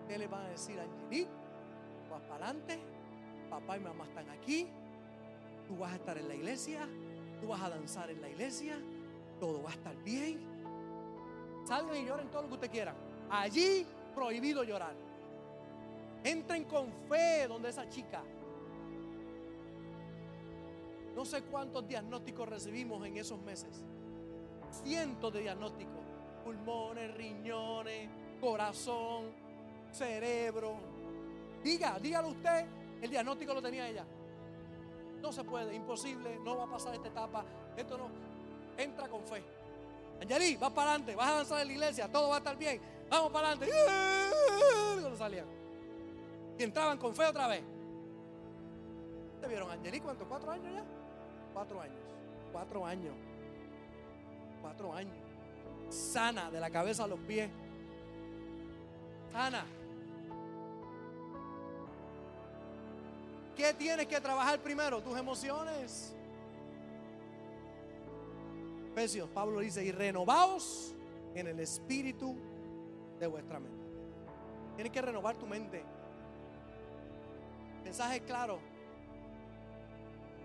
Ustedes 0.00 0.18
le 0.20 0.26
van 0.26 0.46
a 0.46 0.48
decir 0.48 0.80
Angeli, 0.80 1.28
vas 2.10 2.22
para 2.22 2.46
adelante, 2.46 2.78
papá 3.50 3.76
y 3.76 3.80
mamá 3.80 4.04
están 4.04 4.30
aquí, 4.30 4.66
tú 5.66 5.76
vas 5.76 5.92
a 5.92 5.96
estar 5.96 6.16
en 6.16 6.26
la 6.26 6.34
iglesia, 6.34 6.88
tú 7.42 7.48
vas 7.48 7.60
a 7.60 7.68
danzar 7.68 8.10
en 8.10 8.22
la 8.22 8.30
iglesia, 8.30 8.78
todo 9.38 9.62
va 9.62 9.70
a 9.70 9.74
estar 9.74 9.94
bien. 10.04 10.40
Salgan 11.66 11.96
y 11.96 12.06
lloren 12.06 12.28
todo 12.28 12.42
lo 12.42 12.48
que 12.48 12.54
ustedes 12.54 12.72
quieran. 12.72 12.94
Allí 13.28 13.86
prohibido 14.14 14.64
llorar. 14.64 14.94
Entren 16.24 16.64
con 16.64 16.90
fe 17.10 17.46
donde 17.46 17.68
esa 17.68 17.86
chica. 17.90 18.22
No 21.18 21.24
sé 21.24 21.42
cuántos 21.42 21.88
diagnósticos 21.88 22.48
recibimos 22.48 23.04
en 23.04 23.16
esos 23.16 23.40
meses. 23.40 23.82
Cientos 24.84 25.32
de 25.32 25.40
diagnósticos. 25.40 25.98
Pulmones, 26.44 27.12
riñones, 27.16 28.08
corazón, 28.40 29.24
cerebro. 29.90 30.76
Diga, 31.64 31.98
dígalo 31.98 32.28
usted. 32.28 32.66
El 33.02 33.10
diagnóstico 33.10 33.52
lo 33.52 33.60
tenía 33.60 33.88
ella. 33.88 34.04
No 35.20 35.32
se 35.32 35.42
puede, 35.42 35.74
imposible, 35.74 36.38
no 36.44 36.56
va 36.56 36.66
a 36.66 36.70
pasar 36.70 36.94
esta 36.94 37.08
etapa. 37.08 37.44
Esto 37.76 37.98
no. 37.98 38.10
Entra 38.76 39.08
con 39.08 39.24
fe. 39.24 39.42
Angeli, 40.22 40.56
vas 40.56 40.70
para 40.70 40.90
adelante, 40.90 41.16
vas 41.16 41.26
a 41.26 41.32
avanzar 41.32 41.62
en 41.62 41.66
la 41.66 41.72
iglesia, 41.72 42.12
todo 42.12 42.28
va 42.28 42.36
a 42.36 42.38
estar 42.38 42.56
bien. 42.56 42.80
Vamos 43.10 43.32
para 43.32 43.48
adelante. 43.48 43.74
Cuando 45.02 45.16
salían. 45.16 45.46
Y 46.56 46.62
entraban 46.62 46.96
con 46.96 47.12
fe 47.12 47.24
otra 47.24 47.48
vez. 47.48 47.64
¿Te 49.40 49.48
vieron, 49.48 49.68
Angeli? 49.68 49.98
¿Cuánto? 49.98 50.24
¿Cuatro 50.24 50.52
años 50.52 50.72
ya? 50.72 50.97
Cuatro 51.58 51.80
años. 51.80 51.98
Cuatro 52.52 52.86
años. 52.86 53.14
Cuatro 54.62 54.94
años. 54.94 55.16
Sana 55.88 56.52
de 56.52 56.60
la 56.60 56.70
cabeza 56.70 57.02
a 57.02 57.08
los 57.08 57.18
pies. 57.18 57.50
Sana. 59.32 59.66
¿Qué 63.56 63.74
tienes 63.74 64.06
que 64.06 64.20
trabajar 64.20 64.60
primero? 64.60 65.02
Tus 65.02 65.18
emociones. 65.18 66.14
Efesios, 68.92 69.28
Pablo 69.30 69.58
dice, 69.58 69.84
y 69.84 69.90
renovaos 69.90 70.94
en 71.34 71.48
el 71.48 71.58
espíritu 71.58 72.36
de 73.18 73.26
vuestra 73.26 73.58
mente. 73.58 73.84
Tienes 74.76 74.92
que 74.92 75.02
renovar 75.02 75.34
tu 75.34 75.46
mente. 75.48 75.82
Mensaje 77.82 78.20
claro. 78.20 78.60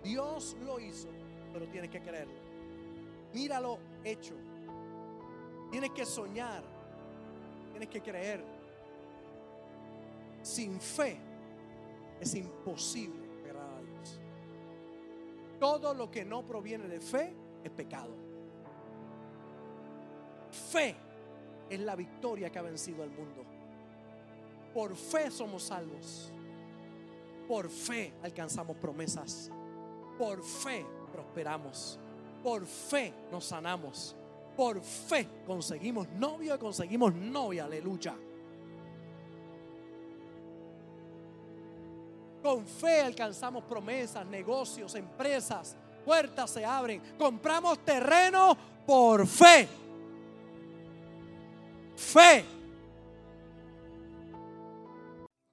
Dios 0.03 0.57
lo 0.65 0.79
hizo, 0.79 1.07
pero 1.51 1.67
tienes 1.67 1.89
que 1.89 2.01
creerlo. 2.01 2.33
Míralo 3.33 3.79
hecho. 4.03 4.35
Tienes 5.71 5.91
que 5.91 6.05
soñar. 6.05 6.63
Tienes 7.71 7.89
que 7.89 8.01
creer. 8.01 8.43
Sin 10.41 10.79
fe 10.79 11.17
es 12.19 12.35
imposible 12.35 13.23
agradar 13.45 13.77
a 13.77 13.81
Dios. 13.81 14.19
Todo 15.59 15.93
lo 15.93 16.11
que 16.11 16.25
no 16.25 16.43
proviene 16.45 16.87
de 16.87 16.99
fe 16.99 17.33
es 17.63 17.71
pecado. 17.71 18.13
Fe 20.51 20.95
es 21.69 21.79
la 21.79 21.95
victoria 21.95 22.51
que 22.51 22.59
ha 22.59 22.61
vencido 22.61 23.01
al 23.03 23.09
mundo. 23.09 23.43
Por 24.73 24.95
fe 24.95 25.31
somos 25.31 25.63
salvos. 25.63 26.31
Por 27.47 27.69
fe 27.69 28.13
alcanzamos 28.21 28.77
promesas. 28.77 29.49
Por 30.17 30.43
fe 30.43 30.85
prosperamos. 31.11 31.99
Por 32.43 32.65
fe 32.65 33.13
nos 33.31 33.45
sanamos. 33.45 34.15
Por 34.55 34.81
fe 34.81 35.27
conseguimos 35.45 36.07
novio 36.09 36.55
y 36.55 36.57
conseguimos 36.57 37.13
novia. 37.13 37.65
Aleluya. 37.65 38.15
Con 42.43 42.67
fe 42.67 43.01
alcanzamos 43.01 43.63
promesas, 43.63 44.25
negocios, 44.25 44.93
empresas, 44.95 45.77
puertas 46.03 46.51
se 46.51 46.65
abren. 46.65 47.01
Compramos 47.17 47.79
terreno 47.79 48.57
por 48.85 49.25
fe. 49.25 49.67
Fe. 51.95 52.62